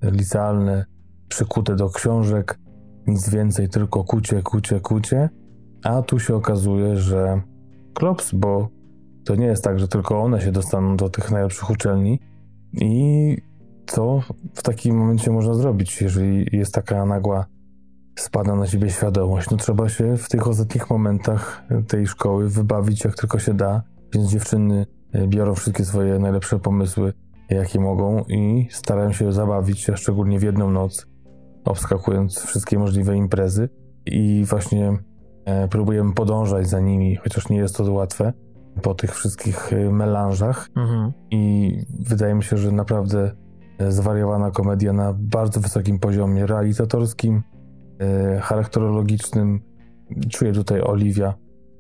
[0.02, 0.85] licealne
[1.28, 2.59] przykute do książek,
[3.06, 5.28] nic więcej, tylko kucie, kucie, kucie.
[5.85, 7.40] A tu się okazuje, że
[7.94, 8.68] klops, bo
[9.24, 12.20] to nie jest tak, że tylko one się dostaną do tych najlepszych uczelni.
[12.72, 13.36] I
[13.86, 14.20] co
[14.55, 17.47] w takim momencie można zrobić, jeżeli jest taka nagła
[18.16, 19.51] spada na siebie świadomość?
[19.51, 23.82] No trzeba się w tych ostatnich momentach tej szkoły wybawić jak tylko się da,
[24.15, 24.86] więc dziewczyny
[25.28, 27.12] biorą wszystkie swoje najlepsze pomysły
[27.51, 31.07] jakie mogą i starają się zabawić, a szczególnie w jedną noc,
[31.65, 33.69] obskakując wszystkie możliwe imprezy
[34.07, 34.99] i właśnie
[35.45, 38.32] e, próbujemy podążać za nimi, chociaż nie jest to łatwe.
[38.82, 41.12] po tych wszystkich y, melanżach Mhm.
[41.31, 43.32] i wydaje mi się, że naprawdę
[43.78, 47.53] e, zwariowana komedia na bardzo wysokim poziomie realizatorskim, e,
[48.40, 49.60] charakterologicznym.
[50.30, 51.34] Czuję tutaj Oliwia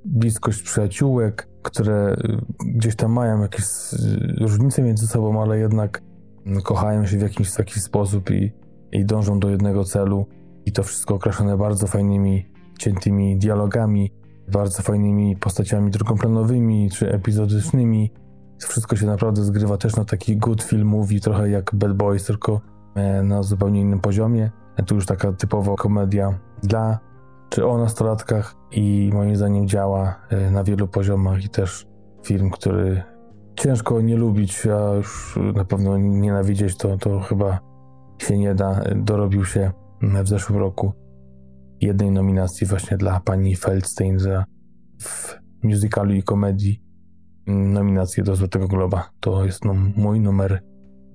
[0.04, 6.02] bliskość przyjaciółek, które y, gdzieś tam mają jakieś y, różnice między sobą, ale jednak
[6.46, 8.52] mm, kochają się w jakiś taki sposób i,
[8.92, 10.26] i dążą do jednego celu.
[10.66, 14.12] I to wszystko okraszone bardzo fajnymi, ciętymi dialogami,
[14.52, 18.12] bardzo fajnymi postaciami drugoplanowymi czy epizodycznymi.
[18.58, 22.60] Wszystko się naprawdę zgrywa też na taki good film movie, trochę jak Bad Boys, tylko
[22.94, 24.50] e, na zupełnie innym poziomie.
[24.86, 26.98] Tu już taka typowa komedia dla
[27.48, 31.86] czy o nastolatkach i moim zdaniem działa e, na wielu poziomach i też
[32.26, 33.02] film, który
[33.56, 37.58] ciężko nie lubić, a już na pewno nienawidzieć to, to chyba
[38.18, 38.80] się nie da.
[38.96, 39.72] Dorobił się
[40.02, 40.92] w zeszłym roku
[41.80, 44.44] jednej nominacji właśnie dla pani Feldstein za
[45.00, 46.82] w musicalu i komedii
[47.46, 49.10] nominację do Złotego Globa.
[49.20, 50.62] To jest no, mój numer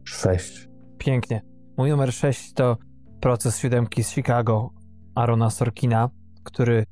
[0.03, 0.69] 6.
[0.97, 1.41] Pięknie.
[1.77, 2.77] Mój numer 6 to
[3.19, 4.69] Proces siódemki z Chicago
[5.15, 6.09] Arona Sorkina,
[6.43, 6.85] który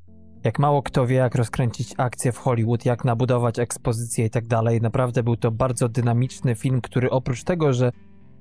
[0.44, 4.80] jak mało kto wie, jak rozkręcić akcję w Hollywood, jak nabudować ekspozycję i tak dalej.
[4.80, 7.92] Naprawdę był to bardzo dynamiczny film, który oprócz tego, że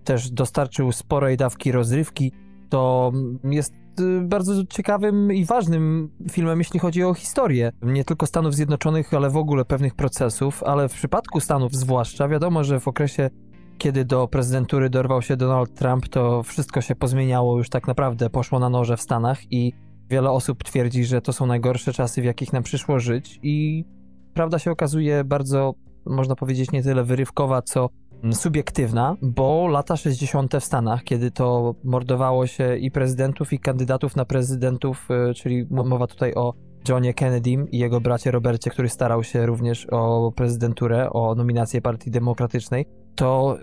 [0.04, 2.32] też dostarczył sporej dawki rozrywki,
[2.70, 3.12] to
[3.44, 7.72] jest y, bardzo ciekawym i ważnym filmem, jeśli chodzi o historię.
[7.82, 12.64] Nie tylko Stanów Zjednoczonych, ale w ogóle pewnych procesów, ale w przypadku Stanów zwłaszcza, wiadomo,
[12.64, 13.30] że w okresie
[13.78, 18.60] kiedy do prezydentury dorwał się Donald Trump, to wszystko się pozmieniało, już tak naprawdę poszło
[18.60, 19.74] na noże w Stanach i
[20.10, 23.86] wiele osób twierdzi, że to są najgorsze czasy, w jakich nam przyszło żyć i
[24.34, 25.74] prawda się okazuje bardzo,
[26.06, 27.90] można powiedzieć, nie tyle wyrywkowa, co
[28.32, 30.56] subiektywna, bo lata 60.
[30.60, 36.08] w Stanach, kiedy to mordowało się i prezydentów, i kandydatów na prezydentów, y, czyli mowa
[36.08, 36.54] tutaj o
[36.90, 42.12] Johnie Kennedym i jego bracie Robercie, który starał się również o prezydenturę, o nominację Partii
[42.12, 42.86] Demokratycznej,
[43.18, 43.58] to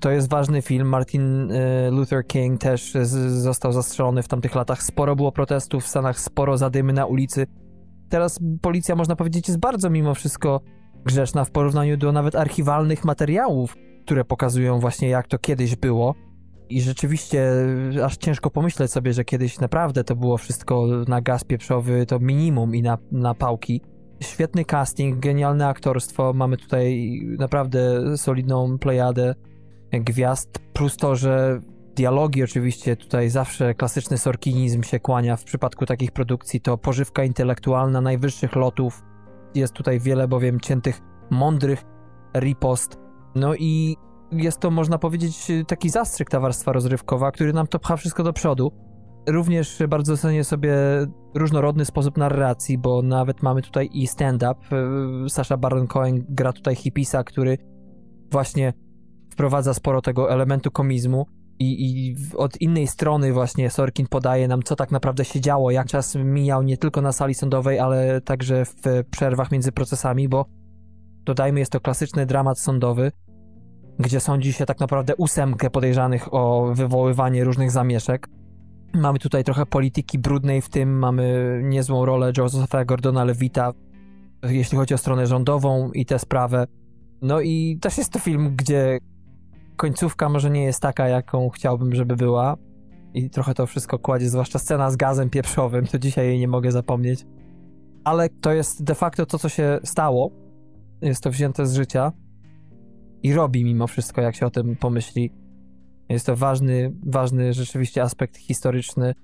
[0.00, 0.88] to jest ważny film.
[0.88, 2.92] Martin y, Luther King też
[3.28, 4.82] został zastrzelony w tamtych latach.
[4.82, 7.46] Sporo było protestów w Stanach, sporo zadymy na ulicy.
[8.08, 10.60] Teraz policja, można powiedzieć, jest bardzo mimo wszystko
[11.04, 16.14] grzeczna w porównaniu do nawet archiwalnych materiałów, które pokazują właśnie jak to kiedyś było.
[16.68, 17.52] I rzeczywiście
[18.04, 22.74] aż ciężko pomyśleć sobie, że kiedyś naprawdę to było wszystko na gaz pieprzowy, to minimum
[22.74, 23.82] i na, na pałki.
[24.20, 26.32] Świetny casting, genialne aktorstwo.
[26.32, 27.80] Mamy tutaj naprawdę
[28.16, 29.34] solidną plejadę
[29.92, 31.60] gwiazd, plus to, że
[31.96, 38.00] dialogi oczywiście tutaj zawsze klasyczny sorkinizm się kłania w przypadku takich produkcji, to pożywka intelektualna
[38.00, 39.02] najwyższych lotów.
[39.54, 41.00] Jest tutaj wiele bowiem ciętych,
[41.30, 41.84] mądrych
[42.36, 42.98] ripost.
[43.34, 43.96] No i
[44.32, 48.32] jest to, można powiedzieć, taki zastrzyk, ta warstwa rozrywkowa, który nam to pcha wszystko do
[48.32, 48.87] przodu.
[49.28, 50.74] Również bardzo cenię sobie
[51.34, 54.54] różnorodny sposób narracji, bo nawet mamy tutaj i stand-up.
[55.28, 57.58] Sasha Baron Cohen gra tutaj hipisa, który
[58.30, 58.72] właśnie
[59.32, 61.26] wprowadza sporo tego elementu komizmu
[61.58, 65.86] i, i od innej strony właśnie Sorkin podaje nam, co tak naprawdę się działo, jak
[65.86, 70.46] czas mijał nie tylko na sali sądowej, ale także w przerwach między procesami, bo
[71.24, 73.12] dodajmy, jest to klasyczny dramat sądowy,
[73.98, 78.28] gdzie sądzi się tak naprawdę ósemkę podejrzanych o wywoływanie różnych zamieszek.
[78.94, 83.72] Mamy tutaj trochę polityki brudnej w tym, mamy niezłą rolę Josepha Gordona Levita,
[84.42, 86.66] jeśli chodzi o stronę rządową i tę sprawę.
[87.22, 88.98] No i też jest to film, gdzie
[89.76, 92.56] końcówka może nie jest taka, jaką chciałbym, żeby była.
[93.14, 96.72] I trochę to wszystko kładzie, zwłaszcza scena z gazem pieprzowym, to dzisiaj jej nie mogę
[96.72, 97.26] zapomnieć.
[98.04, 100.30] Ale to jest de facto to, co się stało.
[101.02, 102.12] Jest to wzięte z życia
[103.22, 105.32] i robi mimo wszystko, jak się o tym pomyśli.
[106.08, 109.14] Jest to ważny, ważny rzeczywiście aspekt historyczny.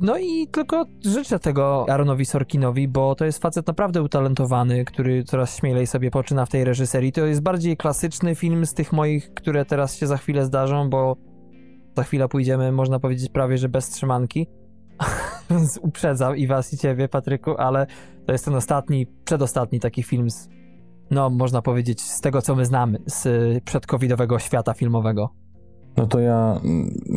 [0.00, 5.56] No i tylko życzę tego Aaronowi Sorkinowi, bo to jest facet naprawdę utalentowany, który coraz
[5.56, 7.12] śmielej sobie poczyna w tej reżyserii.
[7.12, 11.16] To jest bardziej klasyczny film z tych moich, które teraz się za chwilę zdarzą, bo
[11.96, 14.46] za chwilę pójdziemy, można powiedzieć, prawie że bez trzymanki.
[15.50, 17.86] Więc uprzedzam i was, i ciebie, Patryku, ale
[18.26, 20.48] to jest ten ostatni, przedostatni taki film z,
[21.10, 23.28] no, można powiedzieć, z tego, co my znamy, z
[23.64, 25.30] przedcovidowego świata filmowego.
[25.96, 26.60] No to ja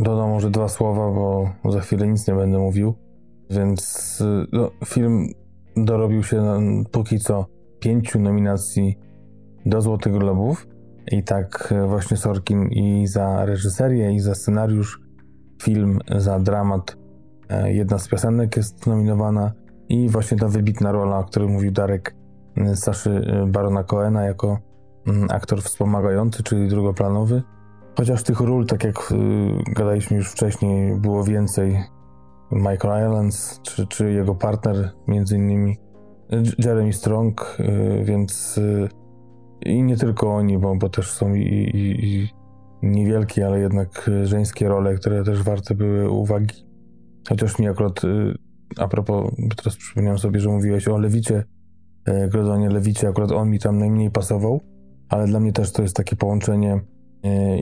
[0.04, 2.94] dodam może dwa słowa, bo za chwilę nic nie będę mówił.
[3.50, 5.28] Więc no, film
[5.78, 6.60] dorobił się na,
[6.92, 7.46] póki co
[7.80, 9.00] pięciu nominacji
[9.66, 10.68] do Złotych Globów.
[11.12, 15.02] I tak właśnie Sorkin i za reżyserię, i za scenariusz.
[15.62, 16.98] Film za dramat.
[17.66, 19.52] Jedna z piosenek jest nominowana.
[19.90, 22.16] I właśnie ta wybitna rola, o której mówił Darek,
[22.76, 24.58] Saszy Barona Coena jako
[25.30, 27.42] aktor wspomagający, czyli drugoplanowy.
[27.98, 29.16] Chociaż tych ról, tak jak y,
[29.74, 31.80] gadaliśmy już wcześniej, było więcej.
[32.52, 35.78] Michael Islands, czy, czy jego partner, między innymi
[36.58, 38.90] Jeremy Strong, y, więc y,
[39.66, 42.30] I nie tylko oni, bo, bo też są i, i, i
[42.84, 46.56] niewielkie, ale jednak żeńskie role, które też warte były uwagi.
[47.30, 48.34] Chociaż mi akurat, y,
[48.78, 51.44] a propos, teraz przypomniałem sobie, że mówiłeś o Lewicie,
[52.06, 54.62] e, Grodonie Lewicie, akurat on mi tam najmniej pasował,
[55.10, 56.80] ale dla mnie też to jest takie połączenie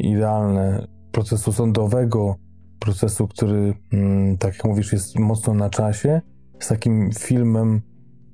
[0.02, 2.36] idealne procesu sądowego,
[2.80, 6.22] procesu, który, mm, tak jak mówisz, jest mocno na czasie,
[6.60, 7.82] z takim filmem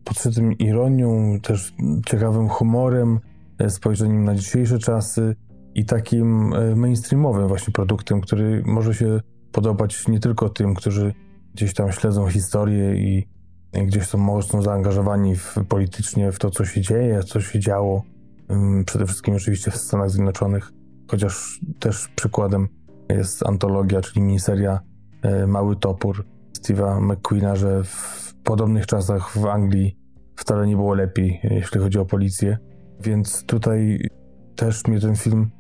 [0.04, 1.74] podszytym ironią, też
[2.06, 3.20] ciekawym humorem,
[3.60, 5.36] e, spojrzeniem na dzisiejsze czasy
[5.76, 9.20] i takim e, mainstreamowym właśnie produktem, który może się
[9.52, 11.14] podobać nie tylko tym, którzy
[11.54, 13.28] gdzieś tam śledzą historię i
[13.74, 18.04] gdzieś są mocno zaangażowani w, politycznie w to, co się dzieje, co się działo,
[18.48, 20.72] mm, przede wszystkim oczywiście w Stanach Zjednoczonych,
[21.08, 22.68] chociaż też przykładem
[23.10, 24.80] jest antologia, czyli miniseria
[25.22, 26.26] e, Mały Topór
[26.60, 29.98] Steve'a McQueena, że w podobnych czasach w Anglii
[30.36, 32.58] wcale nie było lepiej, jeśli chodzi o policję.
[33.00, 34.00] Więc tutaj
[34.56, 35.52] też mnie ten film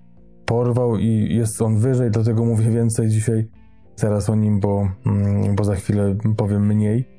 [0.45, 3.49] porwał i jest on wyżej, dlatego mówię więcej dzisiaj
[3.95, 7.09] zaraz o nim, bo, mm, bo za chwilę powiem mniej.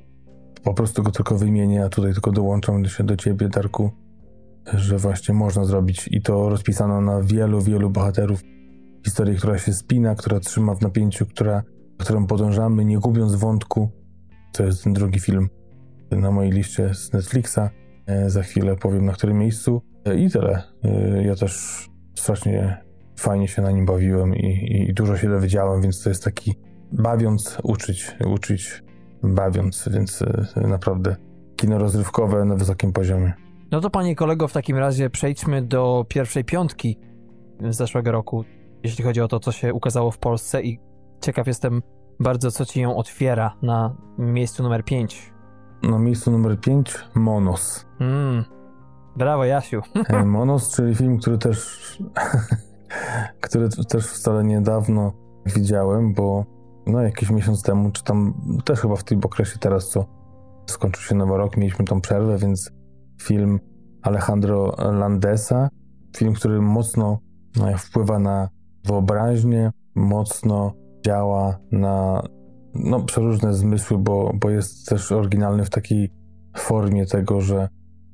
[0.63, 3.91] Po prostu go tylko wymienię, a tutaj tylko dołączam się do ciebie, Darku,
[4.73, 8.41] że właśnie można zrobić i to rozpisano na wielu, wielu bohaterów.
[9.05, 11.63] Historię, która się spina, która trzyma w napięciu, która,
[11.97, 13.89] którą podążamy, nie gubiąc wątku.
[14.53, 15.49] To jest ten drugi film
[16.11, 17.59] na mojej liście z Netflixa.
[18.05, 19.81] E, za chwilę powiem na którym miejscu.
[20.05, 20.63] E, I tyle.
[20.83, 21.85] E, ja też
[22.15, 22.77] strasznie
[23.15, 26.55] fajnie się na nim bawiłem i, i dużo się dowiedziałem, więc to jest taki
[26.91, 28.83] bawiąc, uczyć, uczyć,
[29.23, 30.23] bawiąc, więc
[30.55, 31.15] naprawdę
[31.55, 33.33] kino rozrywkowe na wysokim poziomie.
[33.71, 36.97] No to panie kolego, w takim razie przejdźmy do pierwszej piątki
[37.69, 38.43] z zeszłego roku,
[38.83, 40.79] jeśli chodzi o to, co się ukazało w Polsce i
[41.21, 41.81] ciekaw jestem
[42.19, 45.33] bardzo, co ci ją otwiera na miejscu numer 5.
[45.83, 47.85] Na miejscu numer 5 Monos.
[47.99, 48.43] Mm.
[49.15, 49.81] Brawo, Jasiu.
[50.09, 51.79] E, Monos, czyli film, który też
[53.41, 55.13] który też wcale niedawno
[55.45, 56.45] widziałem, bo
[56.87, 58.33] no jakiś miesiąc temu, czy tam
[58.65, 60.05] też chyba w tym okresie teraz, co
[60.65, 62.71] skończył się nowy rok, mieliśmy tą przerwę, więc
[63.21, 63.59] film
[64.01, 65.69] Alejandro Landesa,
[66.17, 67.19] film, który mocno
[67.55, 68.49] no, wpływa na
[68.85, 70.73] wyobraźnię, mocno
[71.05, 72.23] działa na
[72.75, 76.11] no, przeróżne zmysły, bo, bo jest też oryginalny w takiej
[76.57, 77.69] formie tego, że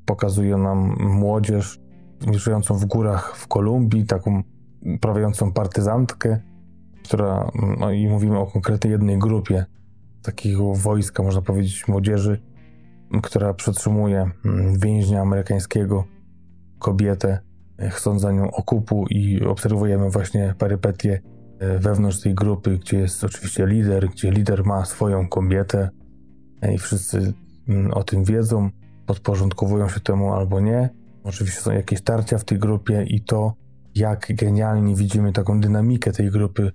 [0.05, 1.79] pokazuje nam młodzież
[2.27, 4.43] mieszkającą w górach w Kolumbii, taką
[5.01, 6.39] prawiającą partyzantkę,
[7.03, 9.65] która, no i mówimy o konkretnej jednej grupie
[10.21, 12.41] takiego wojska, można powiedzieć, młodzieży,
[13.23, 16.03] która przetrzymuje mm, więźnia amerykańskiego,
[16.79, 17.39] kobietę,
[17.89, 21.21] chcąc za nią okupu i obserwujemy właśnie perypetie
[21.59, 25.89] e, wewnątrz tej grupy, gdzie jest oczywiście lider, gdzie lider ma swoją kobietę
[26.61, 27.33] e, i wszyscy
[27.67, 28.69] mm, o tym wiedzą,
[29.05, 30.89] podporządkowują się temu albo nie.
[31.23, 33.53] Oczywiście są jakieś tarcia w tej grupie i to,
[33.95, 36.71] jak genialnie widzimy taką dynamikę tej grupy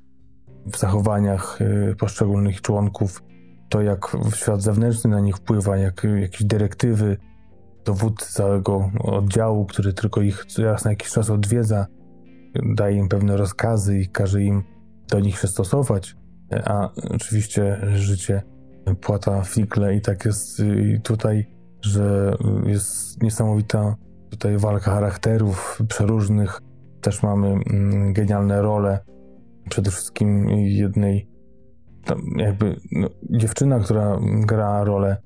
[0.67, 3.23] w zachowaniach e, poszczególnych członków,
[3.71, 7.17] to jak świat zewnętrzny na nich wpływa, jak jakieś dyrektywy,
[7.85, 11.87] dowódcy całego oddziału, który tylko ich raz na jakiś czas odwiedza,
[12.75, 14.63] daje im pewne rozkazy i każe im
[15.09, 16.17] do nich się stosować,
[16.65, 18.43] a oczywiście życie
[19.01, 20.63] płata figle i tak jest
[21.03, 21.47] tutaj,
[21.83, 22.35] że
[22.67, 23.97] jest niesamowita
[24.31, 26.61] tutaj walka charakterów przeróżnych,
[27.01, 28.99] też mamy mm, genialne role,
[29.71, 31.30] przede wszystkim jednej
[32.37, 35.17] jakby no, dziewczyna, która gra rolę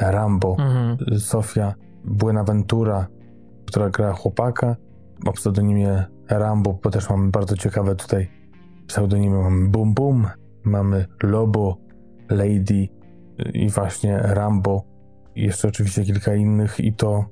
[0.00, 0.96] Rambo, mhm.
[1.18, 3.06] Sofia Buenaventura,
[3.66, 4.76] która gra chłopaka
[5.26, 8.30] o pseudonimie Rambo, bo też mamy bardzo ciekawe tutaj
[8.86, 9.38] pseudonimy.
[9.38, 10.26] Mamy Boom Boom,
[10.64, 11.76] mamy Lobo,
[12.30, 12.88] Lady
[13.54, 14.84] i właśnie Rambo.
[15.34, 17.24] I jeszcze oczywiście kilka innych i to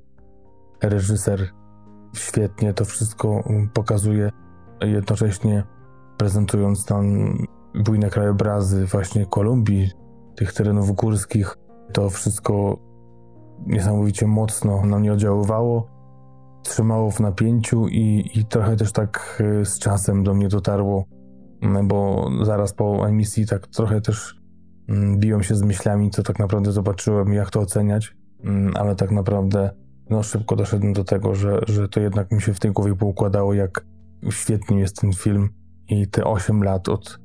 [0.83, 1.49] reżyser
[2.17, 3.45] świetnie to wszystko
[3.75, 4.31] pokazuje,
[4.81, 5.65] jednocześnie
[6.17, 7.05] prezentując tam
[7.75, 9.91] bujne krajobrazy właśnie Kolumbii,
[10.37, 11.57] tych terenów górskich.
[11.93, 12.79] To wszystko
[13.67, 15.87] niesamowicie mocno na mnie oddziaływało,
[16.63, 21.05] trzymało w napięciu i, i trochę też tak e, z czasem do mnie dotarło,
[21.85, 24.41] bo zaraz po emisji tak trochę też
[25.17, 28.17] biłem się z myślami, co tak naprawdę zobaczyłem, jak to oceniać,
[28.75, 29.71] ale tak naprawdę
[30.11, 33.55] no, szybko doszedłem do tego, że, że to jednak mi się w tej głowie poukładało,
[33.55, 33.85] jak
[34.31, 35.49] świetny jest ten film
[35.89, 37.19] i te 8 lat od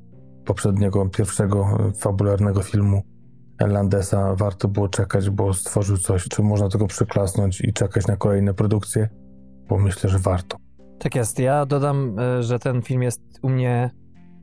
[0.46, 3.02] poprzedniego, pierwszego fabularnego filmu
[3.60, 8.54] Landesa warto było czekać, bo stworzył coś, czy można tego przyklasnąć i czekać na kolejne
[8.54, 9.08] produkcje,
[9.68, 10.56] bo myślę, że warto.
[10.98, 11.38] Tak jest.
[11.38, 13.90] Ja dodam, e, że ten film jest u mnie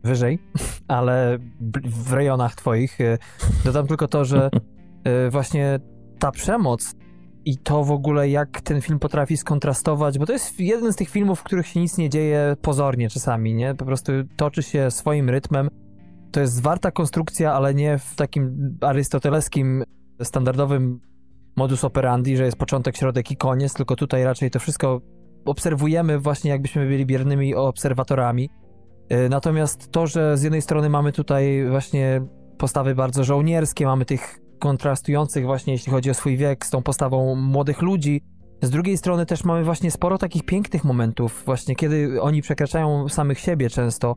[0.04, 0.40] wyżej,
[0.88, 1.38] ale
[1.86, 3.02] w rejonach twoich.
[3.02, 3.18] E,
[3.66, 4.50] dodam tylko to, że
[5.04, 5.80] e, właśnie
[6.20, 6.96] ta przemoc
[7.46, 11.10] i to w ogóle jak ten film potrafi skontrastować, bo to jest jeden z tych
[11.10, 13.76] filmów, w których się nic nie dzieje pozornie czasami, nie?
[13.76, 15.70] Po prostu toczy się swoim rytmem.
[16.34, 19.84] To jest zwarta konstrukcja, ale nie w takim arystoteleskim,
[20.24, 21.00] standardowym
[21.56, 25.02] modus operandi, że jest początek, środek i koniec, tylko tutaj raczej to wszystko
[25.46, 28.50] obserwujemy właśnie jakbyśmy byli biernymi obserwatorami.
[29.12, 32.22] Y, Natomiast to, że z jednej strony mamy tutaj właśnie
[32.58, 37.36] postawy bardzo żołnierskie, mamy tych kontrastujących właśnie, jeśli chodzi o swój wiek, z tą postawą
[37.36, 38.22] młodych ludzi.
[38.62, 43.40] Z drugiej strony też mamy właśnie sporo takich pięknych momentów, właśnie kiedy oni przekraczają samych
[43.40, 44.16] siebie często.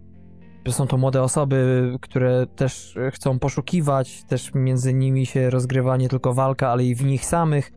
[0.71, 6.35] Są to młode osoby, które też chcą poszukiwać, też między nimi się rozgrywa nie tylko
[6.35, 7.73] walka, ale i w nich samych.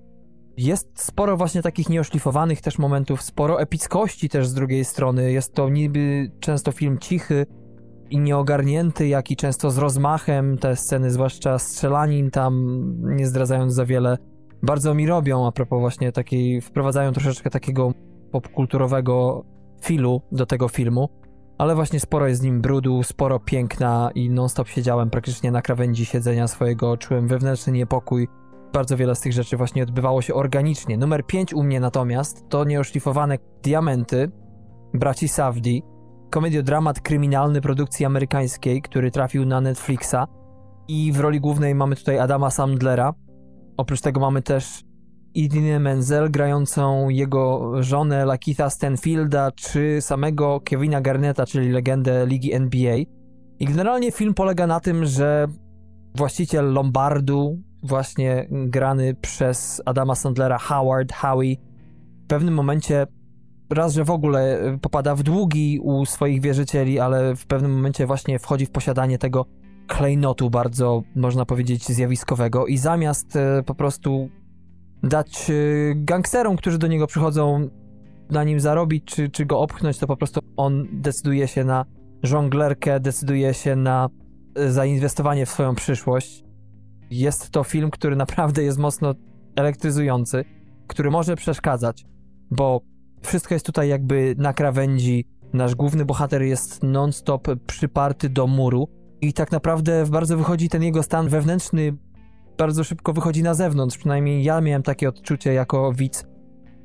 [0.58, 5.32] Jest sporo właśnie takich nieoszlifowanych też momentów, sporo epickości też z drugiej strony.
[5.32, 7.46] Jest to niby często film cichy
[8.10, 10.58] i nieogarnięty, jak i często z rozmachem.
[10.58, 14.18] Te sceny, zwłaszcza strzelanin tam, nie zdradzając za wiele,
[14.64, 17.94] bardzo mi robią, a propos właśnie takiej, wprowadzają troszeczkę takiego
[18.32, 19.46] popkulturowego
[19.84, 21.10] filu do tego filmu.
[21.60, 26.06] Ale właśnie sporo jest z nim brudu, sporo piękna i non-stop siedziałem praktycznie na krawędzi
[26.06, 28.28] siedzenia swojego, czułem wewnętrzny niepokój.
[28.74, 30.98] Bardzo wiele z tych rzeczy właśnie odbywało się organicznie.
[30.98, 34.32] Numer 5 u mnie natomiast to nieoszlifowane diamenty
[34.94, 35.82] braci Safdie,
[36.30, 40.28] komediodramat kryminalny produkcji amerykańskiej, który trafił na Netflixa
[40.88, 43.14] i w roli głównej mamy tutaj Adama Sandlera.
[43.78, 44.84] Oprócz tego mamy też
[45.34, 52.98] Idinę Menzel grającą jego żonę Lakitha Stanfielda czy samego Kevina Garnetta, czyli legendę ligi NBA.
[53.60, 55.48] I generalnie film polega na tym, że
[56.16, 61.56] właściciel Lombardu, właśnie grany przez Adama Sandlera Howard, Howie,
[62.24, 63.08] w pewnym momencie
[63.70, 68.40] raz, że w ogóle popada w długi u swoich wierzycieli, ale w pewnym momencie właśnie
[68.40, 69.46] wchodzi w posiadanie tego
[69.88, 74.30] klejnotu bardzo, można powiedzieć, zjawiskowego i zamiast e, po prostu
[75.04, 75.54] dać e,
[75.96, 77.70] gangsterom, którzy do niego przychodzą,
[78.30, 81.86] na nim zarobić, czy, czy go opchnąć, to po prostu on decyduje się na
[82.24, 84.10] żonglerkę, decyduje się na
[84.56, 86.44] e, zainwestowanie w swoją przyszłość.
[87.12, 89.14] Jest to film, który naprawdę jest mocno
[89.56, 90.46] elektryzujący,
[90.88, 92.06] który może przeszkadzać,
[92.52, 92.82] bo
[93.22, 95.26] wszystko jest tutaj jakby na krawędzi.
[95.54, 98.88] Nasz główny bohater jest non-stop przyparty do muru
[99.22, 101.98] i tak naprawdę bardzo wychodzi ten jego stan wewnętrzny,
[102.60, 103.98] bardzo szybko wychodzi na zewnątrz.
[103.98, 106.26] Przynajmniej ja miałem takie odczucie jako widz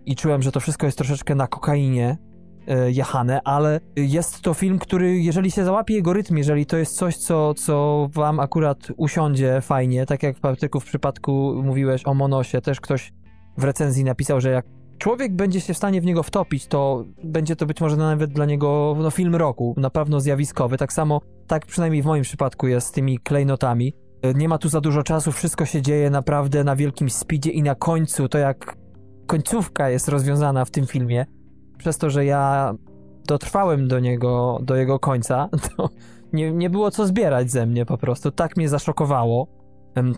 [0.07, 2.19] i czułem, że to wszystko jest troszeczkę na kokainie
[2.67, 6.97] e, jechane, ale jest to film, który jeżeli się załapie jego rytm, jeżeli to jest
[6.97, 12.61] coś, co, co wam akurat usiądzie fajnie, tak jak Patryku w przypadku mówiłeś o Monosie,
[12.61, 13.13] też ktoś
[13.59, 14.67] w recenzji napisał, że jak
[14.99, 18.45] człowiek będzie się w stanie w niego wtopić, to będzie to być może nawet dla
[18.45, 20.77] niego no, film roku, na pewno zjawiskowy.
[20.77, 24.04] Tak samo, tak przynajmniej w moim przypadku jest z tymi klejnotami.
[24.35, 27.75] Nie ma tu za dużo czasu, wszystko się dzieje naprawdę na wielkim speedzie i na
[27.75, 28.77] końcu, to jak
[29.27, 31.27] końcówka jest rozwiązana w tym filmie,
[31.79, 32.75] przez to, że ja
[33.27, 35.89] dotrwałem do niego, do jego końca, to
[36.33, 38.31] nie, nie było co zbierać ze mnie po prostu.
[38.31, 39.49] Tak mnie zaszokowało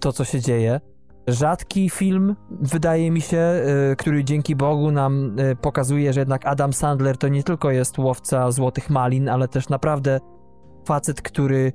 [0.01, 0.81] to, co się dzieje
[1.27, 3.62] rzadki film, wydaje mi się,
[3.93, 7.99] y, który dzięki Bogu nam y, pokazuje, że jednak Adam Sandler to nie tylko jest
[7.99, 10.20] łowca złotych malin, ale też naprawdę
[10.85, 11.73] facet, który,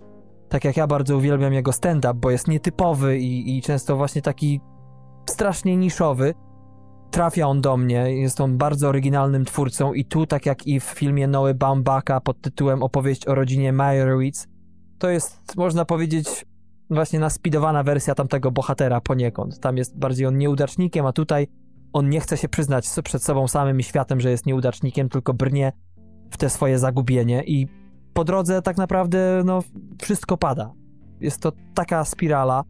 [0.52, 4.62] tak jak ja bardzo uwielbiam jego stand-up, bo jest nietypowy i, i często właśnie taki
[5.30, 6.34] strasznie niszowy.
[7.12, 10.84] Trafia on do mnie, jest on bardzo oryginalnym twórcą i tu, tak jak i w
[10.84, 14.48] filmie Noe Baumbaka pod tytułem Opowieść o rodzinie Meyerowitz,
[15.00, 16.46] to jest, można powiedzieć,
[16.90, 19.60] właśnie naspidowana wersja tamtego bohatera poniekąd.
[19.60, 21.48] Tam jest bardziej on nieudacznikiem, a tutaj
[21.94, 25.72] on nie chce się przyznać przed sobą samym i światem, że jest nieudacznikiem, tylko brnie
[26.32, 27.81] w te swoje zagubienie i
[28.14, 29.64] po drodze tak naprawdę no
[30.02, 30.74] wszystko pada.
[31.20, 32.64] Jest to taka spirala.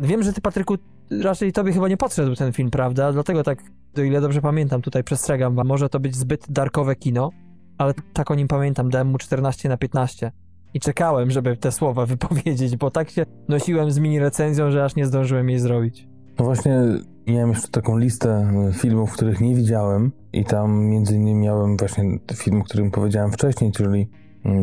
[0.00, 0.74] Wiem, że ty Patryku
[1.22, 3.12] raczej tobie chyba nie podszedł ten film, prawda?
[3.12, 3.62] Dlatego tak,
[3.98, 7.30] o ile dobrze pamiętam, tutaj przestrzegam wam, może to być zbyt darkowe kino,
[7.78, 10.32] ale tak o nim pamiętam, dałem mu 14 na 15
[10.74, 14.96] i czekałem, żeby te słowa wypowiedzieć, bo tak się nosiłem z mini recenzją, że aż
[14.96, 16.08] nie zdążyłem jej zrobić.
[16.38, 16.80] No właśnie,
[17.26, 22.60] miałem jeszcze taką listę filmów, których nie widziałem i tam między innymi miałem właśnie film,
[22.60, 24.08] o którym powiedziałem wcześniej, czyli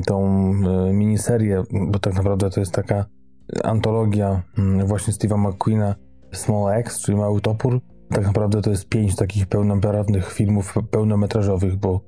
[0.05, 0.25] tą
[0.87, 3.05] e, miniserię, bo tak naprawdę to jest taka
[3.63, 5.95] antologia mm, właśnie Steve'a McQueena
[6.31, 7.81] Small X, czyli Mały Topór.
[8.09, 12.01] Tak naprawdę to jest pięć takich pełnoprawnych filmów pełnometrażowych, bo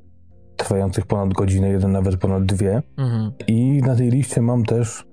[0.57, 2.81] trwających ponad godzinę, jeden nawet ponad dwie.
[2.97, 3.31] Mhm.
[3.47, 5.07] I na tej liście mam też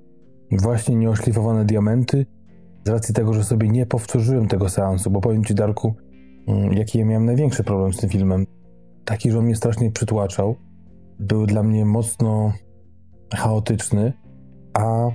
[0.51, 2.27] właśnie nieoszlifowane diamenty,
[2.85, 5.95] z racji tego, że sobie nie powtórzyłem tego seansu, bo powiem Ci, Darku,
[6.47, 8.47] mm, jaki ja miałem największy problem z tym filmem.
[9.05, 10.57] Taki, że on mnie strasznie przytłaczał.
[11.19, 12.53] Był dla mnie mocno
[13.35, 14.13] chaotyczny,
[14.75, 15.11] a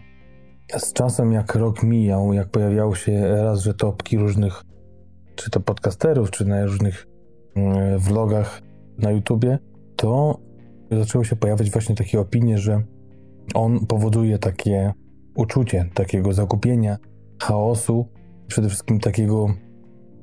[0.78, 4.64] z czasem jak rok mijał, jak pojawiały się raz, że topki różnych
[5.36, 7.08] czy to podcasterów, czy na różnych
[7.56, 8.62] mm, vlogach
[8.98, 9.60] na YouTubie,
[9.96, 10.40] to
[10.92, 12.84] zaczęło się pojawiać właśnie takie opinie, że
[13.56, 14.94] on powoduje takie
[15.36, 16.98] uczucie takiego zagubienia,
[17.44, 18.08] chaosu,
[18.48, 19.48] przede wszystkim takiego,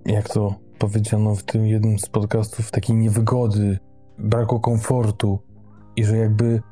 [0.07, 3.79] jak to powiedziano w tym jednym z podcastów, takiej niewygody,
[4.19, 5.39] braku komfortu
[5.97, 6.63] i że jakby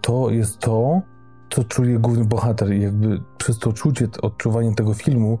[0.00, 1.00] to jest to,
[1.50, 2.72] co czuje główny bohater.
[2.72, 5.38] I jakby przez to czucie, odczuwanie tego filmu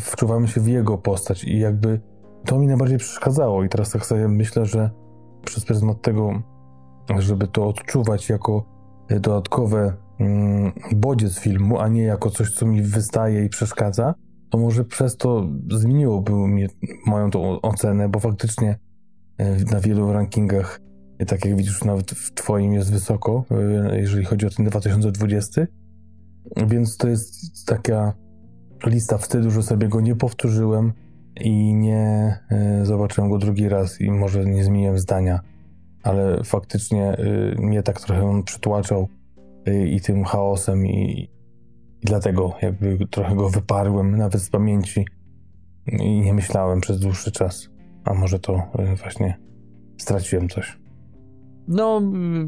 [0.00, 1.44] wczuwamy się w jego postać.
[1.44, 2.00] I jakby
[2.44, 3.64] to mi najbardziej przeszkadzało.
[3.64, 4.90] I teraz tak sobie myślę, że
[5.44, 6.42] przez pryzmat tego,
[7.18, 8.64] żeby to odczuwać jako
[9.08, 14.14] dodatkowe mm, bodziec filmu, a nie jako coś, co mi wystaje i przeszkadza,
[14.50, 16.68] to może przez to zmieniłoby mnie,
[17.06, 18.78] moją tą ocenę, bo faktycznie
[19.38, 20.80] e, na wielu rankingach,
[21.18, 23.44] e, tak jak widzisz, nawet w twoim jest wysoko,
[23.90, 25.66] e, jeżeli chodzi o ten 2020,
[26.66, 28.14] więc to jest taka
[28.86, 30.92] lista wstydu, że sobie go nie powtórzyłem
[31.40, 32.38] i nie
[32.82, 35.40] zobaczyłem go drugi raz i może nie zmieniłem zdania,
[36.02, 37.16] ale faktycznie
[37.58, 39.08] mnie tak trochę on przytłaczał
[39.86, 41.28] i tym chaosem i,
[42.02, 45.06] i dlatego jakby trochę go wyparłem nawet z pamięci
[45.86, 47.68] i nie myślałem przez dłuższy czas.
[48.04, 48.62] A może to
[49.02, 49.38] właśnie
[49.98, 50.78] straciłem coś.
[51.68, 52.02] No,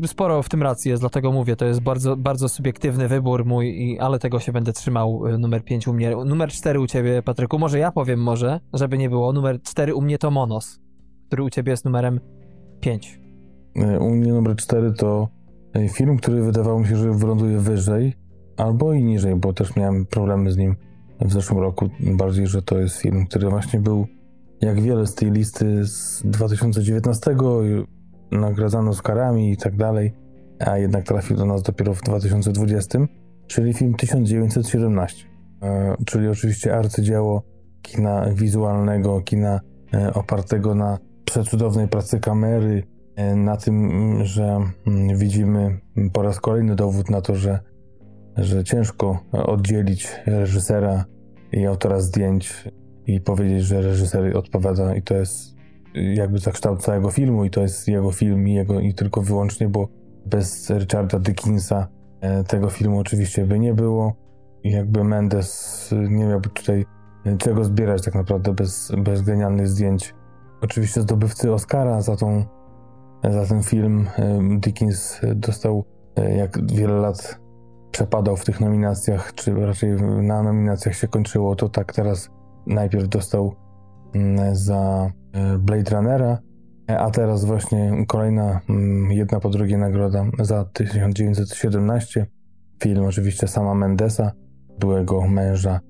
[0.07, 3.99] sporo w tym racji jest, dlatego mówię, to jest bardzo, bardzo subiektywny wybór mój, i,
[3.99, 5.27] ale tego się będę trzymał.
[5.27, 6.17] y, Numer 5 u mnie.
[6.27, 7.59] Numer 4 u ciebie, Patryku.
[7.59, 9.33] Może ja powiem, może, żeby nie było.
[9.33, 10.81] Numer 4 u mnie to Monos,
[11.27, 12.21] który u ciebie jest numerem
[12.81, 13.21] 5.
[13.77, 15.29] Y, U mnie numer 4 to
[15.77, 18.13] y, film, który wydawało mi się, że wyląduje wyżej,
[18.57, 20.77] albo i niżej, bo też miałem problemy z nim
[21.21, 21.91] w zeszłym roku.
[22.01, 24.07] Bardziej, że to jest film, który właśnie był,
[24.61, 27.37] jak wiele z tej listy z 2019,
[28.33, 30.13] y, nagradzany Oscarami i tak dalej,
[30.59, 32.99] a jednak trafił do nas dopiero w 2020,
[33.47, 35.25] czyli film 1917.
[35.63, 37.43] E, czyli oczywiście arcydzieło
[37.83, 39.61] kina wizualnego, kina
[39.95, 42.83] e, opartego na przecudownej pracy kamery,
[43.17, 43.91] e, na tym,
[44.25, 45.79] że mm, widzimy
[46.13, 47.59] po raz kolejny dowód na to, że
[48.37, 51.05] że ciężko oddzielić reżysera
[51.53, 52.65] i autora zdjęć
[53.07, 55.58] i powiedzieć, że reżyser odpowiada i to jest
[55.95, 59.69] jakby za kształt całego filmu i to jest jego film i, jego, i tylko wyłącznie,
[59.69, 59.89] bo
[60.27, 61.89] bez Richarda Dickinsa
[62.21, 64.17] e, tego filmu oczywiście by nie było
[64.65, 66.85] i jakby Mendes nie miałby tutaj
[67.39, 70.15] czego zbierać tak naprawdę bez, bez genialnych zdjęć.
[70.61, 72.45] Oczywiście zdobywcy Oscara za, tą,
[73.31, 75.85] za ten film e, Dickens dostał
[76.17, 77.39] e, jak wiele lat
[77.91, 82.31] przepadał w tych nominacjach, czy raczej na nominacjach się kończyło, to tak teraz
[82.67, 83.55] najpierw dostał
[84.15, 85.28] mm, za e,
[85.59, 86.39] Blade Runnera,
[86.91, 92.27] e, a teraz właśnie kolejna, mm, jedna po drugiej nagroda za 1917.
[92.83, 94.33] Film oczywiście sama Mendesa,
[94.81, 95.81] byłego męża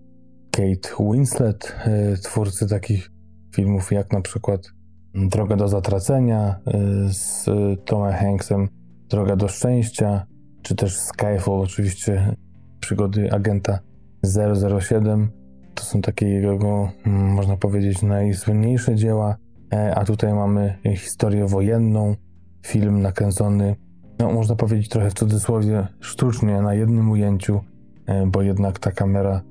[0.50, 3.10] Kate Winslet, e, twórcy takich
[3.54, 4.60] filmów jak na przykład
[5.14, 6.60] Droga do zatracenia
[7.08, 7.44] z
[7.84, 8.68] Tomem Hanksem,
[9.08, 10.26] Droga do szczęścia,
[10.62, 12.36] czy też Skyfall, oczywiście
[12.80, 13.78] przygody agenta
[14.24, 15.37] 007.
[15.78, 19.36] To są takie jego, mm, można powiedzieć, najsłynniejsze dzieła,
[19.72, 22.14] e, a tutaj mamy historię wojenną,
[22.66, 23.76] film nakręcony,
[24.18, 27.60] no można powiedzieć trochę w cudzysłowie, sztucznie, na jednym ujęciu,
[28.06, 29.42] e, bo jednak ta kamera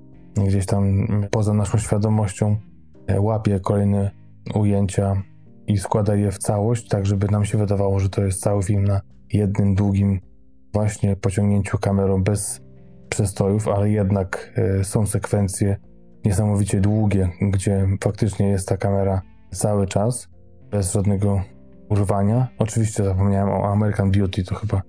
[0.47, 2.55] gdzieś tam poza naszą świadomością
[3.07, 4.11] e, łapie kolejne
[4.55, 5.21] ujęcia
[5.67, 8.83] i składa je w całość, tak żeby nam się wydawało, że to jest cały film
[8.83, 9.01] na
[9.33, 10.19] jednym długim
[10.73, 12.61] właśnie pociągnięciu kamerą bez
[13.09, 15.77] przestojów, ale jednak są sekwencje
[16.27, 19.21] niesamowicie długie, gdzie faktycznie jest ta kamera
[19.51, 20.29] cały czas,
[20.71, 21.41] bez żadnego
[21.89, 22.47] urwania.
[22.57, 24.81] Oczywiście zapomniałem o American Beauty, to chyba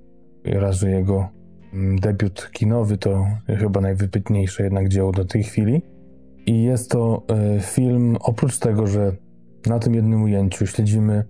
[0.44, 1.28] raz, że jego
[1.74, 5.82] mm, debiut kinowy to chyba najwybitniejsze jednak dzieło do tej chwili.
[6.46, 9.12] I jest to e, film, oprócz tego, że
[9.66, 11.24] na tym jednym ujęciu śledzimy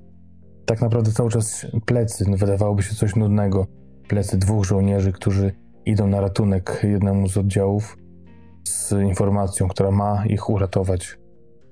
[0.67, 3.67] tak naprawdę cały czas plecy, no wydawałoby się coś nudnego,
[4.09, 5.53] plecy dwóch żołnierzy, którzy
[5.87, 7.97] idą na ratunek jednemu z oddziałów
[8.69, 11.19] z informacją, która ma ich uratować.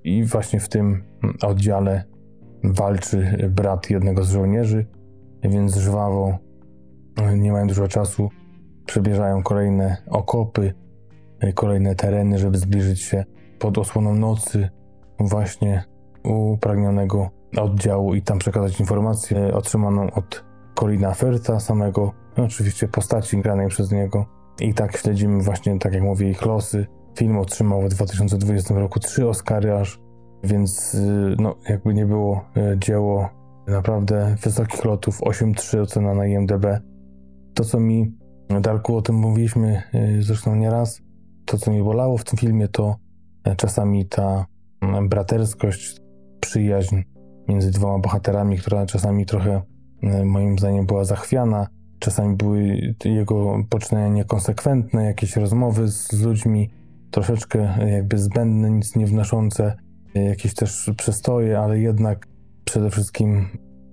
[0.04, 1.04] I właśnie w tym
[1.42, 2.04] oddziale
[2.64, 4.86] walczy brat jednego z żołnierzy,
[5.42, 6.38] więc żwawo,
[7.36, 8.30] nie mają dużo czasu,
[8.86, 10.74] przebierzają kolejne okopy,
[11.54, 13.24] kolejne tereny, żeby zbliżyć się
[13.58, 14.68] pod osłoną nocy
[15.18, 15.84] właśnie
[16.24, 20.44] upragnionego oddziału i tam przekazać informację otrzymaną od
[20.74, 24.35] Colina Ferta, samego no, oczywiście postaci granej przez niego.
[24.60, 26.86] I tak śledzimy właśnie, tak jak mówię, ich losy.
[27.18, 30.00] Film otrzymał w 2020 roku trzy Oscary aż,
[30.44, 33.28] więc y, no, jakby nie było y, dzieło
[33.66, 36.66] naprawdę wysokich lotów, 8.3 ocena na IMDb.
[37.54, 38.14] To, co mi,
[38.60, 41.02] Darku, o tym mówiliśmy y, zresztą nieraz,
[41.44, 42.96] to, co mi bolało w tym filmie, to
[43.56, 44.46] czasami ta
[45.08, 46.00] braterskość,
[46.40, 46.96] przyjaźń
[47.48, 49.62] między dwoma bohaterami, która czasami trochę
[50.02, 51.66] e, moim zdaniem była zachwiana.
[52.06, 56.70] Czasami były jego poczynania niekonsekwentne, jakieś rozmowy z, ludźmi
[57.10, 59.76] troszeczkę jakby zbędne, nic nie wnoszące,
[60.14, 62.26] jakieś też przestoje, ale jednak
[62.64, 63.46] przede wszystkim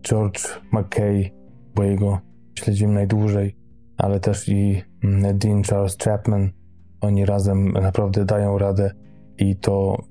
[0.03, 1.31] George McKay,
[1.75, 2.19] bo jego
[2.59, 3.55] śledziłem najdłużej,
[3.97, 6.51] ale też i mm, Dean Charles Chapman.
[7.01, 8.91] Oni razem naprawdę dają radę
[9.37, 10.03] i to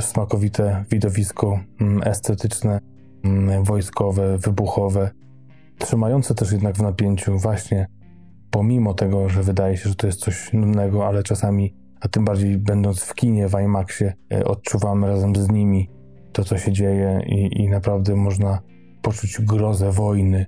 [0.00, 2.80] smakowite widowisko mm, estetyczne,
[3.24, 5.10] mm, wojskowe, wybuchowe,
[5.78, 7.86] trzymające też jednak w napięciu właśnie
[8.50, 12.58] pomimo tego, że wydaje się, że to jest coś nudnego, ale czasami, a tym bardziej
[12.58, 15.90] będąc w kinie, w IMAXie, e, odczuwamy razem z nimi
[16.32, 18.58] to, co się dzieje i, i naprawdę można
[19.02, 20.46] poczuć grozę wojny,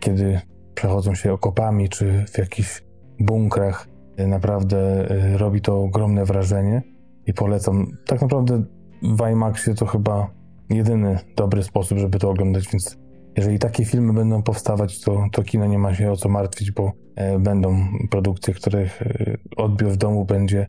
[0.00, 0.40] kiedy
[0.74, 2.82] przechodzą się okopami czy w jakichś
[3.20, 3.88] bunkrach.
[4.16, 6.82] E, naprawdę e, robi to ogromne wrażenie
[7.26, 7.86] i polecam.
[8.06, 8.64] Tak naprawdę
[9.02, 10.30] w IMAXie to chyba
[10.70, 12.98] jedyny dobry sposób, żeby to oglądać, więc
[13.36, 16.92] jeżeli takie filmy będą powstawać, to, to kino nie ma się o co martwić, bo
[17.16, 17.76] e, będą
[18.10, 20.66] produkcje, których e, odbiór w domu będzie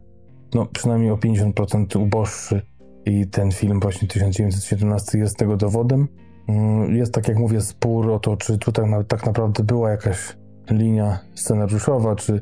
[0.54, 2.62] no, przynajmniej o 50% uboższy
[3.06, 6.08] i ten film właśnie 1917 jest tego dowodem.
[6.48, 10.38] Mm, jest tak jak mówię spór o to, czy tutaj tak naprawdę była jakaś
[10.72, 12.42] linia scenariuszowa, czy,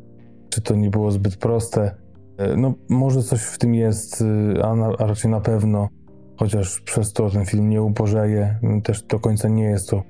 [0.50, 1.96] czy to nie było zbyt proste.
[2.38, 4.24] E, no może coś w tym jest,
[4.64, 5.88] a, na, a raczej na pewno
[6.40, 10.03] chociaż przez to ten film nie ubożeje, też do końca nie jest to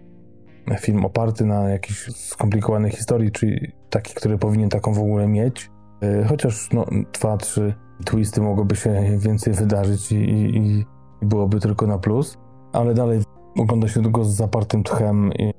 [0.80, 5.70] film oparty na jakiejś skomplikowanej historii, czyli taki, który powinien taką w ogóle mieć.
[6.02, 7.74] E, chociaż no, dwa, trzy
[8.06, 10.86] twisty mogłoby się więcej wydarzyć i, i, i
[11.22, 12.38] byłoby tylko na plus,
[12.74, 13.22] ale dalej
[13.58, 15.54] ogląda się go z zapartym tchem i,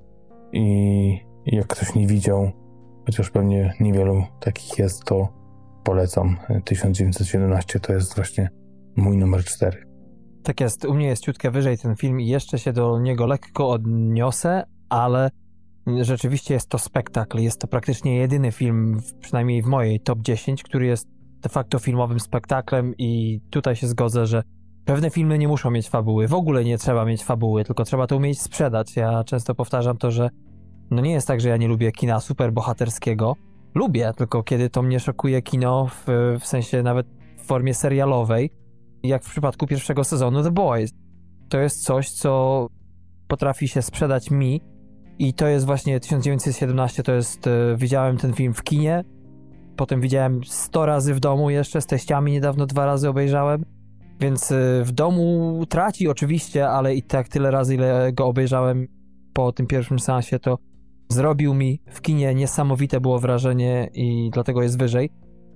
[0.52, 2.50] i jak ktoś nie widział,
[3.06, 5.28] chociaż pewnie niewielu takich jest, to
[5.84, 6.36] polecam.
[6.64, 8.50] 1917 to jest właśnie
[8.96, 9.89] mój numer 4.
[10.42, 13.70] Tak jest, u mnie jest ciutkę wyżej ten film i jeszcze się do niego lekko
[13.70, 15.30] odniosę, ale
[16.00, 17.38] rzeczywiście jest to spektakl.
[17.38, 21.08] Jest to praktycznie jedyny film, przynajmniej w mojej top 10, który jest
[21.40, 24.42] de facto filmowym spektaklem i tutaj się zgodzę, że
[24.84, 26.28] pewne filmy nie muszą mieć fabuły.
[26.28, 28.96] W ogóle nie trzeba mieć fabuły, tylko trzeba to umieć sprzedać.
[28.96, 30.30] Ja często powtarzam to, że
[30.90, 33.36] no nie jest tak, że ja nie lubię kina superbohaterskiego.
[33.74, 37.06] Lubię, tylko kiedy to mnie szokuje kino w, w sensie nawet
[37.38, 38.50] w formie serialowej,
[39.02, 40.90] jak w przypadku pierwszego sezonu The Boys.
[41.48, 42.66] To jest coś, co
[43.28, 44.60] potrafi się sprzedać mi
[45.18, 49.04] i to jest właśnie 1917, to jest, e, widziałem ten film w kinie,
[49.76, 53.64] potem widziałem 100 razy w domu jeszcze, z teściami niedawno dwa razy obejrzałem,
[54.20, 58.86] więc e, w domu traci oczywiście, ale i tak tyle razy, ile go obejrzałem
[59.32, 60.58] po tym pierwszym seansie, to
[61.08, 65.10] zrobił mi w kinie niesamowite było wrażenie i dlatego jest wyżej.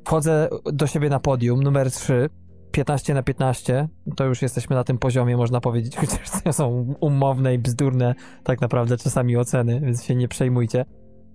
[0.04, 2.28] Wchodzę do siebie na podium, numer 3,
[2.74, 7.54] 15 na 15, to już jesteśmy na tym poziomie, można powiedzieć, chociaż to są umowne
[7.54, 8.14] i bzdurne
[8.44, 10.84] tak naprawdę czasami oceny, więc się nie przejmujcie.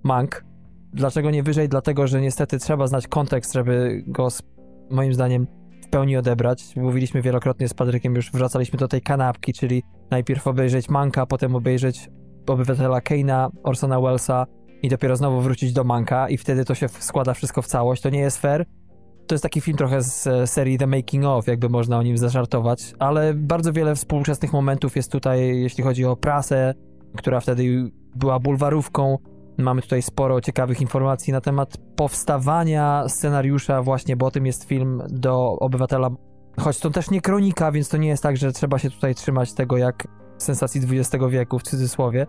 [0.03, 0.45] Mank.
[0.93, 1.69] Dlaczego nie wyżej?
[1.69, 4.27] Dlatego, że niestety trzeba znać kontekst, żeby go
[4.89, 5.47] moim zdaniem
[5.83, 6.75] w pełni odebrać.
[6.75, 12.09] Mówiliśmy wielokrotnie z Patrykiem, już wracaliśmy do tej kanapki, czyli najpierw obejrzeć Manka, potem obejrzeć
[12.47, 14.45] Obywatela Keina, Orsona Wellsa
[14.81, 18.01] i dopiero znowu wrócić do Manka i wtedy to się składa wszystko w całość.
[18.01, 18.65] To nie jest fair,
[19.29, 22.17] to jest taki film trochę z e, serii The Making of, jakby można o nim
[22.17, 26.73] zażartować, ale bardzo wiele współczesnych momentów jest tutaj, jeśli chodzi o prasę,
[27.17, 29.17] która wtedy była bulwarówką.
[29.57, 35.01] Mamy tutaj sporo ciekawych informacji na temat powstawania scenariusza właśnie, bo o tym jest film
[35.09, 36.09] do obywatela.
[36.59, 39.53] Choć to też nie kronika, więc to nie jest tak, że trzeba się tutaj trzymać
[39.53, 40.07] tego jak
[40.37, 42.27] sensacji XX wieku w cudzysłowie.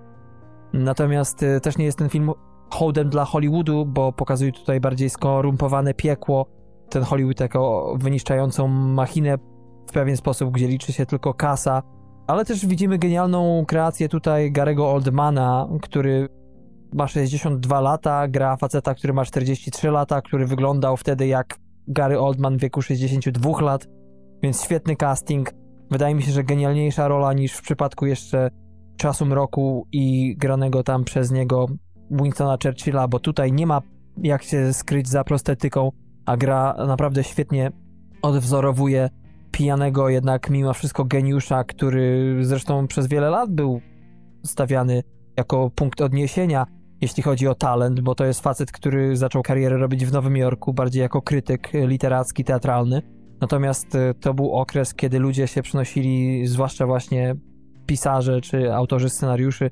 [0.72, 2.30] Natomiast e, też nie jest ten film
[2.70, 6.59] hołdem dla Hollywoodu, bo pokazuje tutaj bardziej skorumpowane piekło,
[6.90, 9.38] ten Hollywood jako wyniszczającą machinę
[9.88, 11.82] w pewien sposób, gdzie liczy się tylko kasa,
[12.26, 16.28] ale też widzimy genialną kreację tutaj Garego Oldmana, który
[16.94, 21.58] ma 62 lata, gra faceta, który ma 43 lata, który wyglądał wtedy jak
[21.88, 23.86] Gary Oldman w wieku 62 lat,
[24.42, 25.52] więc świetny casting.
[25.90, 28.50] Wydaje mi się, że genialniejsza rola niż w przypadku jeszcze
[28.96, 31.66] Czasu Mroku i granego tam przez niego
[32.10, 33.82] Winstona Churchilla, bo tutaj nie ma
[34.22, 35.90] jak się skryć za prostetyką
[36.26, 37.70] a gra naprawdę świetnie
[38.22, 39.10] odwzorowuje
[39.50, 43.80] pijanego, jednak mimo wszystko geniusza, który zresztą przez wiele lat był
[44.44, 45.02] stawiany
[45.36, 46.66] jako punkt odniesienia,
[47.00, 50.74] jeśli chodzi o talent, bo to jest facet, który zaczął karierę robić w Nowym Jorku,
[50.74, 53.02] bardziej jako krytyk literacki, teatralny.
[53.40, 57.34] Natomiast e, to był okres, kiedy ludzie się przenosili, zwłaszcza właśnie
[57.86, 59.70] pisarze czy autorzy scenariuszy,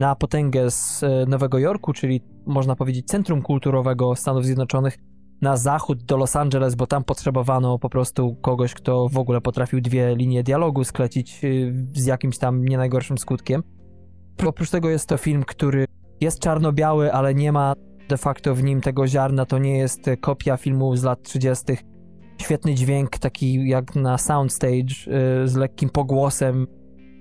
[0.00, 4.98] na potęgę z e, Nowego Jorku, czyli można powiedzieć centrum kulturowego Stanów Zjednoczonych,
[5.40, 9.80] na zachód do Los Angeles, bo tam potrzebowano po prostu kogoś, kto w ogóle potrafił
[9.80, 13.62] dwie linie dialogu sklecić y, z jakimś tam nie najgorszym skutkiem.
[14.46, 15.84] Oprócz tego jest to film, który
[16.20, 17.74] jest czarno-biały, ale nie ma
[18.08, 19.46] de facto w nim tego ziarna.
[19.46, 21.64] To nie jest kopia filmu z lat 30.
[22.40, 24.94] Świetny dźwięk, taki jak na soundstage,
[25.44, 26.66] y, z lekkim pogłosem.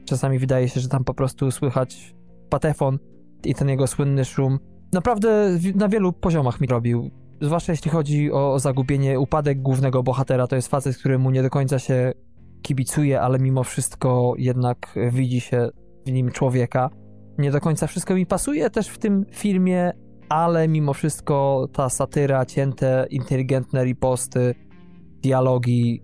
[0.05, 2.15] Czasami wydaje się, że tam po prostu słychać
[2.49, 2.99] patefon
[3.43, 4.59] i ten jego słynny szum.
[4.93, 7.11] Naprawdę na wielu poziomach mi robił.
[7.41, 10.47] Zwłaszcza jeśli chodzi o zagubienie, upadek głównego bohatera.
[10.47, 12.13] To jest facet, któremu nie do końca się
[12.61, 15.69] kibicuje, ale mimo wszystko jednak widzi się
[16.05, 16.89] w nim człowieka.
[17.37, 19.91] Nie do końca wszystko mi pasuje też w tym filmie,
[20.29, 24.55] ale mimo wszystko ta satyra, cięte, inteligentne riposty,
[25.21, 26.03] dialogi,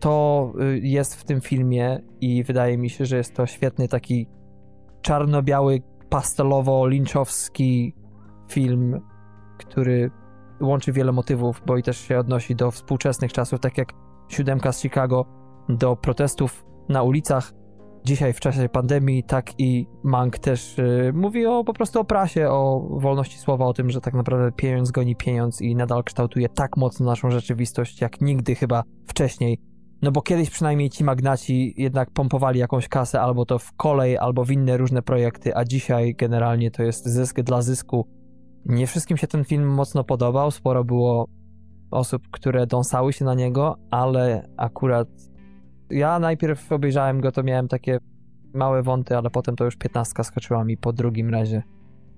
[0.00, 4.26] to y, jest w tym filmie i wydaje mi się, że jest to świetny taki
[5.02, 7.92] czarno-biały, pastelowo-linczowski
[8.48, 9.00] film,
[9.58, 10.10] który
[10.62, 13.92] łączy wiele motywów, bo i też się odnosi do współczesnych czasów, tak jak
[14.28, 15.24] siódemka z Chicago,
[15.68, 17.52] do protestów na ulicach.
[18.04, 22.48] Dzisiaj w czasie pandemii, tak i Mank też y, mówi o po prostu o prasie,
[22.48, 26.76] o wolności słowa, o tym, że tak naprawdę pieniądz goni pieniądz i nadal kształtuje tak
[26.76, 29.58] mocno naszą rzeczywistość, jak nigdy chyba wcześniej.
[30.02, 34.44] No bo kiedyś przynajmniej ci magnaci jednak pompowali jakąś kasę albo to w kolej, albo
[34.44, 38.06] w inne różne projekty, a dzisiaj generalnie to jest zysk dla zysku.
[38.66, 41.26] Nie wszystkim się ten film mocno podobał, sporo było
[41.90, 45.08] osób, które dąsały się na niego, ale akurat
[45.90, 47.98] ja najpierw obejrzałem go, to miałem takie
[48.54, 51.62] małe wąty, ale potem to już piętnastka skoczyła mi po drugim razie.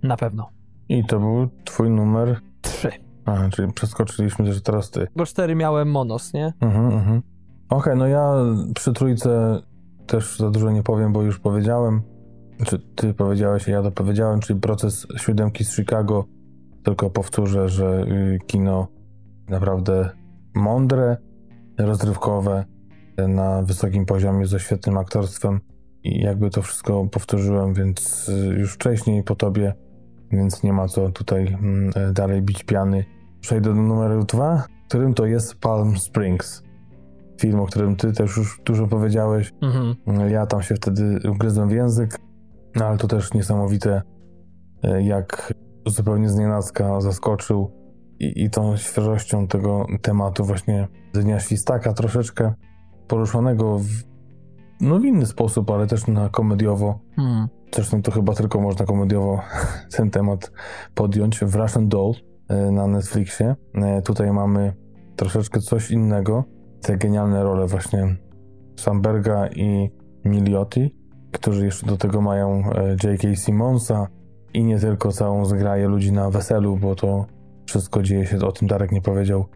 [0.02, 0.48] Na pewno.
[0.88, 2.40] I to był twój numer.
[2.62, 2.90] Trzy.
[3.24, 5.06] A, czyli przeskoczyliśmy też teraz ty.
[5.16, 6.52] Bo cztery miałem monos, nie?
[6.60, 7.22] Mhm, mhm.
[7.68, 8.32] Okej, no ja
[8.74, 9.60] przy trójce
[10.06, 12.02] też za dużo nie powiem, bo już powiedziałem.
[12.66, 16.24] Czy ty powiedziałeś, ja dopowiedziałem, czyli proces siódemki z Chicago.
[16.84, 18.88] Tylko powtórzę, że y, kino
[19.48, 20.10] naprawdę
[20.54, 21.16] mądre,
[21.78, 22.64] rozrywkowe,
[23.28, 25.60] na wysokim poziomie, ze świetnym aktorstwem.
[26.02, 29.74] I jakby to wszystko powtórzyłem, więc y, już wcześniej po tobie,
[30.30, 33.04] więc nie ma co tutaj mm, dalej bić piany.
[33.40, 36.62] Przejdę do numeru dwa, którym to jest Palm Springs
[37.40, 39.52] film, o którym ty też już dużo powiedziałeś.
[39.62, 40.30] Mhm.
[40.30, 42.18] Ja tam się wtedy ugryzłem w język,
[42.76, 44.02] no ale to też niesamowite,
[45.00, 45.54] jak
[45.86, 47.70] zupełnie znienacka zaskoczył
[48.20, 52.54] i, i tą świeżością tego tematu właśnie Dnia Świstaka troszeczkę
[53.08, 53.88] poruszonego w,
[54.80, 56.98] no w inny sposób, ale też na komediowo.
[57.16, 57.48] Hmm.
[57.74, 59.40] Zresztą to chyba tylko można komediowo
[59.96, 60.52] ten temat
[60.94, 62.12] podjąć w Russian Doll
[62.48, 63.56] e, na Netflixie.
[63.74, 64.72] E, Tutaj mamy
[65.16, 66.44] troszeczkę coś innego.
[66.80, 68.16] Te genialne role właśnie
[68.76, 69.90] Samberga i
[70.24, 70.96] Miliotti,
[71.32, 73.36] którzy jeszcze do tego mają e, J.K.
[73.36, 74.06] Simonsa
[74.54, 77.26] i nie tylko całą zgraję ludzi na weselu, bo to
[77.66, 79.46] wszystko dzieje się, o tym Darek nie powiedział,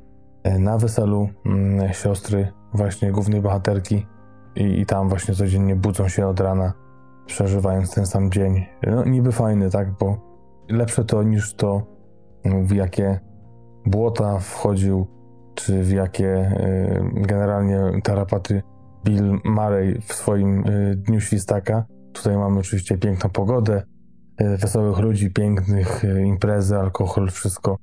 [0.43, 4.07] e, na weselu mm, siostry właśnie głównej bohaterki
[4.57, 6.73] i, i tam właśnie codziennie budzą się od rana,
[7.27, 8.67] przeżywając ten sam dzień.
[8.87, 10.17] No niby fajny, tak, bo
[10.69, 11.83] lepsze to niż to,
[12.45, 13.21] w jakie
[13.87, 15.07] błota wchodził,
[15.55, 18.63] czy w jakie y, generalnie tarapaty
[19.05, 21.85] Bill Murray w swoim y, Dniu Świstaka.
[22.13, 23.83] Tutaj mamy oczywiście piękną pogodę,
[24.39, 27.79] wesołych ludzi, pięknych y, imprezy, alkohol, wszystko.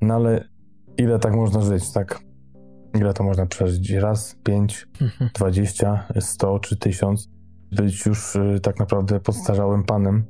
[0.00, 0.44] No ale
[0.96, 2.20] ile tak można żyć, tak?
[2.94, 3.90] Ile to można przeżyć?
[3.90, 4.88] Raz, pięć,
[5.34, 7.28] dwadzieścia, sto czy tysiąc?
[7.72, 10.24] Być już y, tak naprawdę podstarzałym panem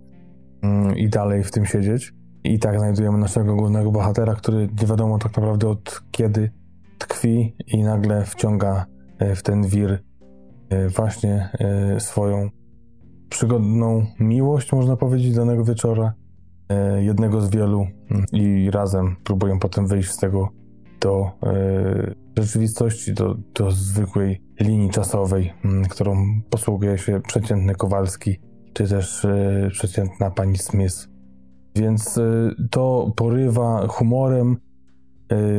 [0.62, 2.12] mm, i dalej w tym siedzieć.
[2.44, 6.50] I tak znajdujemy naszego głównego bohatera, który nie wiadomo tak naprawdę od kiedy
[6.98, 8.86] tkwi i nagle wciąga
[9.18, 9.98] e, w ten wir
[10.70, 12.50] e, właśnie e, swoją
[13.28, 16.12] przygodną miłość, można powiedzieć, danego wieczora,
[16.68, 20.48] e, jednego z wielu mm, i razem próbują potem wyjść z tego
[21.00, 26.16] do e, rzeczywistości, do, do zwykłej linii czasowej, mm, którą
[26.50, 28.40] posługuje się przeciętny Kowalski,
[28.72, 31.08] czy też e, przeciętna pani Smith.
[31.76, 32.20] Więc
[32.70, 34.56] to porywa humorem,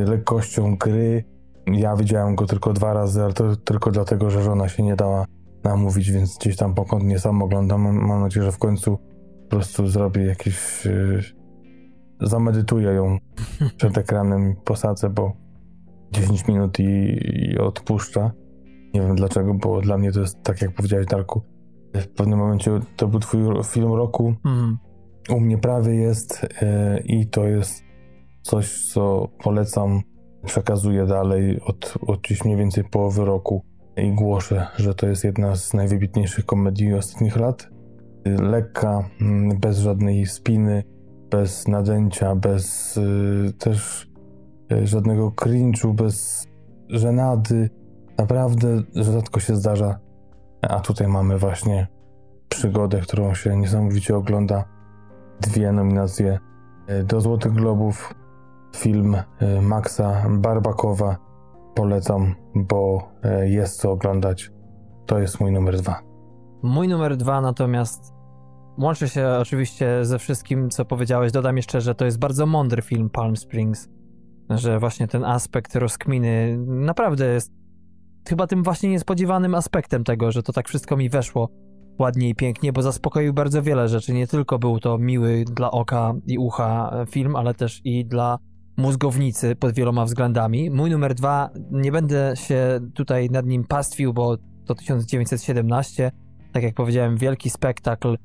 [0.06, 1.24] lekkością gry.
[1.66, 5.24] Ja widziałem go tylko dwa razy, ale to tylko dlatego, że żona się nie dała
[5.64, 7.82] namówić, więc gdzieś tam pokątnie sam oglądam.
[7.82, 8.98] Mam, mam nadzieję, że w końcu
[9.42, 10.86] po prostu zrobię jakieś...
[10.86, 11.20] e,
[12.20, 13.18] zamedytuję ją
[13.78, 15.32] przed ekranem, posadzę, bo
[16.12, 18.32] 10 minut i, i odpuszcza.
[18.94, 21.42] Nie wiem dlaczego, bo dla mnie to jest tak, jak powiedziałeś, Darku.
[21.94, 24.34] W pewnym momencie to był twój film roku.
[24.44, 24.78] Mhm.
[25.30, 27.82] U mnie prawie jest e, i to jest
[28.42, 30.00] coś, co polecam,
[30.44, 33.64] przekazuję dalej od, od gdzieś mniej więcej połowy roku
[33.96, 37.68] i głoszę, że to jest jedna z najwybitniejszych komedii ostatnich lat.
[38.24, 40.84] Lekka, mm, bez żadnej spiny,
[41.30, 44.08] bez nadęcia, bez y, też
[44.72, 46.46] e, żadnego cringe'u, bez
[46.88, 47.70] żenady.
[48.18, 49.98] Naprawdę rzadko się zdarza.
[50.62, 51.86] A tutaj mamy właśnie
[52.48, 54.64] przygodę, którą się niesamowicie ogląda.
[55.40, 56.38] Dwie nominacje
[56.86, 58.14] e, do Złotych Globów.
[58.76, 61.29] Film e, Maxa Barbakowa.
[61.80, 64.50] Polecam, bo e, jest co oglądać.
[65.06, 66.02] To jest mój numer dwa.
[66.62, 68.14] Mój numer dwa natomiast
[68.78, 71.32] łączy się oczywiście ze wszystkim, co powiedziałeś.
[71.32, 73.88] Dodam jeszcze, że to jest bardzo mądry film Palm Springs.
[74.50, 77.52] Że właśnie ten aspekt rozkminy naprawdę jest
[78.28, 81.48] chyba tym właśnie niespodziewanym aspektem tego, że to tak wszystko mi weszło
[81.98, 84.12] ładnie i pięknie, bo zaspokoił bardzo wiele rzeczy.
[84.12, 88.38] Nie tylko był to miły dla oka i ucha film, ale też i dla
[88.80, 90.70] mózgownicy pod wieloma względami.
[90.70, 94.36] Mój numer dwa, nie będę się tutaj nad nim pastwił, bo
[94.66, 96.12] to 1917.
[96.52, 98.16] Tak jak powiedziałem, wielki spektakl.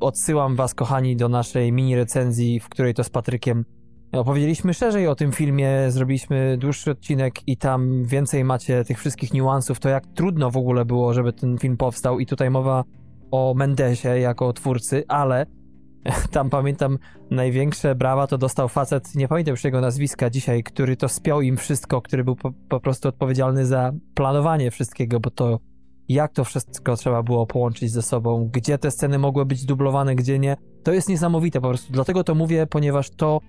[0.00, 3.64] Odsyłam was, kochani, do naszej mini recenzji, w której to z Patrykiem
[4.12, 9.80] opowiedzieliśmy szerzej o tym filmie, zrobiliśmy dłuższy odcinek i tam więcej macie tych wszystkich niuansów,
[9.80, 12.84] to jak trudno w ogóle było, żeby ten film powstał i tutaj mowa
[13.30, 15.46] o Mendesie jako twórcy, ale
[16.32, 16.98] tam pamiętam
[17.30, 21.56] największe brawa to dostał facet, nie pamiętam już jego nazwiska dzisiaj, który to spiął im
[21.56, 25.58] wszystko, który był po, po prostu odpowiedzialny za planowanie wszystkiego, bo to
[26.08, 30.38] jak to wszystko trzeba było połączyć ze sobą, gdzie te sceny mogły być dublowane, gdzie
[30.38, 30.56] nie.
[30.82, 31.92] To jest niesamowite po prostu.
[31.92, 33.40] Dlatego to mówię, ponieważ to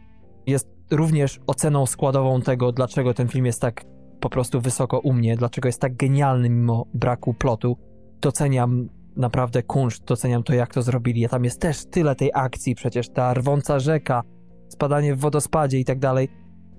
[0.48, 3.86] jest również oceną składową tego, dlaczego ten film jest tak
[4.20, 7.78] po prostu wysoko u mnie, dlaczego jest tak genialny mimo braku plotu.
[8.22, 11.26] Doceniam naprawdę kunszt, doceniam to, jak to zrobili.
[11.26, 14.23] A tam jest też tyle tej akcji, przecież ta rwąca rzeka,
[14.69, 16.30] spadanie w wodospadzie i tak dalej.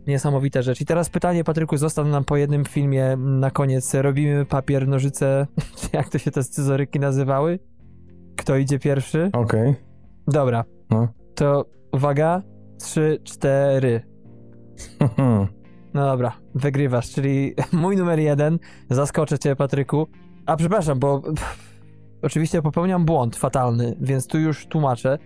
[0.06, 0.81] Niesamowite rzecz.
[0.81, 3.94] I teraz pytanie, Patryku, został nam po jednym filmie na koniec.
[3.94, 5.47] Robimy papier, nożyce,
[5.93, 7.59] jak to się te scyzoryki nazywały?
[8.36, 9.31] Kto idzie pierwszy?
[9.32, 9.74] Okej.
[10.28, 10.65] Dobra.
[10.90, 11.09] No.
[11.35, 12.43] To uwaga,
[12.78, 14.02] trzy, cztery.
[15.94, 18.59] No dobra, wygrywasz, czyli mój numer jeden.
[18.90, 20.06] Zaskoczę cię, Patryku.
[20.47, 21.23] A przepraszam, bo
[22.25, 25.19] oczywiście popełniam błąd fatalny, więc tu już tłumaczę.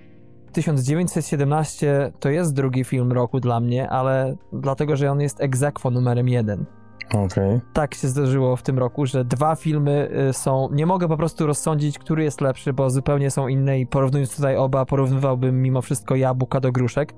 [0.52, 6.28] 1917 to jest drugi film roku dla mnie, ale dlatego, że on jest egzekwo numerem
[6.28, 6.66] jeden.
[7.14, 7.60] Okej.
[7.72, 10.68] Tak się zdarzyło w tym roku, że dwa filmy y, są.
[10.72, 14.56] Nie mogę po prostu rozsądzić, który jest lepszy, bo zupełnie są inne i porównując tutaj
[14.56, 17.14] oba, porównywałbym mimo wszystko jabłka do gruszek.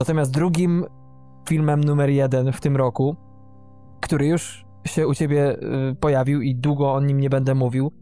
[0.00, 0.84] Natomiast drugim
[1.48, 3.16] filmem numer jeden w tym roku,
[4.00, 5.56] który już się u ciebie
[5.90, 7.92] y, pojawił i długo o nim nie będę mówił,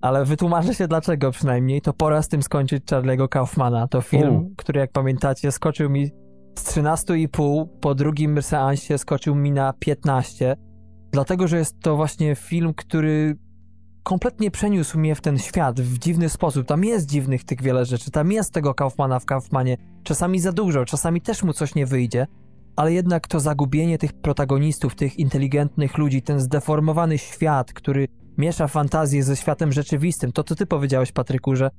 [0.00, 3.88] ale wytłumaczę się dlaczego przynajmniej, to pora z tym skończyć Charlie'ego Kaufmana.
[3.88, 4.52] To film, U.
[4.56, 6.10] który jak pamiętacie skoczył mi
[6.58, 10.56] z 13,5, po drugim seansie skoczył mi na 15,
[11.12, 13.36] dlatego, że jest to właśnie film, który
[14.02, 16.66] kompletnie przeniósł mnie w ten świat w dziwny sposób.
[16.66, 20.84] Tam jest dziwnych tych wiele rzeczy, tam jest tego Kaufmana w Kaufmanie, czasami za dużo,
[20.84, 22.26] czasami też mu coś nie wyjdzie,
[22.76, 28.08] ale jednak to zagubienie tych protagonistów, tych inteligentnych ludzi, ten zdeformowany świat, który
[28.38, 30.32] miesza fantazję ze światem rzeczywistym.
[30.32, 31.70] To, co ty powiedziałeś, Patryku, że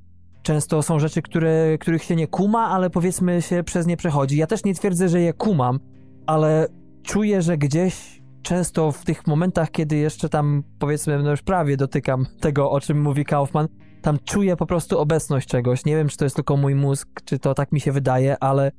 [0.43, 4.37] często są rzeczy, które, których się nie kuma, ale powiedzmy się przez nie przechodzi.
[4.37, 5.79] Ja też nie twierdzę, że je kumam,
[6.25, 6.67] ale
[7.03, 12.25] czuję, że gdzieś często w tych momentach, kiedy jeszcze tam powiedzmy, no już prawie dotykam
[12.39, 13.67] tego, o czym mówi Kaufman,
[14.01, 15.85] tam czuję po prostu obecność czegoś.
[15.85, 18.71] Nie wiem, czy to jest tylko mój mózg, czy to tak mi się wydaje, ale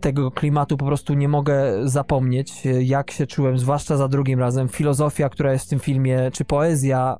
[0.00, 4.68] tego klimatu po prostu nie mogę zapomnieć, jak się czułem, zwłaszcza za drugim razem.
[4.68, 7.16] Filozofia, która jest w tym filmie, czy poezja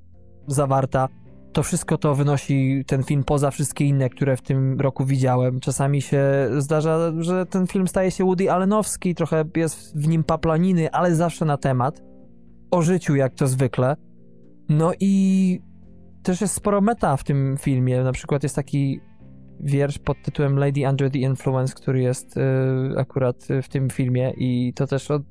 [0.47, 1.09] zawarta,
[1.53, 5.61] to wszystko to wynosi ten film poza wszystkie inne, które w tym roku widziałem.
[5.61, 6.23] Czasami się
[6.59, 11.45] zdarza, że ten film staje się Woody Allenowski, trochę jest w nim paplaniny, ale zawsze
[11.45, 12.03] na temat.
[12.71, 13.97] O życiu, jak to zwykle.
[14.69, 15.61] No i
[16.23, 18.03] też jest sporo meta w tym filmie.
[18.03, 19.01] Na przykład jest taki
[19.61, 22.41] wiersz pod tytułem Lady Under the Influence, który jest y,
[22.99, 25.23] akurat w tym filmie i to też od,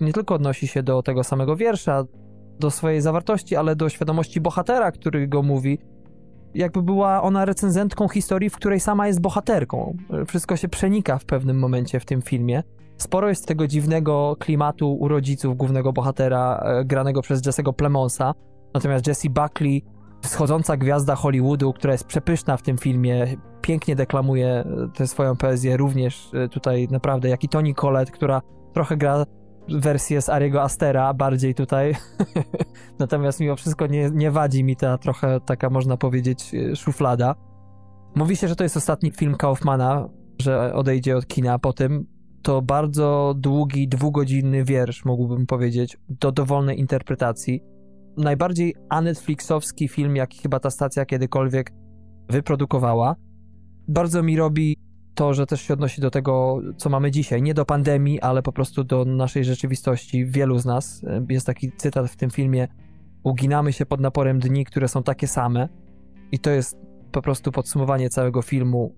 [0.00, 2.04] nie tylko odnosi się do tego samego wiersza,
[2.58, 5.78] do swojej zawartości, ale do świadomości bohatera, który go mówi.
[6.54, 9.96] Jakby była ona recenzentką historii, w której sama jest bohaterką.
[10.26, 12.62] Wszystko się przenika w pewnym momencie w tym filmie.
[12.96, 18.34] Sporo jest tego dziwnego klimatu u rodziców głównego bohatera, e, granego przez Jesse'ego Plemonsa.
[18.74, 19.84] Natomiast Jessie Buckley
[20.22, 25.76] wschodząca gwiazda Hollywoodu, która jest przepyszna w tym filmie, pięknie deklamuje e, tę swoją poezję,
[25.76, 28.42] również e, tutaj naprawdę, jak i Toni Collette, która
[28.72, 29.24] trochę gra
[29.68, 31.94] wersję z Ariego Astera, bardziej tutaj.
[32.98, 37.34] Natomiast mimo wszystko nie, nie wadzi mi ta trochę taka, można powiedzieć, e, szuflada.
[38.14, 40.08] Mówi się, że to jest ostatni film Kaufmana,
[40.42, 42.06] że odejdzie od kina po tym.
[42.42, 47.62] To bardzo długi, dwugodzinny wiersz, mógłbym powiedzieć, do dowolnej interpretacji
[48.16, 51.72] najbardziej anetflixowski film, jaki chyba ta stacja kiedykolwiek
[52.28, 53.16] wyprodukowała.
[53.88, 54.76] Bardzo mi robi
[55.14, 57.42] to, że też się odnosi do tego, co mamy dzisiaj.
[57.42, 60.26] Nie do pandemii, ale po prostu do naszej rzeczywistości.
[60.26, 62.68] Wielu z nas, e, jest taki cytat w tym filmie,
[63.24, 65.68] uginamy się pod naporem dni, które są takie same.
[66.32, 66.76] I to jest
[67.12, 68.94] po prostu podsumowanie całego filmu.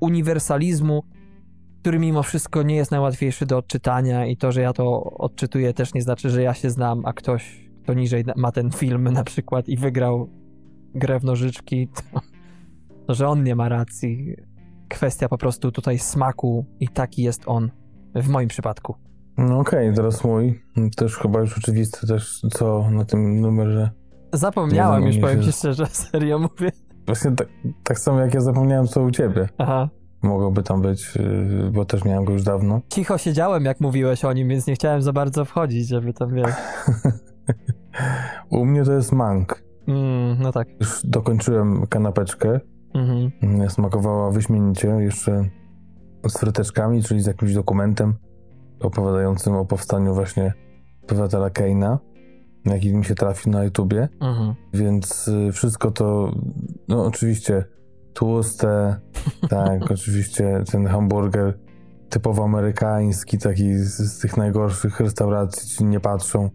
[0.00, 1.02] Uniwersalizmu,
[1.80, 5.94] który mimo wszystko nie jest najłatwiejszy do odczytania i to, że ja to odczytuję też
[5.94, 9.68] nie znaczy, że ja się znam, a ktoś, kto niżej ma ten film na przykład
[9.68, 10.28] i wygrał
[10.94, 12.20] grę w nożyczki, to,
[13.06, 14.36] to że on nie ma racji.
[14.88, 17.70] Kwestia po prostu tutaj smaku i taki jest on
[18.14, 18.94] w moim przypadku.
[19.38, 20.62] No okej, teraz mój.
[20.96, 23.90] Też chyba już oczywisty też, co na tym numerze.
[24.32, 26.70] Zapomniałem już, powiem ci szczerze, serio mówię.
[27.06, 27.48] Właśnie tak,
[27.84, 29.48] tak samo jak ja zapomniałem, co u ciebie.
[29.58, 29.88] Aha.
[30.22, 32.80] Mogłoby tam być, yy, bo też miałem go już dawno.
[32.88, 36.54] Cicho siedziałem, jak mówiłeś o nim, więc nie chciałem za bardzo wchodzić, żeby tam wiesz.
[38.50, 39.62] u mnie to jest mank.
[39.88, 40.68] Mm, no tak.
[40.80, 42.60] Już dokończyłem kanapeczkę.
[42.94, 43.30] Mhm.
[43.42, 45.44] Mm, Smakowała wyśmienicie, jeszcze
[46.28, 48.14] z fryteczkami, czyli z jakimś dokumentem
[48.80, 50.52] opowiadającym o powstaniu właśnie
[51.02, 51.98] obywatela Keina,
[52.64, 54.08] jaki mi się trafił na YouTubie.
[54.20, 54.54] Mhm.
[54.74, 56.32] Więc y, wszystko to,
[56.88, 57.64] no oczywiście
[58.14, 58.96] tłuste,
[59.50, 61.58] tak, oczywiście ten hamburger
[62.08, 66.50] typowo amerykański, taki z, z tych najgorszych restauracji, ci nie patrzą,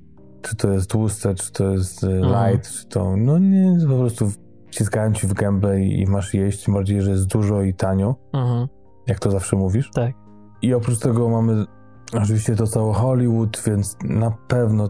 [0.45, 2.51] czy to jest tłuste, czy to jest y, Mhm.
[2.51, 4.31] light, czy to, no nie, po prostu
[4.67, 8.15] wciskają ci w gębę i, i masz jeść, tym bardziej, że jest dużo i tanio,
[8.33, 8.67] Mhm.
[9.07, 9.91] jak to zawsze mówisz.
[9.93, 10.13] Tak.
[10.61, 11.65] I oprócz tego mamy
[12.13, 14.89] oczywiście to całe Hollywood, więc na pewno,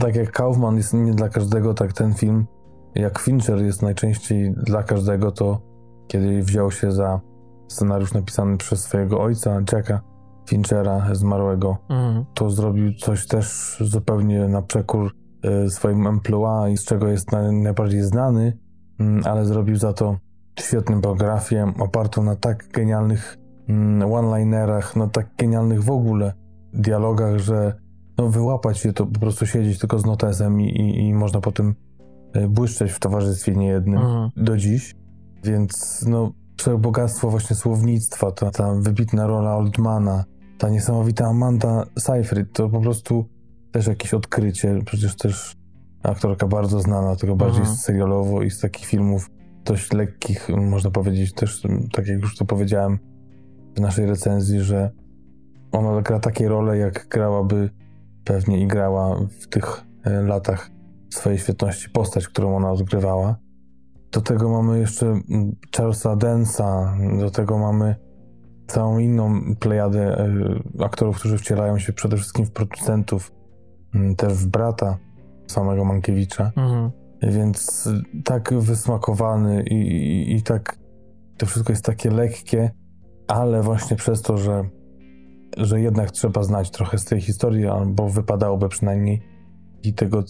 [0.00, 2.46] tak jak Kaufman jest nie dla każdego, tak ten film,
[2.94, 5.60] jak Fincher jest najczęściej dla każdego, to
[6.08, 7.20] kiedy wziął się za
[7.68, 10.00] scenariusz napisany przez swojego ojca, Jacka
[10.48, 12.24] Finchera, zmarłego, Mhm.
[12.34, 15.12] to zrobił coś też zupełnie na przekór
[15.42, 18.58] e, swoim emploi i z czego jest na, najbardziej znany,
[19.00, 20.16] mm, ale zrobił za to
[20.60, 23.36] świetną biografię opartą na tak genialnych
[23.68, 26.32] mm, one-linerach, na tak genialnych w ogóle
[26.72, 27.74] dialogach, że
[28.18, 31.74] no, wyłapać je to po prostu siedzieć tylko z notesem i, i, i można potem
[32.32, 34.30] e, błyszczeć w towarzystwie niejednym Mhm.
[34.36, 34.94] do dziś.
[35.44, 36.32] Więc no,
[36.64, 40.24] to bogactwo właśnie słownictwa, ta, ta wybitna rola Oldmana,
[40.58, 43.24] ta niesamowita Amanda Seyfried, to po prostu
[43.72, 44.78] też jakieś odkrycie.
[44.86, 45.56] Przecież też
[46.02, 47.76] aktorka bardzo znana, tylko bardziej Mhm.
[47.76, 49.30] serialowo i z takich filmów
[49.64, 51.62] dość lekkich, można powiedzieć też,
[51.92, 52.98] tak jak już to powiedziałem
[53.76, 54.90] w naszej recenzji, że
[55.72, 57.70] ona gra takie role, jak grałaby
[58.24, 60.70] pewnie i grała w tych e, latach
[61.10, 63.36] swojej świetności postać, którą ona odgrywała.
[64.12, 67.96] Do tego mamy jeszcze mm, Charlesa Densa, do tego mamy
[68.68, 70.18] całą inną plejadę
[70.78, 73.32] e, aktorów, którzy wcielają się przede wszystkim w producentów,
[74.16, 74.98] też w brata
[75.46, 76.52] samego Mankiewicza.
[76.56, 76.90] Mhm.
[77.22, 77.88] Więc
[78.24, 80.78] tak wysmakowany i, i, i tak
[81.36, 82.70] to wszystko jest takie lekkie,
[83.28, 84.68] ale właśnie przez to, że,
[85.56, 89.22] że jednak trzeba znać trochę z tej historii, albo wypadałoby przynajmniej
[89.82, 90.24] i tego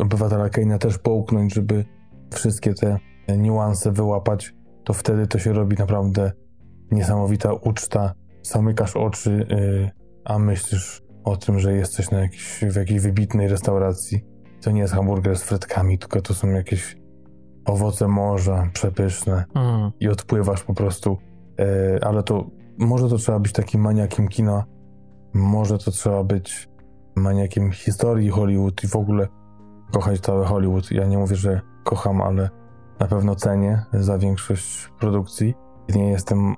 [0.00, 1.84] obywatela Keina też połknąć, żeby
[2.34, 2.98] wszystkie te
[3.38, 4.54] niuanse wyłapać,
[4.84, 6.32] to wtedy to się robi naprawdę
[6.90, 8.14] niesamowita uczta.
[8.42, 9.90] Zamykasz oczy, y,
[10.24, 14.24] a myślisz o tym, że jesteś na jakiś, w jakiejś wybitnej restauracji.
[14.62, 16.96] To nie jest hamburger z frytkami, tylko to są jakieś
[17.64, 19.90] owoce morza przepyszne Mhm.
[20.00, 21.16] i odpływasz po prostu.
[21.60, 24.64] E, ale to może to trzeba być takim maniakiem kina,
[25.34, 26.68] może to trzeba być
[27.16, 29.28] maniakiem historii Hollywood i w ogóle
[29.92, 30.90] kochać cały Hollywood.
[30.90, 32.50] Ja nie mówię, że kocham, ale
[33.00, 35.54] na pewno cenię za większość produkcji.
[35.94, 36.54] Nie jestem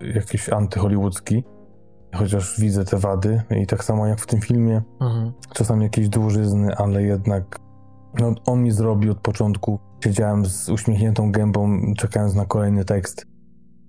[0.00, 1.44] jakiś antyhollywoodzki,
[2.14, 5.32] chociaż widzę te wady i tak samo jak w tym filmie, Mhm.
[5.54, 7.58] czasami jakieś dłużyzny, ale jednak
[8.20, 9.78] no, on mi zrobił od początku.
[10.04, 13.26] Siedziałem z uśmiechniętą gębą, czekając na kolejny tekst.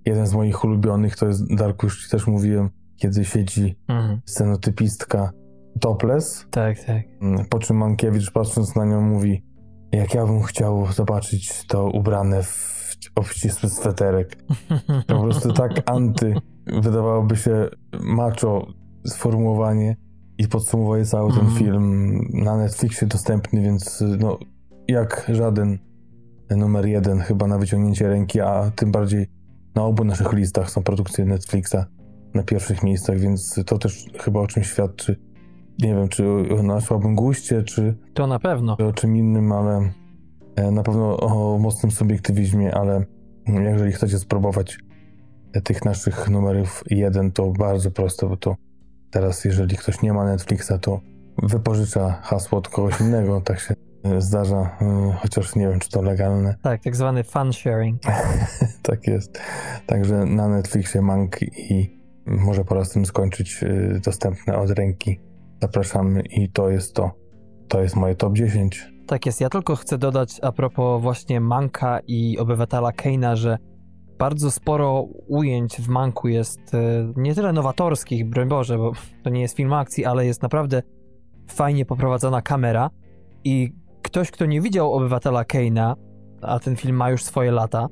[0.06, 4.20] Jeden z moich ulubionych to jest, Darku, już ci też mówiłem, kiedy siedzi Mhm.
[4.26, 5.30] scenotypistka
[5.80, 7.02] topless, Tak, tak.
[7.50, 9.44] po czym Mankiewicz patrząc na nią mówi
[9.92, 12.77] jak ja bym chciał zobaczyć to ubrane w
[13.14, 14.36] obcisły sweterek.
[15.06, 16.34] Po prostu tak anty,
[16.66, 17.68] wydawałoby się
[18.00, 18.66] macho
[19.06, 19.96] sformułowanie
[20.38, 21.58] i podsumowuje cały ten Mhm.
[21.58, 24.38] film na Netflixie dostępny, więc no,
[24.88, 25.78] jak żaden
[26.56, 29.26] numer jeden chyba na wyciągnięcie ręki, a tym bardziej
[29.74, 31.76] na obu naszych listach są produkcje Netflixa
[32.34, 35.16] na pierwszych miejscach, więc to też chyba o czym świadczy.
[35.78, 38.76] Nie wiem, czy o na słabym guście, czy To na pewno.
[38.88, 39.90] o czym innym, ale e,
[40.72, 43.04] na pewno o mocnym subiektywizmie, ale
[43.46, 44.78] jeżeli chcecie spróbować
[45.64, 48.56] tych naszych numerów jeden, to bardzo proste, bo to
[49.10, 51.00] teraz jeżeli ktoś nie ma Netflixa, to
[51.42, 53.74] wypożycza hasło od kogoś innego, tak się
[54.04, 56.54] e, zdarza, e, chociaż nie wiem, czy to legalne.
[56.62, 58.02] Tak, tak zwany fun sharing.
[58.82, 59.40] tak jest.
[59.86, 65.20] Także na Netflixie Mank i może pora z tym skończyć e, dostępne od ręki.
[65.62, 67.10] Zapraszamy i to jest to.
[67.68, 68.97] To jest moje top 10.
[69.08, 69.40] Tak jest.
[69.40, 73.58] Ja tylko chcę dodać a propos właśnie Manka i obywatela Keina, że
[74.18, 79.40] bardzo sporo ujęć w Manku jest e, nie tyle nowatorskich, broń Boże, bo to nie
[79.40, 80.82] jest film akcji, ale jest naprawdę
[81.50, 82.90] fajnie poprowadzona kamera
[83.44, 83.72] i
[84.02, 85.96] ktoś, kto nie widział obywatela Keina,
[86.42, 87.86] a ten film ma już swoje lata,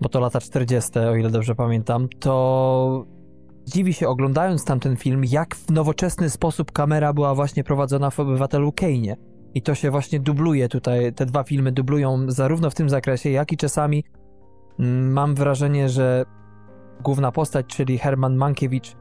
[0.00, 3.04] bo to lata 40, o ile dobrze pamiętam, to
[3.66, 8.72] dziwi się oglądając tamten film, jak w nowoczesny sposób kamera była właśnie prowadzona w obywatelu
[8.72, 9.27] Keinie.
[9.54, 13.52] I to się właśnie dubluje tutaj, te dwa filmy dublują zarówno w tym zakresie, jak
[13.52, 14.04] i czasami
[14.78, 16.24] mm, mam wrażenie, że
[17.04, 18.96] główna postać, czyli Herman Mankiewicz,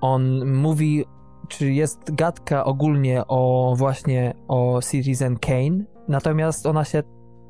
[0.00, 1.04] on mówi,
[1.48, 7.02] czy jest gadka ogólnie o właśnie o Citizen Kane, natomiast ona się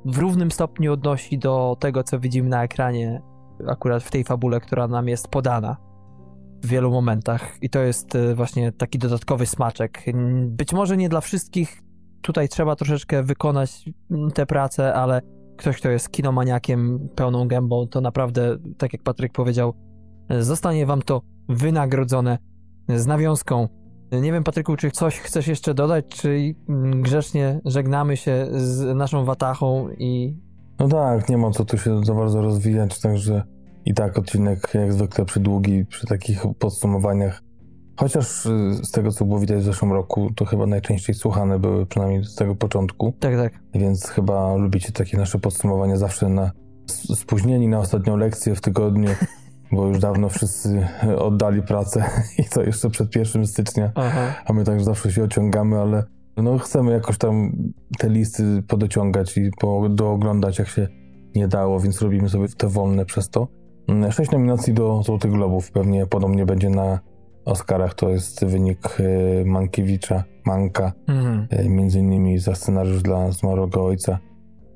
[0.04, 3.22] w równym stopniu odnosi do tego, co widzimy na ekranie,
[3.68, 5.76] akurat w tej fabule, która nam jest podana
[6.62, 7.56] w wielu momentach.
[7.62, 10.04] I to jest e, właśnie taki dodatkowy smaczek.
[10.46, 11.82] Być może nie dla wszystkich
[12.22, 13.90] tutaj trzeba troszeczkę wykonać
[14.34, 15.20] tę pracę, ale
[15.56, 19.74] ktoś, kto jest kinomaniakiem pełną gębą, to naprawdę, tak jak Patryk powiedział,
[20.40, 22.38] zostanie wam to wynagrodzone
[22.88, 23.68] z nawiązką.
[24.12, 26.54] Nie wiem, Patryku, czy coś chcesz jeszcze dodać, czy
[27.02, 30.38] grzecznie żegnamy się z naszą watachą i...
[30.78, 33.42] No tak, nie ma co tu się za bardzo rozwijać, także
[33.84, 37.42] i tak odcinek jak zwykle przydługi przy takich podsumowaniach
[37.98, 41.86] Chociaż y, z tego, co było widać w zeszłym roku, to chyba najczęściej słuchane były,
[41.86, 43.12] przynajmniej z tego początku.
[43.20, 43.52] Tak, tak.
[43.74, 46.50] Więc chyba lubicie takie nasze podsumowania zawsze na
[47.14, 49.10] spóźnieni na ostatnią lekcję w tygodniu,
[49.72, 50.86] bo już dawno wszyscy
[51.18, 52.04] oddali pracę
[52.38, 54.34] i to jeszcze przed 1 stycznia, Aha.
[54.46, 56.04] a my także zawsze się ociągamy, ale
[56.36, 57.52] no chcemy jakoś tam
[57.98, 60.88] te listy podociągać i po, dooglądać, jak się
[61.34, 63.48] nie dało, więc robimy sobie te wolne przez to.
[64.10, 67.00] Sześć nominacji do Złotych Globów pewnie podobnie będzie na
[67.48, 71.46] Oscarach to jest wynik e, Mankiewicza, Manka, mhm.
[71.50, 74.18] E, między innymi za scenariusz dla zmarłego ojca.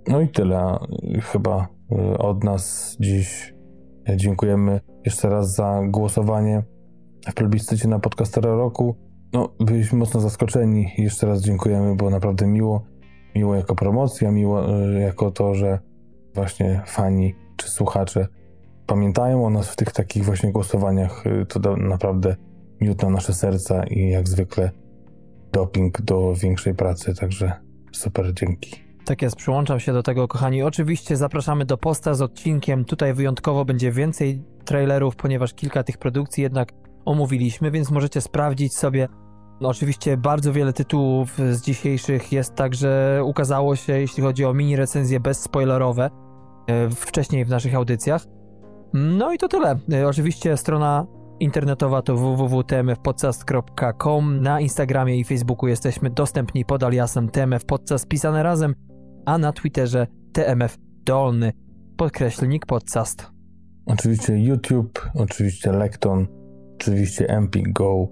[0.09, 0.79] No i tyle
[1.23, 3.55] chyba e, od nas dziś.
[4.17, 6.63] Dziękujemy jeszcze raz za głosowanie
[7.31, 8.97] w plebiscycie na podcastera roku.
[9.33, 10.93] No, byliśmy mocno zaskoczeni.
[10.99, 12.83] Jeszcze raz dziękujemy, było naprawdę miło.
[13.35, 14.63] Miło jako promocja, miło
[15.01, 15.79] jako to, że
[16.35, 18.27] właśnie fani czy słuchacze
[18.87, 21.25] pamiętają o nas w tych takich właśnie głosowaniach.
[21.49, 22.37] To naprawdę
[22.83, 24.71] miód na nasze serca i jak zwykle
[25.53, 27.53] doping do większej pracy, także
[27.93, 28.77] super, dzięki.
[29.05, 30.63] Tak jest, przyłączam się do tego, kochani.
[30.63, 32.85] Oczywiście zapraszamy do posta z odcinkiem.
[32.85, 36.73] Tutaj wyjątkowo będzie więcej trailerów, ponieważ kilka tych produkcji jednak
[37.05, 39.09] omówiliśmy, więc możecie sprawdzić sobie.
[39.61, 44.77] No, oczywiście bardzo wiele tytułów z dzisiejszych jest także ukazało się, jeśli chodzi o mini
[44.77, 46.11] recenzje bezspoilerowe
[46.67, 48.23] e, wcześniej w naszych audycjach.
[48.93, 49.79] No i to tyle.
[49.93, 51.07] E, oczywiście strona
[51.43, 54.41] internetowa to www.tmfpodcast.com.
[54.41, 58.75] Na Instagramie i Facebooku jesteśmy dostępni pod aliasem TMF Podcast pisane razem,
[59.27, 61.53] a na Twitterze TMF Dolny
[61.97, 63.31] podkreślnik podcast.
[63.87, 66.27] Oczywiście YouTube, oczywiście Lekton,
[66.75, 68.09] oczywiście Empik Go,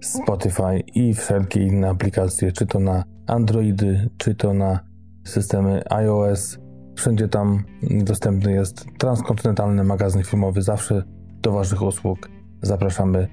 [0.00, 4.80] Spotify i wszelkie inne aplikacje, czy to na Androidy, czy to na
[5.24, 6.58] systemy iOS.
[6.96, 11.02] Wszędzie tam dostępny jest transkontynentalny magazyn filmowy, zawsze
[11.42, 12.39] do Waszych usług.
[12.62, 13.28] Zapraszamy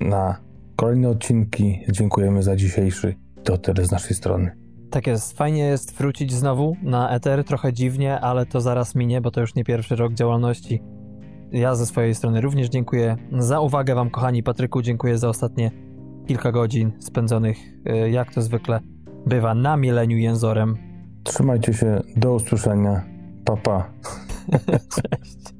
[0.00, 0.36] na
[0.76, 1.80] kolejne odcinki.
[1.90, 3.14] Dziękujemy za dzisiejszy.
[3.44, 4.50] To tyle z naszej strony.
[4.90, 5.36] Tak jest.
[5.38, 7.44] Fajnie jest wrócić znowu na Ether.
[7.44, 10.82] Trochę dziwnie, ale to zaraz minie, bo to już nie pierwszy rok działalności.
[11.52, 14.82] Ja ze swojej strony również dziękuję za uwagę Wam, kochani Patryku.
[14.82, 15.70] Dziękuję za ostatnie
[16.26, 18.80] kilka godzin spędzonych, e, jak to zwykle
[19.26, 20.76] bywa, na mieleniu jęzorem.
[21.24, 22.00] Trzymajcie się.
[22.16, 23.04] Do usłyszenia.
[23.44, 23.90] Pa, pa.
[24.94, 25.57] Cześć.